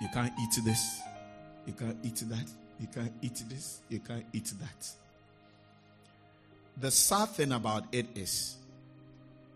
You 0.00 0.08
can't 0.12 0.32
eat 0.40 0.64
this. 0.64 1.00
You 1.66 1.72
can't 1.72 1.98
eat 2.02 2.22
that. 2.28 2.48
You 2.78 2.86
can't 2.86 3.12
eat 3.22 3.42
this. 3.48 3.80
You 3.88 4.00
can't 4.00 4.24
eat 4.32 4.52
that. 4.60 4.90
The 6.78 6.90
sad 6.90 7.30
thing 7.30 7.52
about 7.52 7.84
it 7.92 8.06
is, 8.14 8.56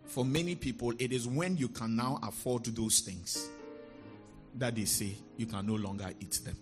for 0.06 0.24
many 0.24 0.54
people, 0.54 0.92
it 0.98 1.12
is 1.12 1.28
when 1.28 1.56
you 1.56 1.68
can 1.68 1.94
now 1.94 2.18
afford 2.22 2.64
those 2.64 3.00
things 3.00 3.48
that 4.58 4.74
they 4.74 4.86
say 4.86 5.14
you 5.36 5.46
can 5.46 5.66
no 5.66 5.74
longer 5.74 6.10
eat 6.18 6.40
them. 6.44 6.56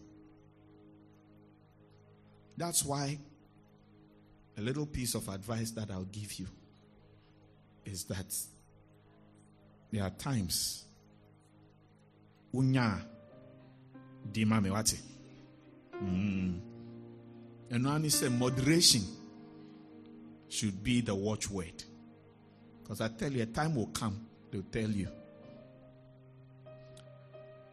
That's 2.56 2.84
why 2.84 3.18
a 4.58 4.60
little 4.60 4.86
piece 4.86 5.14
of 5.14 5.28
advice 5.28 5.70
that 5.70 5.90
I'll 5.90 6.04
give 6.04 6.32
you 6.34 6.46
is 7.84 8.04
that 8.04 8.34
there 9.92 10.02
are 10.02 10.10
times 10.10 10.84
unya 12.52 13.00
di 14.32 14.44
mame 14.44 14.70
wate. 14.70 15.00
Mm. 16.02 16.60
And 17.70 17.84
one 17.84 18.10
say 18.10 18.28
moderation 18.28 19.02
should 20.48 20.82
be 20.82 21.02
the 21.02 21.14
watchword. 21.14 21.84
Because 22.82 23.00
I 23.00 23.08
tell 23.08 23.30
you, 23.30 23.42
a 23.42 23.46
time 23.46 23.74
will 23.76 23.86
come, 23.88 24.26
they'll 24.50 24.62
tell 24.62 24.90
you. 24.90 25.08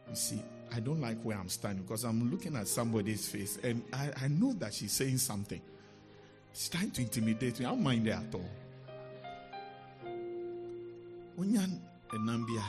You 0.08 0.14
see, 0.14 0.42
I 0.74 0.80
don't 0.80 1.00
like 1.00 1.18
where 1.22 1.38
I'm 1.38 1.48
standing 1.48 1.82
because 1.82 2.04
I'm 2.04 2.30
looking 2.30 2.54
at 2.54 2.68
somebody's 2.68 3.28
face 3.28 3.58
and 3.62 3.82
I, 3.92 4.10
I 4.22 4.28
know 4.28 4.52
that 4.54 4.74
she's 4.74 4.92
saying 4.92 5.18
something. 5.18 5.60
She's 6.56 6.70
trying 6.70 6.90
to 6.92 7.02
intimidate 7.02 7.60
me. 7.60 7.66
I 7.66 7.68
don't 7.68 7.82
mind 7.82 8.08
it 8.08 8.12
at 8.12 8.34
all. 8.34 8.50
Onyan 11.38 11.78
enambia. 12.14 12.62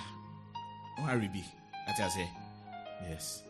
Oharibi. 0.99 1.41
Yes. 3.09 3.43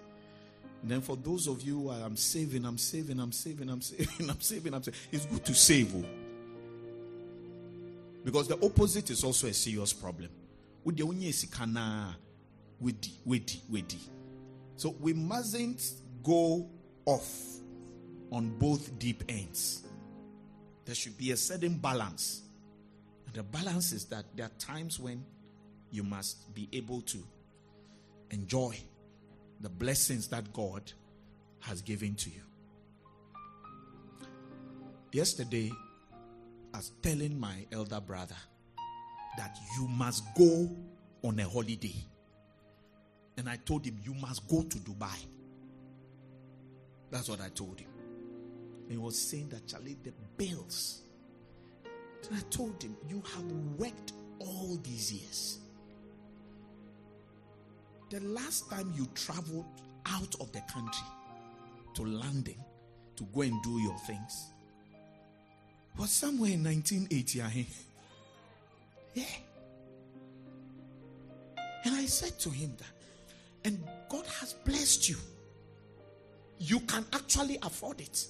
And 0.84 0.92
then 0.92 1.02
for 1.02 1.16
those 1.16 1.48
of 1.48 1.64
you 1.64 1.80
who 1.80 1.90
are, 1.90 2.02
I'm 2.06 2.16
saving, 2.16 2.66
I'm 2.66 2.78
saving, 2.78 3.20
I'm 3.20 3.32
saving, 3.32 3.68
I'm 3.68 3.82
saving, 3.82 4.08
I'm 4.30 4.40
saving, 4.40 4.76
I'm 4.76 4.84
saving. 4.84 5.00
It's 5.12 5.26
good 5.26 5.44
to 5.44 5.56
save. 5.56 5.96
Oh. 5.96 6.06
Because 8.24 8.48
the 8.48 8.64
opposite 8.64 9.10
is 9.10 9.24
also 9.24 9.48
a 9.48 9.54
serious 9.54 9.92
problem. 9.92 10.30
So 14.76 14.96
we 15.00 15.14
mustn't 15.14 15.92
go 16.22 16.70
off 17.08 17.32
on 18.32 18.50
both 18.60 19.00
deep 19.00 19.24
ends. 19.28 19.87
There 20.88 20.96
should 20.96 21.18
be 21.18 21.32
a 21.32 21.38
certain 21.38 21.78
balance. 21.78 22.44
And 23.26 23.36
the 23.36 23.44
balance 23.44 23.92
is 23.92 24.06
that 24.06 24.24
there 24.36 24.46
are 24.46 24.58
times 24.58 25.02
when 25.02 25.24
you 25.92 26.02
must 26.02 26.54
be 26.56 26.70
able 26.72 27.02
to 27.02 27.18
enjoy 28.32 28.78
the 29.60 29.68
blessings 29.68 30.30
that 30.30 30.54
God 30.54 30.90
has 31.60 31.82
given 31.82 32.16
to 32.16 32.30
you. 32.30 32.42
Yesterday, 35.12 35.74
I 36.74 36.78
was 36.78 36.94
telling 37.02 37.38
my 37.38 37.66
elder 37.74 38.00
brother 38.00 38.36
that 39.38 39.58
you 39.78 39.90
must 39.90 40.24
go 40.38 40.74
on 41.22 41.38
a 41.40 41.50
holiday. 41.50 41.96
And 43.36 43.50
I 43.50 43.58
told 43.58 43.86
him, 43.86 44.00
You 44.06 44.14
must 44.14 44.48
go 44.48 44.64
to 44.64 44.78
Dubai. 44.78 45.26
That's 47.12 47.28
what 47.28 47.42
I 47.42 47.50
told 47.50 47.78
him. 47.78 47.90
And 48.88 48.94
he 48.94 48.98
was 48.98 49.20
saying 49.20 49.50
that, 49.50 49.68
Charlie, 49.68 49.98
the 50.02 50.14
bills. 50.38 51.02
And 52.30 52.38
I 52.38 52.42
told 52.50 52.82
him, 52.82 52.96
You 53.10 53.22
have 53.36 53.44
worked 53.78 54.14
all 54.40 54.80
these 54.82 55.12
years. 55.12 55.60
The 58.10 58.22
last 58.22 58.70
time 58.70 58.94
you 58.96 59.06
traveled 59.14 59.66
out 60.06 60.34
of 60.40 60.50
the 60.54 60.62
country 60.72 61.08
to 61.96 62.04
London 62.04 62.56
to 63.18 63.24
go 63.36 63.42
and 63.42 63.62
do 63.62 63.82
your 63.82 63.98
things 64.00 64.52
was 65.98 66.10
somewhere 66.10 66.52
in 66.52 66.64
1980. 66.64 67.68
Yeah. 69.14 69.24
And 71.84 71.96
I 71.96 72.06
said 72.06 72.40
to 72.40 72.50
him 72.50 72.74
that, 72.78 72.88
and 73.66 73.84
God 74.08 74.26
has 74.40 74.54
blessed 74.54 75.10
you. 75.10 75.18
You 76.60 76.80
can 76.82 77.06
actually 77.12 77.58
afford 77.62 78.00
it. 78.00 78.26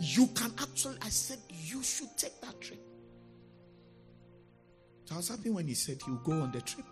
You 0.00 0.26
can 0.28 0.52
actually, 0.58 0.96
I 1.02 1.08
said, 1.08 1.38
you 1.48 1.82
should 1.82 2.16
take 2.16 2.40
that 2.40 2.60
trip. 2.60 2.80
So 5.04 5.14
I 5.14 5.18
was 5.18 5.28
happy 5.28 5.50
when 5.50 5.66
he 5.66 5.74
said 5.74 6.00
he'll 6.04 6.16
go 6.16 6.32
on 6.32 6.52
the 6.52 6.60
trip. 6.60 6.86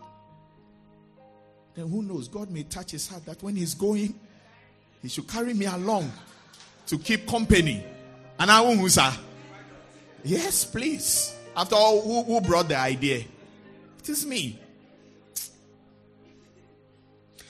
Then 1.73 1.89
who 1.89 2.03
knows? 2.03 2.27
God 2.27 2.51
may 2.51 2.63
touch 2.63 2.91
his 2.91 3.07
heart 3.07 3.25
that 3.25 3.41
when 3.41 3.55
he's 3.55 3.73
going, 3.73 4.13
he 5.01 5.09
should 5.09 5.27
carry 5.27 5.53
me 5.53 5.65
along 5.65 6.11
to 6.87 6.97
keep 6.97 7.27
company. 7.27 7.83
And 8.39 8.49
I 8.51 8.61
won't, 8.61 8.91
sir. 8.91 9.11
Yes, 10.23 10.63
please. 10.65 11.35
After 11.55 11.75
all, 11.75 12.01
who, 12.01 12.23
who 12.23 12.41
brought 12.41 12.67
the 12.67 12.77
idea? 12.77 13.23
It 13.99 14.09
is 14.09 14.25
me. 14.25 14.59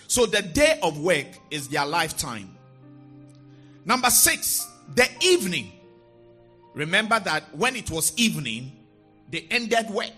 So 0.07 0.25
the 0.25 0.41
day 0.41 0.79
of 0.81 0.99
work 0.99 1.25
is 1.49 1.67
their 1.67 1.85
lifetime. 1.85 2.55
Number 3.85 4.09
six, 4.09 4.67
the 4.95 5.07
evening. 5.21 5.71
Remember 6.73 7.19
that 7.19 7.55
when 7.55 7.75
it 7.75 7.91
was 7.91 8.13
evening, 8.17 8.71
they 9.29 9.47
ended 9.51 9.89
work. 9.89 10.13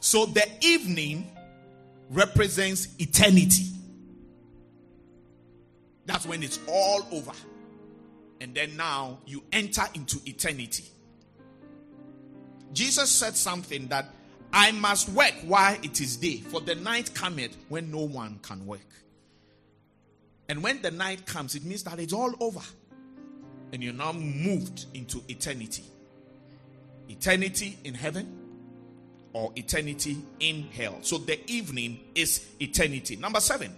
So 0.00 0.26
the 0.26 0.46
evening 0.60 1.30
represents 2.10 2.88
eternity. 2.98 3.66
That's 6.06 6.24
when 6.24 6.42
it's 6.42 6.58
all 6.68 7.06
over. 7.12 7.32
And 8.40 8.54
then 8.54 8.76
now 8.76 9.18
you 9.26 9.42
enter 9.52 9.82
into 9.94 10.18
eternity. 10.24 10.84
Jesus 12.72 13.10
said 13.10 13.36
something 13.36 13.88
that 13.88 14.06
I 14.52 14.72
must 14.72 15.08
work 15.10 15.34
while 15.44 15.76
it 15.82 16.00
is 16.00 16.16
day, 16.16 16.38
for 16.38 16.60
the 16.60 16.74
night 16.74 17.14
cometh 17.14 17.56
when 17.68 17.90
no 17.90 18.00
one 18.00 18.38
can 18.42 18.64
work. 18.66 18.80
And 20.48 20.62
when 20.62 20.80
the 20.80 20.90
night 20.90 21.26
comes, 21.26 21.54
it 21.54 21.64
means 21.64 21.82
that 21.82 21.98
it's 21.98 22.12
all 22.12 22.32
over. 22.40 22.62
And 23.72 23.82
you're 23.82 23.92
now 23.92 24.12
moved 24.12 24.86
into 24.94 25.22
eternity. 25.28 25.84
Eternity 27.08 27.78
in 27.84 27.94
heaven 27.94 28.34
or 29.32 29.52
eternity 29.56 30.18
in 30.40 30.68
hell. 30.72 30.98
So 31.02 31.18
the 31.18 31.38
evening 31.50 32.00
is 32.14 32.46
eternity. 32.60 33.16
Number 33.16 33.40
seven. 33.40 33.74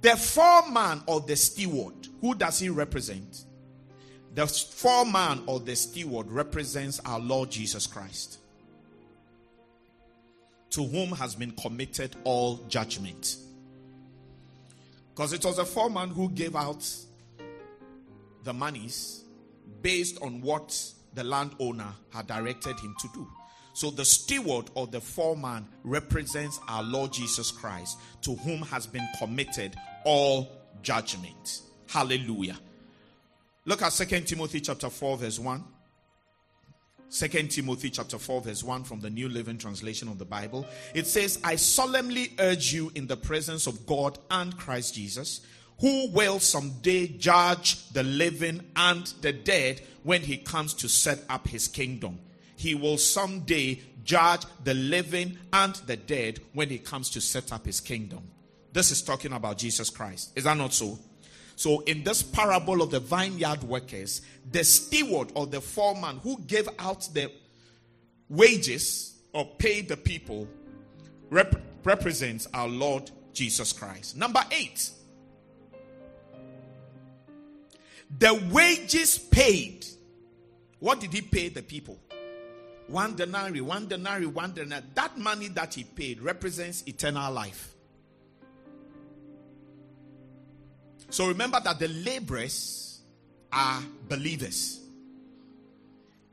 The 0.00 0.16
foreman 0.16 1.02
or 1.06 1.20
the 1.20 1.36
steward, 1.36 1.94
who 2.20 2.34
does 2.34 2.58
he 2.58 2.68
represent? 2.68 3.44
The 4.34 4.46
foreman 4.46 5.42
or 5.46 5.60
the 5.60 5.76
steward 5.76 6.30
represents 6.30 7.00
our 7.04 7.20
Lord 7.20 7.50
Jesus 7.50 7.86
Christ, 7.86 8.38
to 10.70 10.84
whom 10.84 11.10
has 11.12 11.34
been 11.34 11.52
committed 11.52 12.16
all 12.24 12.56
judgment. 12.68 13.36
Because 15.14 15.32
it 15.32 15.44
was 15.44 15.56
the 15.56 15.64
foreman 15.64 16.10
who 16.10 16.28
gave 16.30 16.56
out 16.56 16.84
the 18.44 18.52
monies 18.52 19.24
based 19.82 20.20
on 20.22 20.40
what 20.40 20.76
the 21.14 21.24
landowner 21.24 21.92
had 22.10 22.26
directed 22.26 22.78
him 22.80 22.94
to 23.00 23.08
do. 23.14 23.26
So 23.72 23.90
the 23.90 24.04
steward 24.04 24.70
or 24.74 24.86
the 24.86 25.00
foreman 25.00 25.66
represents 25.82 26.60
our 26.68 26.82
Lord 26.82 27.12
Jesus 27.12 27.50
Christ, 27.50 27.98
to 28.22 28.36
whom 28.36 28.62
has 28.62 28.86
been 28.86 29.06
committed 29.18 29.74
all 30.04 30.50
judgment. 30.82 31.62
Hallelujah. 31.88 32.56
Look 33.64 33.82
at 33.82 33.92
Second 33.92 34.26
Timothy 34.26 34.60
chapter 34.60 34.90
4, 34.90 35.16
verse 35.16 35.38
1. 35.38 35.64
2 37.10 37.28
Timothy 37.28 37.90
chapter 37.90 38.18
4 38.18 38.40
verse 38.40 38.64
1 38.64 38.82
from 38.82 38.98
the 38.98 39.08
New 39.08 39.28
Living 39.28 39.56
Translation 39.56 40.08
of 40.08 40.18
the 40.18 40.24
Bible. 40.24 40.66
It 40.94 41.06
says, 41.06 41.38
I 41.44 41.54
solemnly 41.54 42.32
urge 42.40 42.72
you 42.72 42.90
in 42.96 43.06
the 43.06 43.16
presence 43.16 43.68
of 43.68 43.86
God 43.86 44.18
and 44.32 44.56
Christ 44.56 44.96
Jesus, 44.96 45.40
who 45.80 46.08
will 46.10 46.38
someday 46.38 47.06
judge 47.08 47.88
the 47.90 48.02
living 48.02 48.60
and 48.76 49.06
the 49.20 49.32
dead 49.32 49.80
when 50.02 50.22
he 50.22 50.36
comes 50.36 50.74
to 50.74 50.88
set 50.88 51.20
up 51.28 51.48
his 51.48 51.68
kingdom. 51.68 52.18
He 52.56 52.74
will 52.74 52.98
someday 52.98 53.80
judge 54.04 54.44
the 54.62 54.74
living 54.74 55.38
and 55.52 55.74
the 55.86 55.96
dead 55.96 56.40
when 56.52 56.68
he 56.68 56.78
comes 56.78 57.10
to 57.10 57.20
set 57.20 57.52
up 57.52 57.66
his 57.66 57.80
kingdom. 57.80 58.22
This 58.72 58.90
is 58.90 59.02
talking 59.02 59.32
about 59.32 59.58
Jesus 59.58 59.90
Christ. 59.90 60.32
Is 60.36 60.44
that 60.44 60.56
not 60.56 60.72
so? 60.72 60.98
So, 61.56 61.80
in 61.80 62.02
this 62.02 62.22
parable 62.22 62.82
of 62.82 62.90
the 62.90 63.00
vineyard 63.00 63.62
workers, 63.62 64.22
the 64.50 64.64
steward 64.64 65.30
or 65.34 65.46
the 65.46 65.60
foreman 65.60 66.18
who 66.18 66.40
gave 66.40 66.68
out 66.78 67.08
the 67.14 67.30
wages 68.28 69.14
or 69.32 69.46
paid 69.58 69.88
the 69.88 69.96
people 69.96 70.48
rep- 71.30 71.60
represents 71.84 72.48
our 72.52 72.68
Lord 72.68 73.10
Jesus 73.32 73.72
Christ. 73.72 74.16
Number 74.16 74.42
eight, 74.50 74.90
the 78.18 78.34
wages 78.52 79.18
paid. 79.18 79.86
What 80.78 81.00
did 81.00 81.12
he 81.12 81.20
pay 81.20 81.48
the 81.48 81.62
people? 81.62 81.98
One 82.86 83.16
denarii, 83.16 83.60
one 83.62 83.88
denarii, 83.88 84.26
one 84.26 84.52
denarii. 84.52 84.84
That 84.94 85.16
money 85.16 85.48
that 85.48 85.74
he 85.74 85.84
paid 85.84 86.20
represents 86.20 86.84
eternal 86.86 87.32
life. 87.32 87.74
So 91.08 91.28
remember 91.28 91.60
that 91.60 91.78
the 91.78 91.88
laborers 91.88 93.00
are 93.52 93.82
believers. 94.08 94.80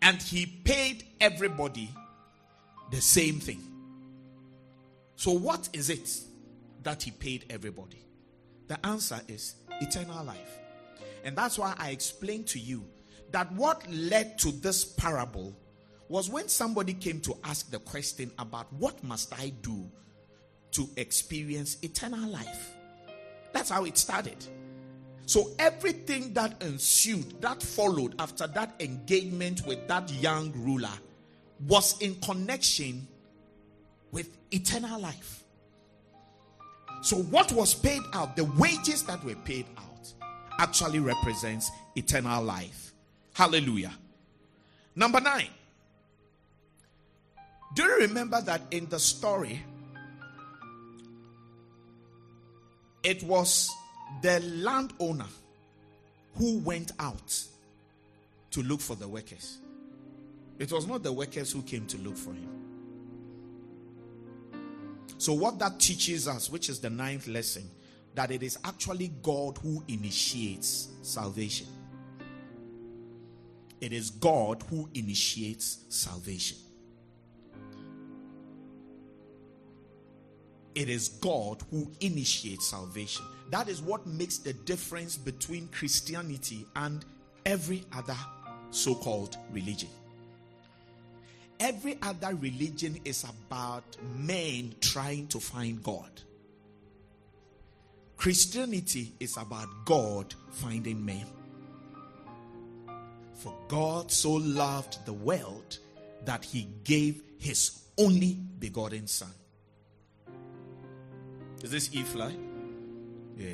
And 0.02 0.22
he 0.22 0.46
paid 0.46 1.04
everybody 1.22 1.90
the 2.90 3.00
same 3.00 3.40
thing. 3.40 3.62
So, 5.16 5.32
what 5.32 5.70
is 5.74 5.92
it 5.92 6.10
that 6.82 7.04
he 7.04 7.12
paid 7.12 7.46
everybody? 7.52 8.04
The 8.68 8.84
answer 8.86 9.20
is 9.28 9.56
eternal 9.80 10.24
life. 10.26 10.61
Mm. 11.24 11.28
And 11.28 11.38
that's 11.38 11.58
why 11.58 11.74
I 11.78 11.90
explained 11.90 12.48
to 12.48 12.60
you 12.60 12.86
that 13.32 13.52
what 13.54 13.90
led 13.92 14.38
to 14.40 14.52
this 14.52 14.84
parable 14.84 15.56
was 16.10 16.30
when 16.30 16.50
somebody 16.50 16.94
came 16.94 17.22
to 17.22 17.38
ask 17.44 17.72
the 17.72 17.80
question 17.80 18.32
about 18.38 18.72
what 18.74 19.02
must 19.04 19.34
I 19.40 19.54
do 19.62 19.90
to 20.72 20.90
experience 20.98 21.78
eternal 21.82 22.30
life. 22.30 22.76
That's 23.54 23.70
how 23.70 23.86
it 23.86 23.98
started. 23.98 24.38
So 25.26 25.52
everything 25.60 26.34
that 26.34 26.62
ensued, 26.62 27.42
that 27.42 27.64
followed 27.64 28.16
after 28.20 28.48
that 28.48 28.74
engagement 28.82 29.66
with 29.66 29.88
that 29.88 30.12
young 30.12 30.52
ruler 30.54 30.92
was 31.68 32.00
in 32.02 32.16
connection 32.16 33.08
with 34.12 34.38
eternal 34.52 35.00
life. 35.00 35.44
So 37.02 37.18
what 37.18 37.52
was 37.54 37.74
paid 37.74 38.02
out, 38.14 38.36
the 38.36 38.44
wages 38.44 39.04
that 39.04 39.24
were 39.24 39.36
paid 39.36 39.66
out, 39.78 39.91
actually 40.62 41.00
represents 41.00 41.72
eternal 41.96 42.44
life. 42.44 42.94
Hallelujah. 43.34 43.94
Number 44.96 45.20
nine. 45.20 45.48
Do 47.74 47.84
you 47.84 47.98
remember 48.02 48.40
that 48.42 48.62
in 48.70 48.88
the 48.88 49.00
story, 49.00 49.64
it 53.02 53.24
was 53.24 53.70
the 54.22 54.40
landowner 54.42 55.26
who 56.36 56.60
went 56.60 56.92
out 57.00 57.44
to 58.52 58.62
look 58.62 58.82
for 58.82 58.96
the 58.96 59.08
workers. 59.08 59.58
It 60.60 60.72
was 60.72 60.86
not 60.86 61.02
the 61.02 61.12
workers 61.12 61.52
who 61.52 61.62
came 61.64 61.88
to 61.88 61.98
look 61.98 62.18
for 62.18 62.34
him. 62.34 62.50
So, 65.18 65.34
what 65.34 65.58
that 65.60 65.80
teaches 65.80 66.28
us, 66.28 66.50
which 66.50 66.70
is 66.70 66.80
the 66.80 66.90
ninth 66.90 67.28
lesson, 67.28 67.64
that 68.16 68.32
it 68.32 68.44
is 68.44 68.58
actually 68.66 69.12
God 69.22 69.58
who 69.60 69.84
initiates 69.88 70.90
salvation. 71.02 71.68
It 73.80 73.94
is 73.94 74.12
God 74.12 74.64
who 74.70 74.90
initiates 74.94 75.80
salvation. 75.90 76.58
It 80.76 80.88
is 80.88 81.10
God 81.10 81.64
who 81.72 81.92
initiates 82.00 82.68
salvation. 82.70 83.26
That 83.50 83.68
is 83.68 83.82
what 83.82 84.08
makes 84.08 84.38
the 84.38 84.54
difference 84.54 85.18
between 85.18 85.68
Christianity 85.68 86.66
and 86.76 87.04
every 87.46 87.84
other 87.94 88.16
so 88.70 88.96
called 88.96 89.36
religion. 89.52 89.90
Every 91.60 91.98
other 92.02 92.34
religion 92.36 92.98
is 93.04 93.24
about 93.24 93.84
men 94.16 94.74
trying 94.80 95.28
to 95.28 95.40
find 95.40 95.84
God. 95.84 96.10
Christianity 98.22 99.14
is 99.20 99.36
about 99.36 99.68
God 99.84 100.36
finding 100.52 101.04
men. 101.04 101.26
For 103.34 103.52
God 103.68 104.12
so 104.12 104.34
loved 104.34 105.04
the 105.08 105.14
world 105.14 105.80
that 106.26 106.46
he 106.46 106.68
gave 106.84 107.24
his 107.40 107.82
only 107.98 108.38
begotten 108.60 109.08
Son. 109.08 109.34
Is 111.64 111.72
this 111.72 111.90
E 111.96 112.04
flat? 112.04 112.34
Yeah. 113.40 113.54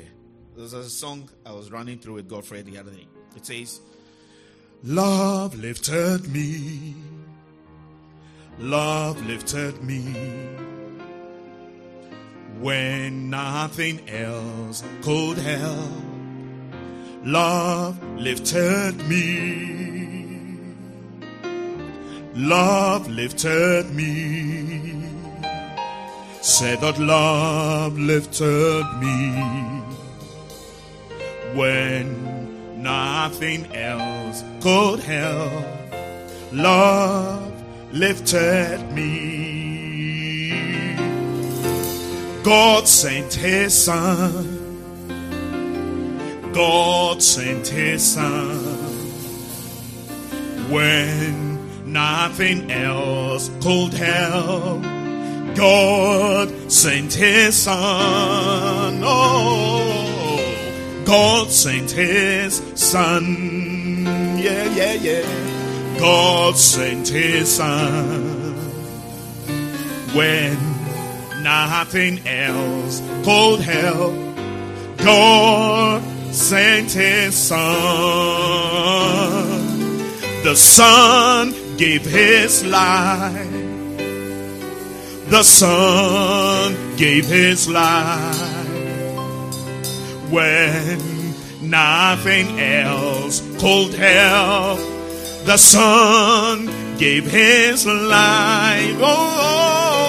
There's 0.54 0.74
a 0.74 0.84
song 0.90 1.30
I 1.46 1.52
was 1.52 1.72
running 1.72 1.98
through 1.98 2.16
with 2.16 2.28
Godfrey 2.28 2.60
the 2.60 2.76
other 2.76 2.90
day. 2.90 3.06
It 3.36 3.46
says, 3.46 3.80
Love 4.84 5.58
lifted 5.58 6.28
me. 6.30 6.94
Love 8.58 9.26
lifted 9.26 9.82
me. 9.82 10.67
When 12.60 13.30
nothing 13.30 14.08
else 14.08 14.82
could 15.02 15.38
help. 15.38 16.08
Love 17.24 18.02
lifted 18.18 18.96
me. 19.08 20.58
Love 22.34 23.08
lifted 23.08 23.94
me. 23.94 25.08
Said 26.40 26.80
that 26.80 26.98
love 26.98 27.96
lifted 27.96 28.86
me. 29.00 29.32
When 31.54 32.82
nothing 32.82 33.72
else 33.74 34.42
could 34.60 35.00
help. 35.00 35.64
Love 36.52 37.52
lifted 37.92 38.80
me. 38.92 39.57
God 42.48 42.88
sent 42.88 43.34
his 43.34 43.84
son. 43.84 45.12
God 46.54 47.22
sent 47.22 47.68
his 47.68 48.02
son. 48.14 48.56
When 50.72 51.92
nothing 51.92 52.72
else 52.72 53.50
could 53.60 53.92
help. 53.92 54.82
God 55.56 56.72
sent 56.72 57.12
his 57.12 57.54
son. 57.54 59.02
Oh, 59.04 60.40
God 61.04 61.50
sent 61.50 61.90
his 61.90 62.62
son. 62.74 64.06
Yeah, 64.38 64.74
yeah, 64.74 64.94
yeah. 64.94 65.98
God 65.98 66.56
sent 66.56 67.08
his 67.08 67.56
son. 67.56 68.54
When 70.14 70.77
nothing 71.42 72.26
else 72.26 73.00
could 73.24 73.60
help, 73.60 74.14
God 74.98 76.02
sent 76.32 76.92
his 76.92 77.36
son. 77.36 77.58
The 80.44 80.54
son 80.54 81.54
gave 81.76 82.04
his 82.04 82.64
life. 82.64 83.58
The 85.30 85.42
son 85.42 86.96
gave 86.96 87.26
his 87.26 87.68
life 87.68 88.58
when 90.30 90.98
nothing 91.60 92.58
else 92.58 93.40
could 93.60 93.94
help. 93.94 94.78
The 95.44 95.56
son 95.56 96.66
gave 96.98 97.30
his 97.30 97.86
life. 97.86 98.96
Oh, 99.00 99.04
oh, 99.04 99.38
oh. 99.40 100.07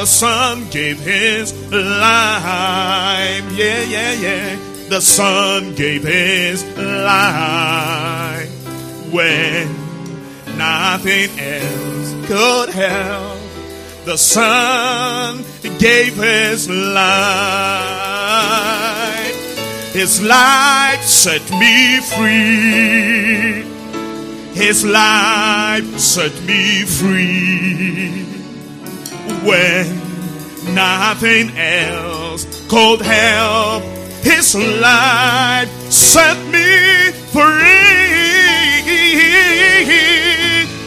The 0.00 0.06
son 0.06 0.66
gave 0.70 0.98
his 0.98 1.52
life. 1.70 3.44
Yeah, 3.52 3.82
yeah, 3.82 4.12
yeah. 4.14 4.56
The 4.88 5.02
son 5.02 5.74
gave 5.74 6.04
his 6.04 6.64
life 6.78 8.48
when 9.12 9.68
nothing 10.56 11.28
else 11.38 12.14
could 12.26 12.70
help. 12.70 13.40
The 14.06 14.16
son 14.16 15.44
gave 15.78 16.16
his 16.16 16.70
life. 16.70 17.04
His 19.92 20.22
life 20.22 21.02
set 21.02 21.42
me 21.60 22.00
free. 22.00 23.66
His 24.54 24.82
life 24.82 25.98
set 25.98 26.32
me 26.44 26.84
free. 26.86 28.29
When 29.44 30.74
nothing 30.74 31.56
else 31.56 32.44
could 32.68 33.00
help, 33.00 33.82
his 34.22 34.54
life 34.54 35.70
set 35.90 36.36
me 36.52 37.10
free. 37.32 37.80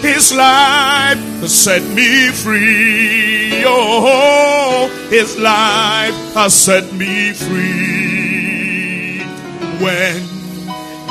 His 0.01 0.33
life 0.35 1.17
set 1.47 1.81
me 1.95 2.29
free. 2.29 3.63
Oh, 3.65 4.87
his 5.09 5.37
life 5.39 6.13
has 6.35 6.53
set 6.53 6.93
me 6.93 7.33
free. 7.33 9.19
When 9.83 10.21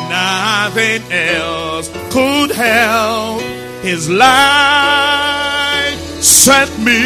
nothing 0.09 1.03
else 1.11 1.88
could 2.12 2.53
help, 2.53 3.43
his 3.82 4.09
life 4.09 5.32
set 6.23 6.68
me 6.79 7.01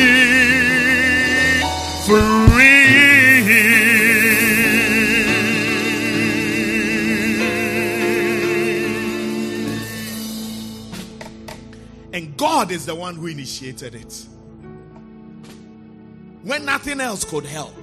free. 2.04 2.46
And 12.12 12.36
God 12.36 12.70
is 12.70 12.86
the 12.86 12.94
one 12.94 13.16
who 13.16 13.26
initiated 13.26 13.94
it. 13.94 14.26
When 16.42 16.64
nothing 16.64 17.00
else 17.00 17.24
could 17.24 17.44
help, 17.44 17.74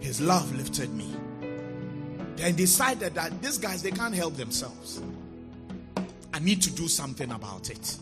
his 0.00 0.20
love 0.20 0.54
lifted 0.56 0.92
me. 0.94 1.14
Then 2.36 2.54
decided 2.56 3.14
that 3.14 3.42
these 3.42 3.58
guys 3.58 3.82
they 3.82 3.90
can't 3.90 4.14
help 4.14 4.36
themselves. 4.36 5.02
I 6.32 6.38
need 6.38 6.62
to 6.62 6.72
do 6.72 6.88
something 6.88 7.30
about 7.30 7.68
it. 7.70 7.96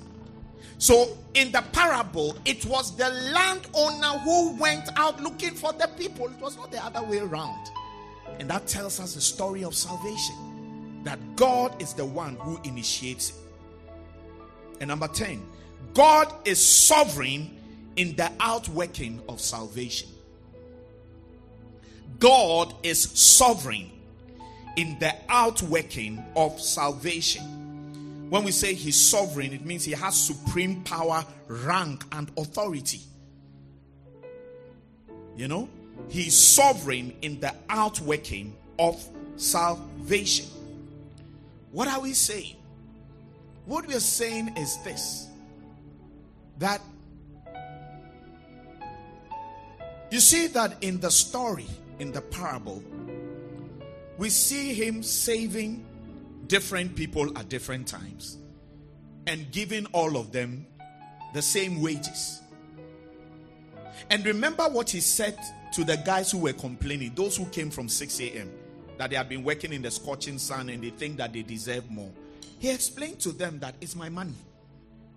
So 0.81 1.19
in 1.35 1.53
the 1.53 1.63
parable, 1.73 2.35
it 2.47 2.65
was 2.65 2.97
the 2.97 3.11
landowner 3.11 4.19
who 4.21 4.57
went 4.57 4.89
out 4.97 5.21
looking 5.21 5.51
for 5.51 5.75
the 5.75 5.87
people. 5.99 6.25
It 6.25 6.41
was 6.41 6.57
not 6.57 6.73
the 6.73 6.83
other 6.83 7.03
way 7.03 7.19
around. 7.19 7.69
And 8.39 8.49
that 8.49 8.67
tells 8.67 8.99
us 8.99 9.15
the 9.15 9.21
story 9.21 9.63
of 9.63 9.75
salvation. 9.75 11.03
That 11.05 11.19
God 11.37 11.81
is 11.83 11.93
the 11.93 12.07
one 12.07 12.37
who 12.37 12.59
initiates 12.65 13.29
it. 13.29 13.37
And 14.81 14.89
number 14.89 15.07
10, 15.07 15.45
God 15.93 16.33
is 16.47 16.59
sovereign 16.59 17.59
in 17.97 18.17
the 18.17 18.33
outworking 18.41 19.21
of 19.29 19.39
salvation. 19.39 20.09
God 22.19 22.75
is 22.83 23.03
sovereign 23.03 23.91
in 24.77 24.99
the 24.99 25.15
outworking 25.29 26.25
of 26.35 26.59
salvation. 26.59 27.60
When 28.31 28.45
we 28.45 28.53
say 28.53 28.75
he's 28.75 28.99
sovereign, 28.99 29.53
it 29.53 29.67
means 29.67 29.85
he 29.85 29.91
has 29.91 30.15
supreme 30.15 30.85
power, 30.85 31.25
rank, 31.49 32.05
and 32.13 32.31
authority. 32.39 33.01
You 35.37 35.49
know, 35.49 35.69
he's 36.09 36.37
sovereign 36.37 37.13
in 37.23 37.41
the 37.41 37.53
outworking 37.69 38.57
of 38.79 39.05
salvation. 39.35 40.47
What 41.73 41.89
are 41.89 42.01
we 42.01 42.13
saying? 42.13 42.55
What 43.67 43.89
we 43.89 43.97
are 43.97 44.01
saying 44.01 44.57
is 44.57 44.79
this 44.85 45.27
that 46.61 46.81
you 50.13 50.21
see 50.21 50.47
that 50.49 50.77
in 50.83 51.01
the 51.01 51.11
story, 51.11 51.67
in 51.99 52.13
the 52.13 52.21
parable, 52.21 52.81
we 54.19 54.29
see 54.29 54.73
him 54.73 55.03
saving 55.03 55.85
different 56.51 56.97
people 56.97 57.39
at 57.39 57.49
different 57.49 57.87
times 57.87 58.37
and 59.29 59.53
giving 59.53 59.87
all 59.93 60.17
of 60.17 60.33
them 60.33 60.67
the 61.33 61.41
same 61.41 61.81
wages. 61.81 62.41
And 64.11 64.27
remember 64.27 64.65
what 64.65 64.91
he 64.91 64.99
said 65.01 65.39
to 65.75 65.85
the 65.85 65.97
guys 65.99 66.33
who 66.33 66.39
were 66.39 66.53
complaining, 66.53 67.13
those 67.15 67.37
who 67.37 67.47
came 67.47 67.71
from 67.71 67.89
6 67.89 68.21
a.m., 68.21 68.51
that 68.99 69.11
they 69.11 69.17
have 69.17 69.29
been 69.29 69.45
working 69.45 69.73
in 69.73 69.81
the 69.81 69.93
scorching 69.93 70.39
sun 70.39 70.69
and 70.71 70.83
they 70.83 70.91
think 70.91 71.19
that 71.19 71.33
they 71.33 71.43
deserve 71.43 71.89
more. 71.89 72.11
He 72.59 72.69
explained 72.69 73.21
to 73.21 73.31
them 73.31 73.61
that 73.61 73.77
it's 73.81 73.95
my 73.95 74.09
money. 74.09 74.35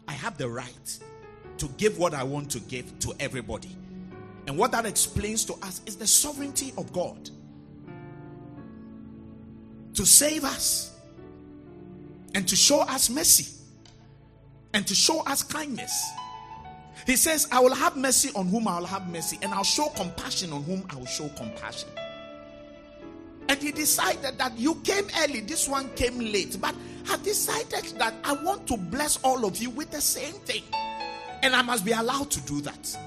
I 0.07 0.13
have 0.13 0.38
the 0.38 0.47
right 0.47 0.99
to 1.57 1.67
give 1.77 1.97
what 1.97 2.13
I 2.13 2.23
want 2.23 2.51
to 2.51 2.59
give 2.59 2.99
to 2.99 3.13
everybody. 3.19 3.75
And 4.45 4.55
what 4.55 4.71
that 4.73 4.86
explains 4.86 5.45
to 5.45 5.53
us 5.63 5.81
is 5.88 5.95
the 5.95 6.05
sovereignty 6.05 6.73
of 6.77 6.93
God 6.93 7.31
to 9.95 10.05
save 10.05 10.43
us 10.43 10.92
and 12.34 12.47
to 12.47 12.55
show 12.55 12.81
us 12.81 13.09
mercy 13.09 13.53
and 14.73 14.86
to 14.88 14.95
show 14.95 15.21
us 15.25 15.43
kindness. 15.43 16.11
He 17.05 17.15
says, 17.15 17.47
I 17.51 17.59
will 17.59 17.75
have 17.75 17.97
mercy 17.97 18.29
on 18.36 18.47
whom 18.47 18.67
I 18.67 18.79
will 18.79 18.86
have 18.86 19.09
mercy, 19.09 19.38
and 19.41 19.53
I'll 19.53 19.63
show 19.63 19.88
compassion 19.89 20.53
on 20.53 20.63
whom 20.63 20.86
I 20.89 20.95
will 20.95 21.05
show 21.05 21.27
compassion. 21.29 21.89
And 23.49 23.61
he 23.61 23.71
decided 23.71 24.38
that 24.38 24.57
you 24.57 24.75
came 24.75 25.07
early, 25.21 25.41
this 25.41 25.67
one 25.67 25.93
came 25.95 26.17
late, 26.17 26.57
but 26.61 26.73
I 27.09 27.17
decided 27.17 27.99
that 27.99 28.13
I 28.23 28.34
want 28.34 28.67
to 28.67 28.77
bless 28.77 29.17
all 29.17 29.45
of 29.45 29.57
you 29.57 29.69
with 29.69 29.91
the 29.91 30.01
same 30.01 30.34
thing, 30.45 30.63
and 31.43 31.53
I 31.55 31.61
must 31.61 31.84
be 31.84 31.91
allowed 31.91 32.31
to 32.31 32.41
do 32.41 32.61
that. 32.61 32.97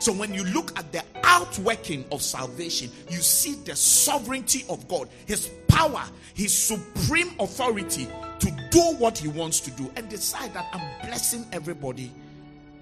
So 0.00 0.12
when 0.12 0.34
you 0.34 0.44
look 0.44 0.76
at 0.78 0.90
the 0.92 1.04
outworking 1.22 2.04
of 2.10 2.22
salvation, 2.22 2.90
you 3.08 3.18
see 3.18 3.54
the 3.64 3.76
sovereignty 3.76 4.64
of 4.68 4.86
God, 4.88 5.08
His 5.26 5.48
power, 5.68 6.04
His 6.34 6.56
supreme 6.56 7.30
authority 7.38 8.08
to 8.40 8.68
do 8.70 8.80
what 8.98 9.18
He 9.18 9.28
wants 9.28 9.60
to 9.60 9.70
do 9.72 9.90
and 9.96 10.08
decide 10.08 10.52
that 10.54 10.66
I'm 10.72 11.08
blessing 11.08 11.46
everybody 11.52 12.12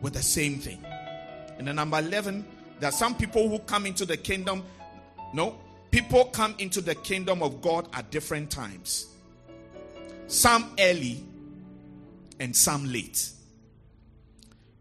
with 0.01 0.15
the 0.15 0.23
same 0.23 0.59
thing. 0.59 0.85
And 1.59 1.67
then 1.67 1.77
number 1.77 1.99
11, 1.99 2.45
there 2.81 2.89
are 2.89 2.93
some 2.93 3.15
people 3.15 3.49
who 3.49 3.59
come 3.61 3.87
into 3.87 4.05
the 4.05 4.17
kingdom. 4.17 4.63
No, 5.33 5.57
people 5.91 6.25
come 6.27 6.55
into 6.59 6.81
the 6.81 6.95
kingdom 6.95 7.43
of 7.43 7.63
God 7.63 7.89
at 7.93 8.11
different 8.11 8.51
times. 8.51 9.07
Some 10.27 10.75
early 10.79 11.25
and 12.41 12.55
some 12.55 12.93
late. 12.93 13.31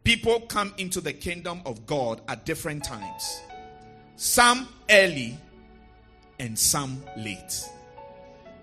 People 0.04 0.42
come 0.42 0.74
into 0.78 1.02
the 1.02 1.14
kingdom 1.14 1.62
of 1.66 1.86
God 1.86 2.22
at 2.28 2.46
different 2.46 2.84
times. 2.84 3.42
Some 4.18 4.68
early 4.90 5.38
and 6.40 6.58
some 6.58 7.02
late. 7.18 7.68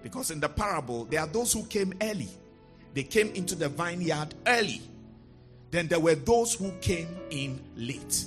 Because 0.03 0.31
in 0.31 0.41
the 0.41 0.49
parable, 0.49 1.05
there 1.05 1.21
are 1.21 1.27
those 1.27 1.53
who 1.53 1.65
came 1.65 1.93
early. 2.03 2.29
They 2.95 3.05
came 3.05 3.29
into 3.35 3.55
the 3.55 3.69
vineyard 3.69 4.35
early. 4.47 4.83
Then 5.71 5.89
there 5.89 6.01
were 6.01 6.15
those 6.15 6.55
who 6.55 6.71
came 6.81 7.09
in 7.31 7.61
late. 7.77 8.25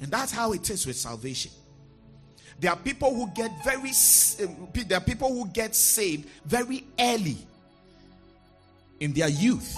And 0.00 0.10
that's 0.10 0.32
how 0.32 0.52
it 0.52 0.68
is 0.68 0.86
with 0.86 0.96
salvation. 0.96 1.52
There 2.58 2.70
are 2.70 2.76
people 2.76 3.14
who 3.14 3.28
get 3.34 3.50
very 3.64 3.90
uh, 3.90 4.46
there 4.86 4.98
are 4.98 5.04
people 5.04 5.28
who 5.32 5.46
get 5.48 5.74
saved 5.74 6.28
very 6.44 6.84
early 6.98 7.38
in 9.00 9.12
their 9.12 9.28
youth. 9.28 9.76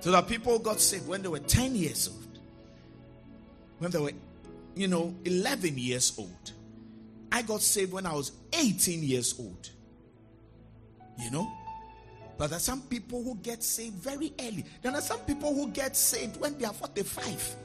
So 0.00 0.12
that 0.12 0.28
people 0.28 0.58
got 0.58 0.80
saved 0.80 1.08
when 1.08 1.22
they 1.22 1.28
were 1.28 1.40
10 1.40 1.74
years 1.74 2.08
old. 2.08 2.38
When 3.78 3.90
they 3.90 3.98
were, 3.98 4.12
you 4.74 4.88
know, 4.88 5.14
11 5.24 5.76
years 5.76 6.12
old. 6.18 6.52
I 7.30 7.42
got 7.42 7.62
saved 7.62 7.92
when 7.92 8.06
I 8.06 8.14
was 8.14 8.32
18 8.52 9.02
years 9.02 9.38
old. 9.38 9.70
You 11.18 11.30
know? 11.30 11.50
But 12.38 12.50
there 12.50 12.56
are 12.56 12.60
some 12.60 12.82
people 12.82 13.22
who 13.22 13.34
get 13.36 13.64
saved 13.64 13.96
very 13.96 14.32
early. 14.40 14.64
There 14.80 14.92
are 14.92 15.00
some 15.00 15.18
people 15.20 15.52
who 15.52 15.68
get 15.68 15.96
saved 15.96 16.40
when 16.40 16.56
they 16.56 16.64
are 16.64 16.72
45. 16.72 17.56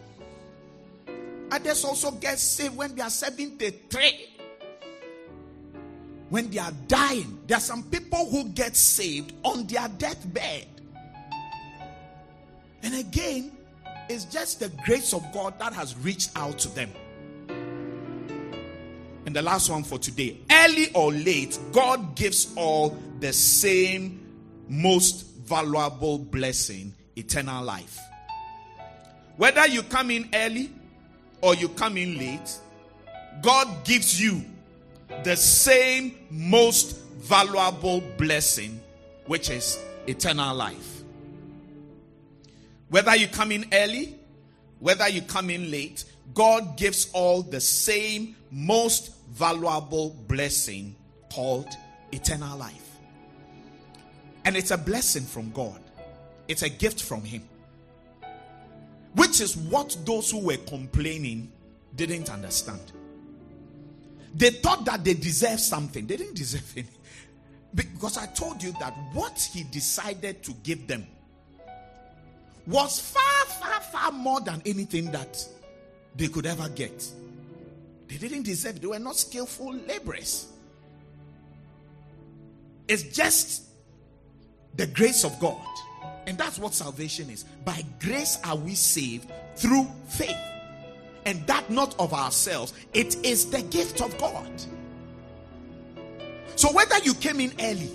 Others 1.52 1.86
also 1.86 2.12
get 2.12 2.40
saved 2.40 2.76
when 2.76 2.96
they 2.96 3.04
are 3.04 3.12
73. 3.12 4.30
When 6.30 6.50
they 6.50 6.58
are 6.58 6.72
dying. 6.88 7.40
There 7.46 7.58
are 7.58 7.62
some 7.62 7.84
people 7.84 8.28
who 8.32 8.46
get 8.46 8.76
saved 8.76 9.34
on 9.44 9.68
their 9.68 9.88
deathbed. 9.88 10.66
And 12.82 12.96
again, 12.96 13.52
it's 14.10 14.26
just 14.26 14.60
the 14.60 14.70
grace 14.84 15.14
of 15.14 15.24
God 15.32 15.60
that 15.60 15.74
has 15.74 15.96
reached 15.98 16.32
out 16.36 16.58
to 16.60 16.70
them. 16.70 16.90
And 19.34 19.40
the 19.40 19.50
last 19.50 19.68
one 19.68 19.84
for 19.84 19.98
today 19.98 20.38
early 20.52 20.92
or 20.94 21.12
late, 21.12 21.58
God 21.72 22.16
gives 22.16 22.54
all 22.56 22.96
the 23.20 23.34
same 23.34 24.24
most 24.70 25.26
valuable 25.38 26.20
blessing 26.20 26.94
eternal 27.16 27.64
life. 27.64 27.98
Whether 29.38 29.66
you 29.66 29.82
come 29.82 30.12
in 30.12 30.30
early 30.36 30.72
or 31.42 31.56
you 31.56 31.68
come 31.70 31.98
in 31.98 32.20
late, 32.20 32.60
God 33.42 33.84
gives 33.84 34.22
you 34.22 34.46
the 35.24 35.36
same 35.36 36.16
most 36.30 36.96
valuable 37.18 38.02
blessing, 38.20 38.80
which 39.26 39.50
is 39.50 39.80
eternal 40.06 40.54
life. 40.54 41.02
Whether 42.90 43.16
you 43.16 43.28
come 43.30 43.52
in 43.52 43.66
early, 43.74 44.16
whether 44.78 45.10
you 45.10 45.24
come 45.24 45.50
in 45.50 45.72
late, 45.72 46.06
God 46.34 46.78
gives 46.78 47.10
all 47.14 47.42
the 47.42 47.60
same 47.60 48.36
most 48.52 49.12
valuable 49.32 50.16
blessing 50.28 50.96
called 51.32 51.68
eternal 52.12 52.58
life. 52.58 52.98
And 54.46 54.56
it's 54.56 54.72
a 54.72 54.78
blessing 54.78 55.24
from 55.24 55.52
God, 55.52 55.80
it's 56.48 56.62
a 56.62 56.70
gift 56.70 57.02
from 57.02 57.24
Him. 57.24 57.44
Which 59.16 59.42
is 59.42 59.56
what 59.56 59.96
those 60.06 60.32
who 60.32 60.40
were 60.40 60.58
complaining 60.58 61.52
didn't 61.96 62.30
understand. 62.32 62.82
They 64.34 64.50
thought 64.50 64.86
that 64.86 65.04
they 65.04 65.14
deserved 65.14 65.60
something, 65.60 66.08
they 66.08 66.18
didn't 66.18 66.36
deserve 66.36 66.72
anything. 66.76 67.00
Because 67.76 68.18
I 68.18 68.28
told 68.28 68.62
you 68.62 68.74
that 68.80 68.94
what 69.14 69.40
He 69.40 69.64
decided 69.64 70.44
to 70.44 70.54
give 70.64 70.88
them 70.88 71.08
was 72.66 73.00
far, 73.00 73.46
far, 73.46 73.82
far 73.82 74.12
more 74.12 74.40
than 74.42 74.62
anything 74.66 75.12
that 75.12 75.46
they 76.16 76.28
could 76.28 76.46
ever 76.46 76.70
get. 76.70 77.12
They 78.08 78.18
didn't 78.18 78.44
deserve 78.44 78.80
they 78.82 78.88
were 78.88 79.00
not 79.00 79.16
skillful 79.16 79.74
laborers. 79.74 80.48
It's 82.88 83.04
just 83.04 83.64
the 84.76 84.88
grace 84.88 85.24
of 85.24 85.40
God. 85.40 85.58
And 86.28 86.38
that's 86.38 86.60
what 86.60 86.74
salvation 86.74 87.30
is. 87.30 87.44
By 87.66 87.84
grace 88.00 88.40
are 88.44 88.56
we 88.56 88.76
saved 88.76 89.32
through 89.56 89.88
faith. 90.08 90.38
And 91.26 91.46
that 91.48 91.70
not 91.70 91.96
of 92.00 92.14
ourselves, 92.14 92.74
it 92.94 93.16
is 93.26 93.50
the 93.50 93.62
gift 93.64 94.02
of 94.02 94.18
God. 94.18 94.50
So 96.56 96.72
whether 96.72 96.98
you 97.00 97.14
came 97.16 97.40
in 97.40 97.54
early 97.60 97.92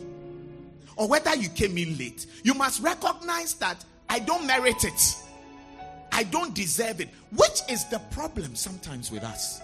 or 0.96 1.08
whether 1.08 1.34
you 1.36 1.48
came 1.48 1.78
in 1.78 1.96
late, 1.96 2.26
you 2.42 2.54
must 2.54 2.82
recognize 2.82 3.54
that 3.54 3.84
I 4.08 4.18
don't 4.18 4.46
merit 4.46 4.82
it. 4.84 5.16
I 6.12 6.24
don't 6.24 6.54
deserve 6.54 7.00
it. 7.00 7.08
Which 7.30 7.60
is 7.68 7.84
the 7.86 7.98
problem 8.10 8.54
sometimes 8.54 9.10
with 9.10 9.24
us. 9.24 9.60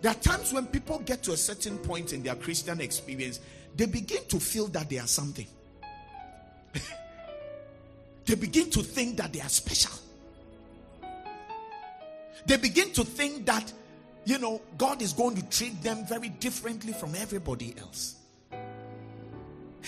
There 0.00 0.12
are 0.12 0.16
times 0.16 0.52
when 0.52 0.66
people 0.66 1.00
get 1.00 1.22
to 1.24 1.32
a 1.32 1.36
certain 1.36 1.78
point 1.78 2.12
in 2.12 2.22
their 2.22 2.36
Christian 2.36 2.80
experience, 2.80 3.40
they 3.76 3.86
begin 3.86 4.24
to 4.28 4.38
feel 4.38 4.68
that 4.68 4.88
they 4.88 4.98
are 4.98 5.06
something. 5.06 5.46
they 8.26 8.34
begin 8.34 8.70
to 8.70 8.82
think 8.82 9.16
that 9.16 9.32
they 9.32 9.40
are 9.40 9.48
special. 9.48 9.92
They 12.46 12.56
begin 12.56 12.92
to 12.92 13.04
think 13.04 13.44
that, 13.46 13.72
you 14.24 14.38
know, 14.38 14.60
God 14.78 15.02
is 15.02 15.12
going 15.12 15.36
to 15.36 15.42
treat 15.50 15.82
them 15.82 16.06
very 16.06 16.28
differently 16.28 16.92
from 16.92 17.14
everybody 17.14 17.74
else. 17.78 18.16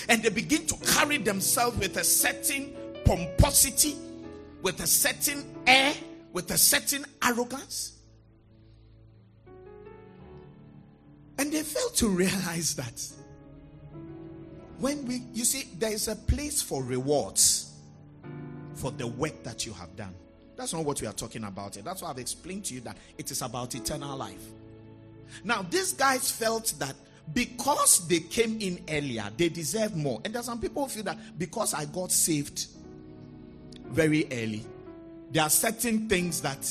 And 0.09 0.23
they 0.23 0.29
begin 0.29 0.67
to 0.67 0.77
carry 0.93 1.19
themselves 1.19 1.79
with 1.79 1.97
a 1.97 2.05
certain 2.05 2.75
pomposity, 3.05 3.97
with 4.63 4.81
a 4.81 4.87
certain 4.87 5.45
air, 5.67 5.95
with 6.33 6.51
a 6.51 6.59
certain 6.59 7.05
arrogance. 7.25 7.99
And 11.39 11.51
they 11.51 11.63
fail 11.63 11.89
to 11.91 12.09
realize 12.09 12.75
that 12.77 13.03
when 14.79 15.07
we, 15.07 15.23
you 15.33 15.45
see, 15.45 15.69
there 15.79 15.93
is 15.93 16.09
a 16.09 16.17
place 16.17 16.61
for 16.61 16.83
rewards 16.83 17.75
for 18.75 18.91
the 18.91 19.07
work 19.07 19.43
that 19.45 19.67
you 19.67 19.73
have 19.75 19.95
done. 19.97 20.15
That's 20.57 20.73
not 20.75 20.85
what 20.85 21.01
we 21.01 21.07
are 21.07 21.13
talking 21.13 21.45
about 21.45 21.75
here. 21.75 21.83
That's 21.83 22.03
why 22.03 22.11
I've 22.11 22.19
explained 22.19 22.67
to 22.67 22.75
you 22.75 22.81
that 22.83 22.97
it 23.17 23.31
is 23.31 23.41
about 23.41 23.75
eternal 23.75 24.17
life. 24.17 24.43
Now, 25.45 25.63
these 25.63 25.93
guys 25.93 26.31
felt 26.31 26.75
that 26.79 26.95
because 27.33 28.07
they 28.09 28.21
came 28.21 28.59
in 28.61 28.85
earlier, 28.91 29.25
they 29.37 29.49
deserve 29.49 29.97
more. 29.97 30.21
And 30.25 30.35
there's 30.35 30.47
some 30.47 30.61
people 30.61 30.85
who 30.85 30.91
feel 30.91 31.05
that 31.05 31.39
because 31.39 31.73
I 31.73 31.85
got 31.87 32.11
saved 32.13 32.67
very 33.91 34.27
early, 34.33 34.65
there 35.31 35.43
are 35.43 35.51
certain 35.51 36.09
things 36.09 36.41
that 36.43 36.69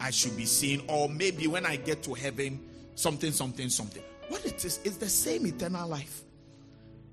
I 0.00 0.10
should 0.10 0.36
be 0.36 0.44
seeing, 0.44 0.82
or 0.88 1.08
maybe 1.08 1.46
when 1.46 1.64
I 1.64 1.76
get 1.76 2.02
to 2.04 2.14
heaven, 2.14 2.60
something, 2.94 3.32
something, 3.32 3.68
something. 3.68 4.02
What 4.28 4.44
it 4.44 4.64
is, 4.64 4.80
is 4.84 4.98
the 4.98 5.08
same 5.08 5.46
eternal 5.46 5.88
life 5.88 6.22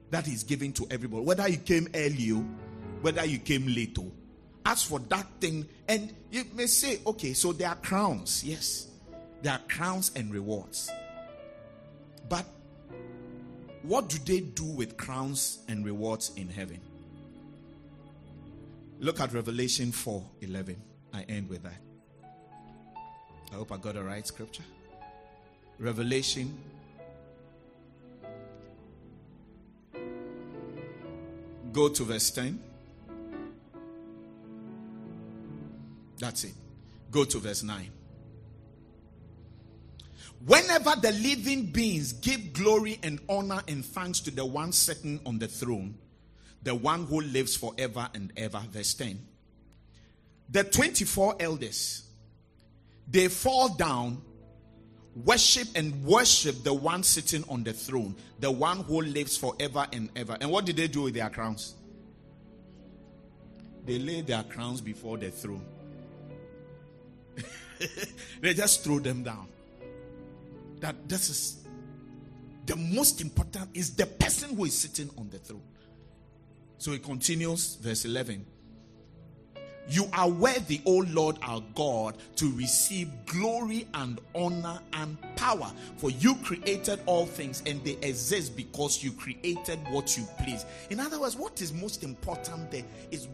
that 0.10 0.28
is 0.28 0.44
given 0.44 0.74
to 0.74 0.88
everybody, 0.90 1.24
whether 1.24 1.48
you 1.48 1.58
came 1.58 1.88
early, 1.94 2.32
oh, 2.32 2.46
whether 3.02 3.26
you 3.26 3.40
came 3.40 3.68
late. 3.68 3.98
Oh. 4.00 4.12
As 4.66 4.84
for 4.84 5.00
that 5.00 5.28
thing, 5.40 5.68
and 5.88 6.14
you 6.32 6.44
may 6.56 6.66
say, 6.66 7.00
okay, 7.06 7.34
so 7.34 7.52
there 7.54 7.70
are 7.70 7.76
crowns. 7.76 8.44
Yes, 8.44 8.88
there 9.42 9.54
are 9.54 9.62
crowns 9.68 10.12
and 10.16 10.34
rewards. 10.34 10.90
But 12.28 12.46
what 13.84 14.10
do 14.10 14.18
they 14.20 14.42
do 14.42 14.66
with 14.66 14.98
crowns 14.98 15.60
and 15.68 15.86
rewards 15.86 16.32
in 16.36 16.50
heaven? 16.50 16.80
Look 19.00 19.20
at 19.22 19.34
Revelation 19.34 19.92
4 19.92 20.24
11. 20.42 20.76
I 21.14 21.22
end 21.24 21.50
with 21.50 21.64
that. 21.64 21.82
I 23.52 23.56
hope 23.56 23.72
I 23.72 23.78
got 23.78 23.96
the 23.96 24.04
right 24.04 24.26
scripture. 24.28 24.64
Revelation 25.80 26.58
Go 31.72 31.90
to 31.90 32.04
verse 32.04 32.32
10. 32.32 32.60
That's 36.18 36.44
it. 36.44 36.54
Go 37.12 37.24
to 37.26 37.40
verse 37.40 37.64
9. 37.64 37.90
Whenever 40.46 40.96
the 41.02 41.12
living 41.12 41.66
beings 41.66 42.14
give 42.14 42.54
glory 42.54 43.00
and 43.04 43.20
honor 43.30 43.62
and 43.68 43.86
thanks 43.86 44.20
to 44.22 44.32
the 44.32 44.46
one 44.46 44.72
sitting 44.72 45.20
on 45.26 45.38
the 45.38 45.48
throne, 45.48 45.96
the 46.64 46.76
one 46.76 47.06
who 47.06 47.22
lives 47.22 47.56
forever 47.56 48.10
and 48.14 48.34
ever. 48.36 48.62
Verse 48.72 48.94
10. 48.94 49.20
the 50.50 50.64
24 50.64 51.36
elders, 51.40 52.04
they 53.08 53.28
fall 53.28 53.70
down, 53.70 54.22
worship 55.16 55.68
and 55.76 56.04
worship 56.04 56.64
the 56.64 56.74
one 56.74 57.04
sitting 57.04 57.44
on 57.50 57.64
the 57.64 57.74
throne, 57.74 58.16
the 58.40 58.52
one 58.52 58.80
who 58.80 59.02
lives 59.02 59.38
forever 59.38 59.88
and 59.94 60.10
ever. 60.16 60.38
And 60.40 60.52
what 60.52 60.66
did 60.66 60.78
they 60.78 60.88
do 60.88 61.04
with 61.04 61.14
their 61.14 61.30
crowns? 61.30 61.76
They 63.86 64.00
lay 64.00 64.22
their 64.22 64.44
crowns 64.44 64.82
before 64.82 65.18
the 65.18 65.32
throne. 65.32 65.66
they 68.42 68.54
just 68.54 68.84
throw 68.84 69.00
them 69.00 69.24
down. 69.24 69.48
That 70.80 71.08
this 71.08 71.30
is 71.30 71.60
the 72.66 72.76
most 72.76 73.22
important 73.22 73.70
is 73.74 73.96
the 73.96 74.06
person 74.06 74.56
who 74.56 74.66
is 74.66 74.78
sitting 74.78 75.10
on 75.18 75.30
the 75.30 75.40
throne. 75.40 75.64
So 76.80 76.94
it 76.94 77.04
continues, 77.04 77.76
verse 77.76 78.06
11. 78.06 78.46
You 79.90 80.08
are 80.14 80.30
worthy, 80.30 80.82
O 80.86 81.04
Lord 81.10 81.38
our 81.42 81.62
God, 81.76 82.18
to 82.38 82.52
receive 82.56 83.10
glory 83.26 83.88
and 83.96 84.22
honor 84.34 84.80
and 84.94 85.18
power. 85.36 85.72
For 85.98 86.10
you 86.10 86.36
created 86.36 87.02
all 87.06 87.26
things 87.26 87.64
and 87.66 87.84
they 87.84 87.98
exist 88.02 88.56
because 88.56 89.04
you 89.04 89.12
created 89.12 89.80
what 89.90 90.16
you 90.18 90.26
please. 90.42 90.66
In 90.90 91.00
other 91.00 91.20
words, 91.20 91.36
what 91.36 91.62
is 91.62 91.74
most 91.74 92.04
important 92.04 92.72
there 92.72 92.86
is 93.12 93.28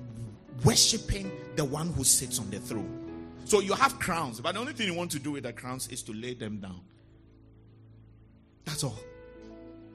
worshiping 0.64 1.30
the 1.56 1.66
one 1.66 1.90
who 1.94 2.04
sits 2.04 2.40
on 2.40 2.50
the 2.50 2.60
throne. 2.60 3.02
So 3.44 3.60
you 3.60 3.74
have 3.74 4.00
crowns, 4.00 4.40
but 4.40 4.54
the 4.54 4.60
only 4.60 4.74
thing 4.74 4.88
you 4.88 4.96
want 4.96 5.12
to 5.12 5.20
do 5.20 5.34
with 5.34 5.44
the 5.44 5.54
crowns 5.54 5.88
is 5.90 6.02
to 6.04 6.14
lay 6.14 6.34
them 6.34 6.58
down. 6.58 6.82
That's 8.64 8.84
all. 8.84 8.98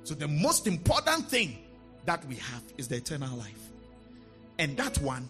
So 0.05 0.15
the 0.15 0.29
most 0.29 0.69
important 0.69 1.29
thing 1.29 1.59
that 2.07 2.25
we 2.27 2.37
have 2.37 2.63
is 2.79 2.89
the 2.89 2.97
eternal 2.97 3.37
life. 3.37 3.71
And 4.59 4.77
that 4.77 4.99
one, 4.99 5.29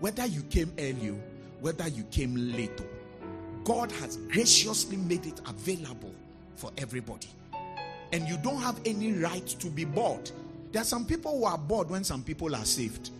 whether 0.00 0.26
you 0.26 0.42
came 0.42 0.72
early, 0.78 1.14
whether 1.60 1.88
you 1.88 2.04
came 2.04 2.34
late, 2.52 2.80
God 3.64 3.90
has 3.92 4.16
graciously 4.16 4.96
made 4.96 5.26
it 5.26 5.40
available 5.48 6.14
for 6.54 6.70
everybody. 6.78 7.28
And 8.12 8.26
you 8.28 8.38
don't 8.38 8.60
have 8.62 8.80
any 8.86 9.12
right 9.12 9.46
to 9.46 9.68
be 9.68 9.84
bored. 9.84 10.30
There 10.72 10.82
are 10.82 10.84
some 10.84 11.04
people 11.04 11.38
who 11.38 11.44
are 11.44 11.58
bored 11.58 11.90
when 11.90 12.04
some 12.04 12.22
people 12.22 12.54
are 12.54 12.64
saved. 12.64 13.10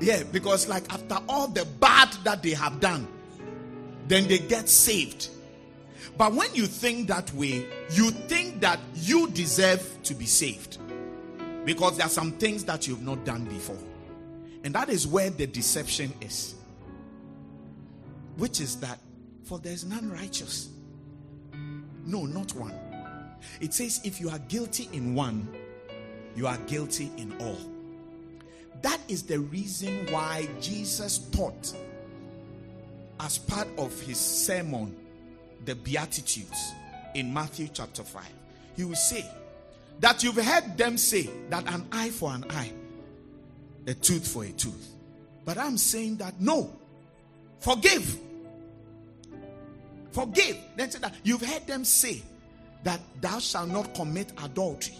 Yeah, 0.00 0.22
because 0.24 0.68
like 0.68 0.92
after 0.92 1.18
all 1.28 1.48
the 1.48 1.64
bad 1.64 2.12
that 2.24 2.42
they 2.42 2.50
have 2.50 2.80
done, 2.80 3.06
then 4.08 4.26
they 4.26 4.38
get 4.38 4.68
saved. 4.68 5.28
But 6.16 6.34
when 6.34 6.54
you 6.54 6.66
think 6.66 7.08
that 7.08 7.32
way, 7.34 7.66
you 7.90 8.10
think 8.10 8.60
that 8.60 8.78
you 8.94 9.28
deserve 9.30 9.98
to 10.04 10.14
be 10.14 10.26
saved. 10.26 10.78
Because 11.64 11.96
there 11.96 12.06
are 12.06 12.10
some 12.10 12.32
things 12.32 12.64
that 12.64 12.86
you've 12.86 13.02
not 13.02 13.24
done 13.24 13.44
before. 13.44 13.78
And 14.64 14.74
that 14.74 14.88
is 14.88 15.06
where 15.06 15.30
the 15.30 15.46
deception 15.46 16.12
is. 16.20 16.54
Which 18.36 18.60
is 18.60 18.76
that, 18.80 18.98
for 19.44 19.58
there's 19.58 19.84
none 19.84 20.10
righteous. 20.10 20.70
No, 22.04 22.26
not 22.26 22.54
one. 22.54 22.74
It 23.60 23.74
says, 23.74 24.00
if 24.04 24.20
you 24.20 24.28
are 24.30 24.38
guilty 24.40 24.88
in 24.92 25.14
one, 25.14 25.48
you 26.34 26.46
are 26.46 26.58
guilty 26.66 27.10
in 27.16 27.34
all. 27.40 27.58
That 28.82 28.98
is 29.08 29.22
the 29.22 29.38
reason 29.38 30.06
why 30.10 30.48
Jesus 30.60 31.18
taught, 31.30 31.74
as 33.20 33.38
part 33.38 33.68
of 33.78 33.98
his 34.00 34.18
sermon, 34.18 34.96
the 35.64 35.74
Beatitudes 35.74 36.72
in 37.14 37.32
Matthew 37.32 37.68
chapter 37.72 38.02
5. 38.02 38.24
He 38.76 38.84
will 38.84 38.94
say 38.94 39.24
that 40.00 40.22
you've 40.22 40.36
heard 40.36 40.76
them 40.76 40.96
say 40.98 41.28
that 41.50 41.66
an 41.72 41.86
eye 41.92 42.10
for 42.10 42.32
an 42.32 42.44
eye, 42.50 42.72
a 43.86 43.94
tooth 43.94 44.26
for 44.26 44.44
a 44.44 44.50
tooth. 44.50 44.94
But 45.44 45.58
I'm 45.58 45.76
saying 45.76 46.16
that 46.16 46.40
no, 46.40 46.72
forgive. 47.60 48.18
Forgive. 50.12 50.56
Then 50.76 50.90
say 50.90 50.98
that 51.00 51.14
you've 51.22 51.44
heard 51.44 51.66
them 51.66 51.84
say 51.84 52.22
that 52.84 53.00
thou 53.20 53.38
shalt 53.38 53.68
not 53.68 53.94
commit 53.94 54.32
adultery. 54.42 54.96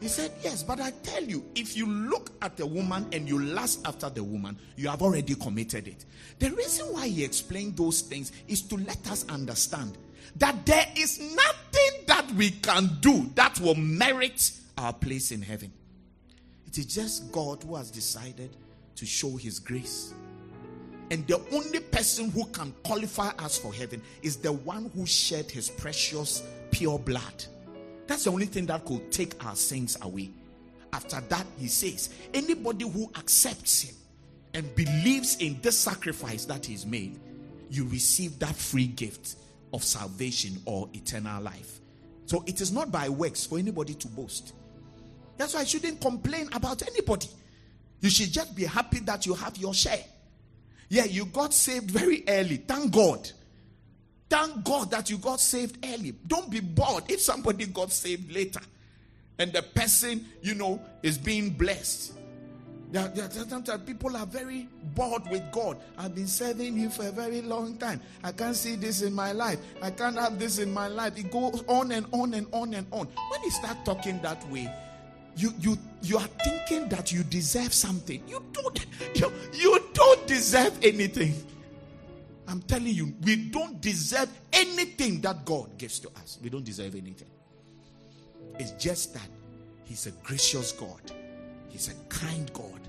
He 0.00 0.08
said, 0.08 0.32
Yes, 0.42 0.62
but 0.62 0.80
I 0.80 0.90
tell 1.02 1.22
you, 1.22 1.44
if 1.54 1.76
you 1.76 1.86
look 1.86 2.30
at 2.42 2.56
the 2.56 2.66
woman 2.66 3.06
and 3.12 3.28
you 3.28 3.38
lust 3.38 3.86
after 3.86 4.10
the 4.10 4.22
woman, 4.22 4.58
you 4.76 4.88
have 4.88 5.02
already 5.02 5.34
committed 5.34 5.88
it. 5.88 6.04
The 6.38 6.50
reason 6.50 6.86
why 6.92 7.08
he 7.08 7.24
explained 7.24 7.76
those 7.76 8.00
things 8.02 8.32
is 8.48 8.62
to 8.62 8.76
let 8.76 9.10
us 9.10 9.24
understand 9.28 9.96
that 10.36 10.66
there 10.66 10.86
is 10.96 11.20
nothing 11.20 12.06
that 12.06 12.30
we 12.32 12.50
can 12.50 12.90
do 13.00 13.30
that 13.34 13.58
will 13.60 13.76
merit 13.76 14.52
our 14.76 14.92
place 14.92 15.30
in 15.30 15.42
heaven. 15.42 15.72
It 16.66 16.78
is 16.78 16.86
just 16.86 17.30
God 17.30 17.62
who 17.62 17.76
has 17.76 17.90
decided 17.90 18.50
to 18.96 19.06
show 19.06 19.36
his 19.36 19.58
grace. 19.58 20.12
And 21.10 21.26
the 21.26 21.40
only 21.52 21.80
person 21.80 22.30
who 22.30 22.44
can 22.46 22.74
qualify 22.82 23.28
us 23.38 23.58
for 23.58 23.72
heaven 23.72 24.02
is 24.22 24.36
the 24.36 24.52
one 24.52 24.90
who 24.94 25.06
shed 25.06 25.50
his 25.50 25.68
precious, 25.68 26.42
pure 26.70 26.98
blood. 26.98 27.44
That's 28.06 28.24
the 28.24 28.30
only 28.30 28.46
thing 28.46 28.66
that 28.66 28.84
could 28.84 29.10
take 29.10 29.44
our 29.44 29.56
sins 29.56 29.96
away. 30.02 30.30
After 30.92 31.20
that, 31.20 31.46
he 31.58 31.68
says, 31.68 32.10
anybody 32.32 32.88
who 32.88 33.10
accepts 33.16 33.82
him 33.82 33.94
and 34.52 34.74
believes 34.76 35.36
in 35.38 35.60
this 35.60 35.78
sacrifice 35.78 36.44
that 36.44 36.64
he's 36.66 36.86
made, 36.86 37.18
you 37.70 37.84
receive 37.88 38.38
that 38.38 38.54
free 38.54 38.86
gift 38.86 39.36
of 39.72 39.82
salvation 39.82 40.60
or 40.66 40.88
eternal 40.92 41.42
life. 41.42 41.80
So 42.26 42.44
it 42.46 42.60
is 42.60 42.72
not 42.72 42.92
by 42.92 43.08
works 43.08 43.44
for 43.44 43.58
anybody 43.58 43.94
to 43.94 44.08
boast. 44.08 44.52
That's 45.36 45.54
why 45.54 45.60
I 45.60 45.64
shouldn't 45.64 46.00
complain 46.00 46.48
about 46.52 46.86
anybody. 46.86 47.28
You 48.00 48.10
should 48.10 48.32
just 48.32 48.54
be 48.54 48.64
happy 48.64 49.00
that 49.00 49.26
you 49.26 49.34
have 49.34 49.56
your 49.56 49.74
share. 49.74 50.04
Yeah, 50.88 51.06
you 51.06 51.24
got 51.24 51.52
saved 51.52 51.90
very 51.90 52.22
early. 52.28 52.58
Thank 52.58 52.92
God. 52.92 53.30
Thank 54.28 54.64
God 54.64 54.90
that 54.90 55.10
you 55.10 55.18
got 55.18 55.40
saved 55.40 55.84
early. 55.84 56.14
Don't 56.26 56.50
be 56.50 56.60
bored 56.60 57.04
if 57.08 57.20
somebody 57.20 57.66
got 57.66 57.92
saved 57.92 58.32
later 58.32 58.60
and 59.38 59.52
the 59.52 59.62
person, 59.62 60.24
you 60.42 60.54
know, 60.54 60.80
is 61.02 61.18
being 61.18 61.50
blessed. 61.50 62.12
Sometimes 62.92 63.82
people 63.84 64.16
are 64.16 64.26
very 64.26 64.68
bored 64.94 65.28
with 65.28 65.42
God. 65.50 65.78
I've 65.98 66.14
been 66.14 66.28
serving 66.28 66.78
you 66.78 66.90
for 66.90 67.08
a 67.08 67.10
very 67.10 67.42
long 67.42 67.76
time. 67.76 68.00
I 68.22 68.30
can't 68.30 68.54
see 68.54 68.76
this 68.76 69.02
in 69.02 69.12
my 69.12 69.32
life. 69.32 69.58
I 69.82 69.90
can't 69.90 70.16
have 70.16 70.38
this 70.38 70.60
in 70.60 70.72
my 70.72 70.86
life. 70.86 71.18
It 71.18 71.32
goes 71.32 71.64
on 71.66 71.90
and 71.90 72.06
on 72.12 72.34
and 72.34 72.46
on 72.52 72.72
and 72.72 72.86
on. 72.92 73.08
When 73.30 73.42
you 73.42 73.50
start 73.50 73.84
talking 73.84 74.22
that 74.22 74.48
way, 74.48 74.72
you 75.36 75.52
you 75.58 75.76
you 76.02 76.18
are 76.18 76.28
thinking 76.44 76.88
that 76.90 77.10
you 77.10 77.24
deserve 77.24 77.74
something. 77.74 78.22
You 78.28 78.44
don't 78.52 78.86
you, 79.16 79.32
you 79.52 79.84
don't 79.92 80.26
deserve 80.28 80.78
anything. 80.84 81.34
I'm 82.46 82.60
telling 82.62 82.94
you, 82.94 83.14
we 83.22 83.36
don't 83.36 83.80
deserve 83.80 84.28
anything 84.52 85.20
that 85.22 85.44
God 85.44 85.78
gives 85.78 85.98
to 86.00 86.08
us. 86.16 86.38
We 86.42 86.50
don't 86.50 86.64
deserve 86.64 86.94
anything. 86.94 87.28
It's 88.58 88.72
just 88.72 89.14
that 89.14 89.28
He's 89.84 90.06
a 90.06 90.10
gracious 90.22 90.72
God, 90.72 91.00
He's 91.68 91.88
a 91.88 91.94
kind 92.08 92.52
God, 92.52 92.80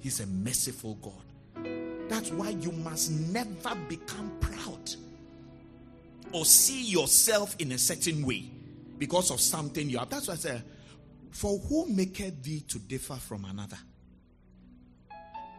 He's 0.00 0.20
a 0.20 0.26
merciful 0.26 0.94
God. 0.96 1.66
That's 2.08 2.30
why 2.30 2.50
you 2.50 2.72
must 2.72 3.10
never 3.10 3.74
become 3.88 4.30
proud 4.40 4.90
or 6.32 6.44
see 6.44 6.84
yourself 6.84 7.56
in 7.58 7.72
a 7.72 7.78
certain 7.78 8.24
way 8.24 8.44
because 8.98 9.30
of 9.30 9.40
something 9.40 9.88
you 9.88 9.98
have. 9.98 10.10
That's 10.10 10.28
why 10.28 10.34
I 10.34 10.36
say, 10.36 10.62
For 11.30 11.58
who 11.58 11.86
maketh 11.88 12.42
thee 12.42 12.60
to 12.68 12.78
differ 12.78 13.14
from 13.14 13.44
another? 13.44 13.78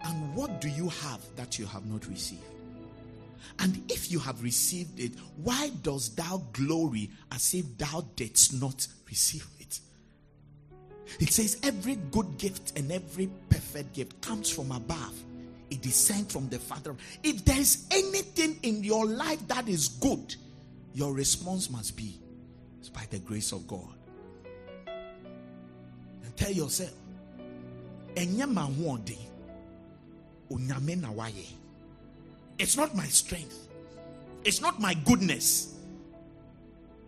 And 0.03 0.35
what 0.35 0.61
do 0.61 0.69
you 0.69 0.89
have 0.89 1.21
that 1.35 1.59
you 1.59 1.65
have 1.65 1.85
not 1.85 2.07
received? 2.07 2.43
And 3.59 3.89
if 3.91 4.11
you 4.11 4.19
have 4.19 4.43
received 4.43 4.99
it, 4.99 5.13
why 5.37 5.69
dost 5.81 6.17
thou 6.17 6.43
glory 6.53 7.09
as 7.31 7.53
if 7.53 7.77
thou 7.77 8.05
didst 8.15 8.59
not 8.59 8.87
receive 9.07 9.47
it? 9.59 9.79
It 11.19 11.31
says, 11.31 11.59
Every 11.63 11.95
good 11.95 12.37
gift 12.37 12.77
and 12.77 12.91
every 12.91 13.29
perfect 13.49 13.93
gift 13.93 14.21
comes 14.21 14.49
from 14.49 14.71
above. 14.71 15.13
It 15.69 15.81
descends 15.81 16.31
from 16.31 16.47
the 16.49 16.59
Father. 16.59 16.95
If 17.23 17.43
there 17.43 17.59
is 17.59 17.87
anything 17.91 18.59
in 18.63 18.83
your 18.83 19.05
life 19.05 19.45
that 19.47 19.67
is 19.67 19.87
good, 19.87 20.35
your 20.93 21.13
response 21.13 21.69
must 21.69 21.95
be, 21.97 22.19
It's 22.79 22.89
by 22.89 23.05
the 23.09 23.19
grace 23.19 23.51
of 23.51 23.67
God. 23.67 23.93
And 26.23 26.35
tell 26.35 26.51
yourself, 26.51 26.93
Enya 28.15 28.51
mahuode, 28.51 29.17
onyame 30.49 31.01
na 31.01 31.11
waye. 31.11 31.56
It's 32.59 32.75
not 32.77 32.95
my 32.95 33.05
strength. 33.05 33.67
It's 34.43 34.61
not 34.61 34.79
my 34.79 34.93
goodness. 34.93 35.75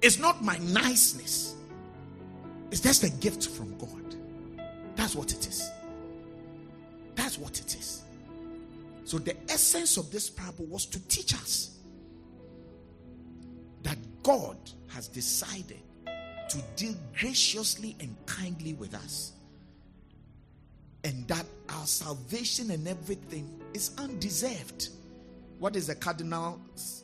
It's 0.01 0.19
not 0.19 0.43
my 0.43 0.57
niceness. 0.59 1.55
It's 2.71 2.81
just 2.81 3.03
a 3.03 3.09
gift 3.09 3.47
from 3.47 3.77
God. 3.77 4.15
That's 4.95 5.15
what 5.15 5.31
it 5.31 5.47
is. 5.47 5.69
That's 7.15 7.37
what 7.37 7.59
it 7.59 7.75
is. 7.75 8.03
So, 9.05 9.17
the 9.17 9.35
essence 9.49 9.97
of 9.97 10.11
this 10.11 10.29
parable 10.29 10.65
was 10.65 10.85
to 10.87 10.99
teach 11.07 11.33
us 11.33 11.77
that 13.83 13.97
God 14.23 14.57
has 14.89 15.07
decided 15.07 15.79
to 16.49 16.57
deal 16.75 16.95
graciously 17.19 17.95
and 17.99 18.15
kindly 18.25 18.73
with 18.73 18.93
us. 18.93 19.33
and 21.03 21.27
that 21.27 21.45
our 21.69 21.85
salvation 21.85 22.71
and 22.71 22.87
everything 22.87 23.49
is 23.73 23.91
undeserved. 23.97 24.89
What 25.59 25.75
is 25.75 25.87
the 25.87 25.95
cardinal, 25.95 26.59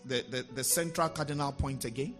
the, 0.05 0.23
the, 0.29 0.45
the 0.55 0.63
central 0.63 1.09
cardinal 1.09 1.51
point 1.51 1.83
again? 1.83 2.15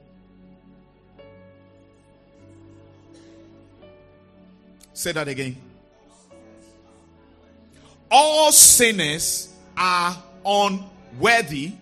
Say 4.94 5.14
that 5.14 5.28
again. 5.28 5.56
All 8.12 8.52
sinners 8.52 9.54
are 9.78 10.16
unworthy 10.46 11.74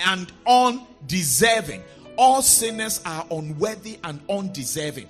and 0.00 0.32
undeserving. 0.46 1.82
All 2.16 2.42
sinners 2.42 3.00
are 3.06 3.24
unworthy 3.30 3.98
and 4.02 4.20
undeserving. 4.28 5.08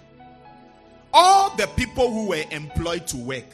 All 1.12 1.56
the 1.56 1.66
people 1.76 2.12
who 2.12 2.28
were 2.28 2.44
employed 2.50 3.06
to 3.08 3.16
work, 3.16 3.48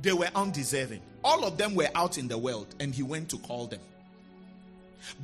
they 0.00 0.12
were 0.12 0.30
undeserving. 0.34 1.00
All 1.22 1.44
of 1.44 1.58
them 1.58 1.74
were 1.74 1.88
out 1.94 2.18
in 2.18 2.28
the 2.28 2.38
world, 2.38 2.74
and 2.80 2.94
he 2.94 3.02
went 3.02 3.28
to 3.30 3.38
call 3.38 3.66
them. 3.66 3.80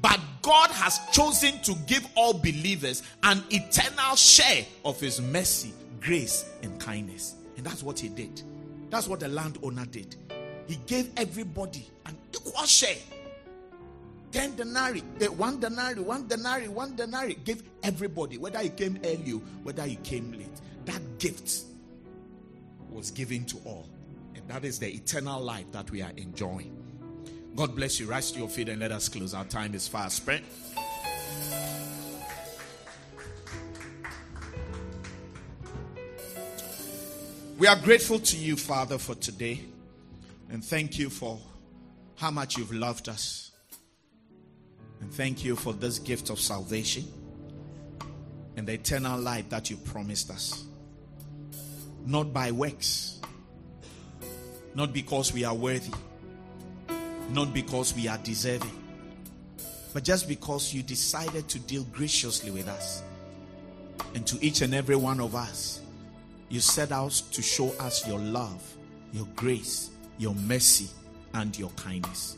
But 0.00 0.20
God 0.42 0.70
has 0.70 1.00
chosen 1.12 1.58
to 1.62 1.74
give 1.86 2.06
all 2.14 2.34
believers 2.34 3.02
an 3.22 3.42
eternal 3.50 4.16
share 4.16 4.64
of 4.84 5.00
his 5.00 5.20
mercy, 5.20 5.72
grace, 6.00 6.50
and 6.62 6.78
kindness. 6.80 7.34
And 7.56 7.66
that's 7.66 7.82
what 7.82 7.98
he 7.98 8.08
did. 8.08 8.42
That's 8.90 9.08
what 9.08 9.20
the 9.20 9.28
landowner 9.28 9.86
did. 9.86 10.16
He 10.66 10.76
gave 10.86 11.10
everybody 11.16 11.86
an 12.06 12.16
equal 12.32 12.64
share. 12.64 12.96
Ten 14.30 14.56
denarii, 14.56 15.02
the 15.18 15.26
one 15.26 15.60
denarii, 15.60 16.00
one 16.02 16.26
denarii, 16.26 16.68
one 16.68 16.96
denarii. 16.96 17.36
Give 17.44 17.62
everybody, 17.82 18.38
whether 18.38 18.58
he 18.60 18.70
came 18.70 18.98
early, 19.04 19.32
whether 19.62 19.84
he 19.84 19.96
came 19.96 20.32
late. 20.32 20.60
That 20.86 21.18
gift 21.18 21.64
was 22.90 23.10
given 23.10 23.44
to 23.46 23.58
all. 23.64 23.88
And 24.34 24.46
that 24.48 24.64
is 24.64 24.78
the 24.78 24.92
eternal 24.92 25.40
life 25.40 25.70
that 25.72 25.90
we 25.90 26.02
are 26.02 26.12
enjoying. 26.16 26.81
God 27.54 27.76
bless 27.76 28.00
you. 28.00 28.06
Rise 28.06 28.32
to 28.32 28.38
your 28.38 28.48
feet 28.48 28.68
and 28.68 28.80
let 28.80 28.92
us 28.92 29.08
close. 29.08 29.34
Our 29.34 29.44
time 29.44 29.74
is 29.74 29.86
fast 29.86 30.16
spent. 30.16 30.44
We 37.58 37.66
are 37.66 37.76
grateful 37.76 38.18
to 38.18 38.36
you, 38.36 38.56
Father, 38.56 38.98
for 38.98 39.14
today. 39.14 39.60
And 40.50 40.64
thank 40.64 40.98
you 40.98 41.10
for 41.10 41.38
how 42.16 42.30
much 42.30 42.56
you've 42.56 42.72
loved 42.72 43.08
us. 43.08 43.52
And 45.00 45.12
thank 45.12 45.44
you 45.44 45.54
for 45.54 45.72
this 45.72 45.98
gift 45.98 46.30
of 46.30 46.40
salvation 46.40 47.04
and 48.56 48.66
the 48.66 48.74
eternal 48.74 49.20
life 49.20 49.48
that 49.50 49.70
you 49.70 49.76
promised 49.76 50.30
us. 50.30 50.64
Not 52.04 52.32
by 52.32 52.50
works, 52.50 53.20
not 54.74 54.92
because 54.92 55.32
we 55.32 55.44
are 55.44 55.54
worthy, 55.54 55.92
not 57.30 57.54
because 57.54 57.94
we 57.94 58.08
are 58.08 58.18
deserving, 58.18 58.82
but 59.92 60.04
just 60.04 60.28
because 60.28 60.72
you 60.74 60.82
decided 60.82 61.48
to 61.48 61.58
deal 61.60 61.84
graciously 61.92 62.50
with 62.50 62.68
us. 62.68 63.02
And 64.14 64.26
to 64.26 64.44
each 64.44 64.60
and 64.60 64.74
every 64.74 64.96
one 64.96 65.20
of 65.20 65.34
us, 65.34 65.80
you 66.48 66.60
set 66.60 66.92
out 66.92 67.12
to 67.32 67.42
show 67.42 67.70
us 67.80 68.06
your 68.06 68.18
love, 68.18 68.62
your 69.12 69.26
grace, 69.36 69.90
your 70.18 70.34
mercy, 70.34 70.88
and 71.34 71.58
your 71.58 71.70
kindness. 71.70 72.36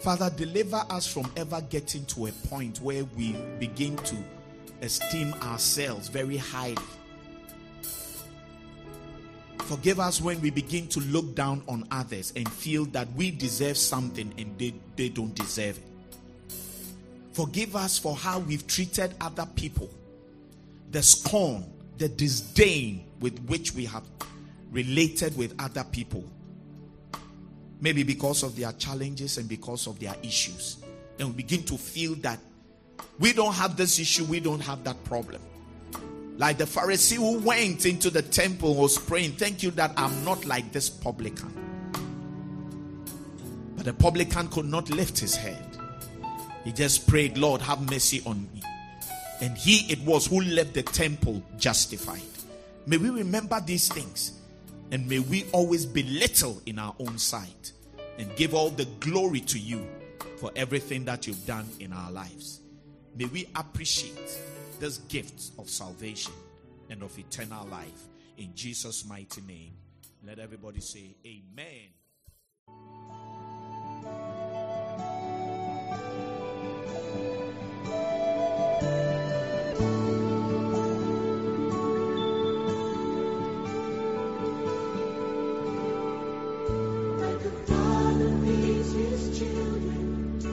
Father, 0.00 0.30
deliver 0.36 0.82
us 0.90 1.06
from 1.06 1.30
ever 1.36 1.60
getting 1.62 2.04
to 2.06 2.26
a 2.26 2.32
point 2.48 2.80
where 2.80 3.04
we 3.16 3.34
begin 3.58 3.96
to 3.96 4.16
esteem 4.82 5.32
ourselves 5.42 6.08
very 6.08 6.36
highly. 6.36 6.76
Forgive 9.66 9.98
us 9.98 10.20
when 10.20 10.40
we 10.40 10.50
begin 10.50 10.86
to 10.88 11.00
look 11.00 11.34
down 11.34 11.60
on 11.66 11.88
others 11.90 12.32
and 12.36 12.48
feel 12.48 12.84
that 12.86 13.12
we 13.14 13.32
deserve 13.32 13.76
something 13.76 14.32
and 14.38 14.56
they, 14.56 14.72
they 14.94 15.08
don't 15.08 15.34
deserve 15.34 15.76
it. 15.78 16.54
Forgive 17.32 17.74
us 17.74 17.98
for 17.98 18.14
how 18.14 18.38
we've 18.38 18.64
treated 18.68 19.12
other 19.20 19.44
people, 19.56 19.90
the 20.92 21.02
scorn, 21.02 21.64
the 21.98 22.08
disdain 22.08 23.06
with 23.18 23.36
which 23.46 23.74
we 23.74 23.86
have 23.86 24.04
related 24.70 25.36
with 25.36 25.52
other 25.60 25.82
people. 25.82 26.24
Maybe 27.80 28.04
because 28.04 28.44
of 28.44 28.54
their 28.54 28.70
challenges 28.72 29.36
and 29.36 29.48
because 29.48 29.88
of 29.88 29.98
their 29.98 30.14
issues. 30.22 30.76
And 31.18 31.30
we 31.30 31.34
begin 31.34 31.64
to 31.64 31.76
feel 31.76 32.14
that 32.16 32.38
we 33.18 33.32
don't 33.32 33.54
have 33.54 33.76
this 33.76 33.98
issue, 33.98 34.26
we 34.26 34.38
don't 34.38 34.60
have 34.60 34.84
that 34.84 35.02
problem. 35.02 35.42
Like 36.38 36.58
the 36.58 36.64
Pharisee 36.64 37.16
who 37.16 37.38
went 37.38 37.86
into 37.86 38.10
the 38.10 38.22
temple 38.22 38.74
was 38.74 38.98
praying, 38.98 39.32
Thank 39.32 39.62
you 39.62 39.70
that 39.72 39.92
I'm 39.96 40.24
not 40.24 40.44
like 40.44 40.70
this 40.72 40.90
publican. 40.90 41.52
But 43.76 43.86
the 43.86 43.94
publican 43.94 44.48
could 44.48 44.66
not 44.66 44.90
lift 44.90 45.18
his 45.18 45.34
head. 45.34 45.64
He 46.64 46.72
just 46.72 47.06
prayed, 47.06 47.38
Lord, 47.38 47.62
have 47.62 47.90
mercy 47.90 48.22
on 48.26 48.48
me. 48.52 48.62
And 49.40 49.56
he 49.56 49.90
it 49.90 50.00
was 50.00 50.26
who 50.26 50.40
left 50.42 50.74
the 50.74 50.82
temple 50.82 51.42
justified. 51.58 52.20
May 52.86 52.96
we 52.98 53.10
remember 53.10 53.60
these 53.60 53.88
things 53.88 54.32
and 54.92 55.08
may 55.08 55.18
we 55.18 55.44
always 55.52 55.84
be 55.86 56.02
little 56.02 56.60
in 56.66 56.78
our 56.78 56.94
own 57.00 57.18
sight 57.18 57.72
and 58.18 58.34
give 58.36 58.54
all 58.54 58.70
the 58.70 58.84
glory 59.00 59.40
to 59.40 59.58
you 59.58 59.86
for 60.38 60.50
everything 60.54 61.04
that 61.06 61.26
you've 61.26 61.44
done 61.46 61.68
in 61.80 61.92
our 61.92 62.10
lives. 62.12 62.60
May 63.16 63.26
we 63.26 63.48
appreciate 63.54 64.38
this 64.78 64.98
gift 65.08 65.50
of 65.58 65.68
salvation 65.68 66.32
and 66.90 67.02
of 67.02 67.18
eternal 67.18 67.66
life. 67.66 68.08
In 68.38 68.54
Jesus' 68.54 69.04
mighty 69.06 69.40
name. 69.42 69.72
Let 70.24 70.38
everybody 70.38 70.80
say, 70.80 71.14
Amen. 71.24 71.92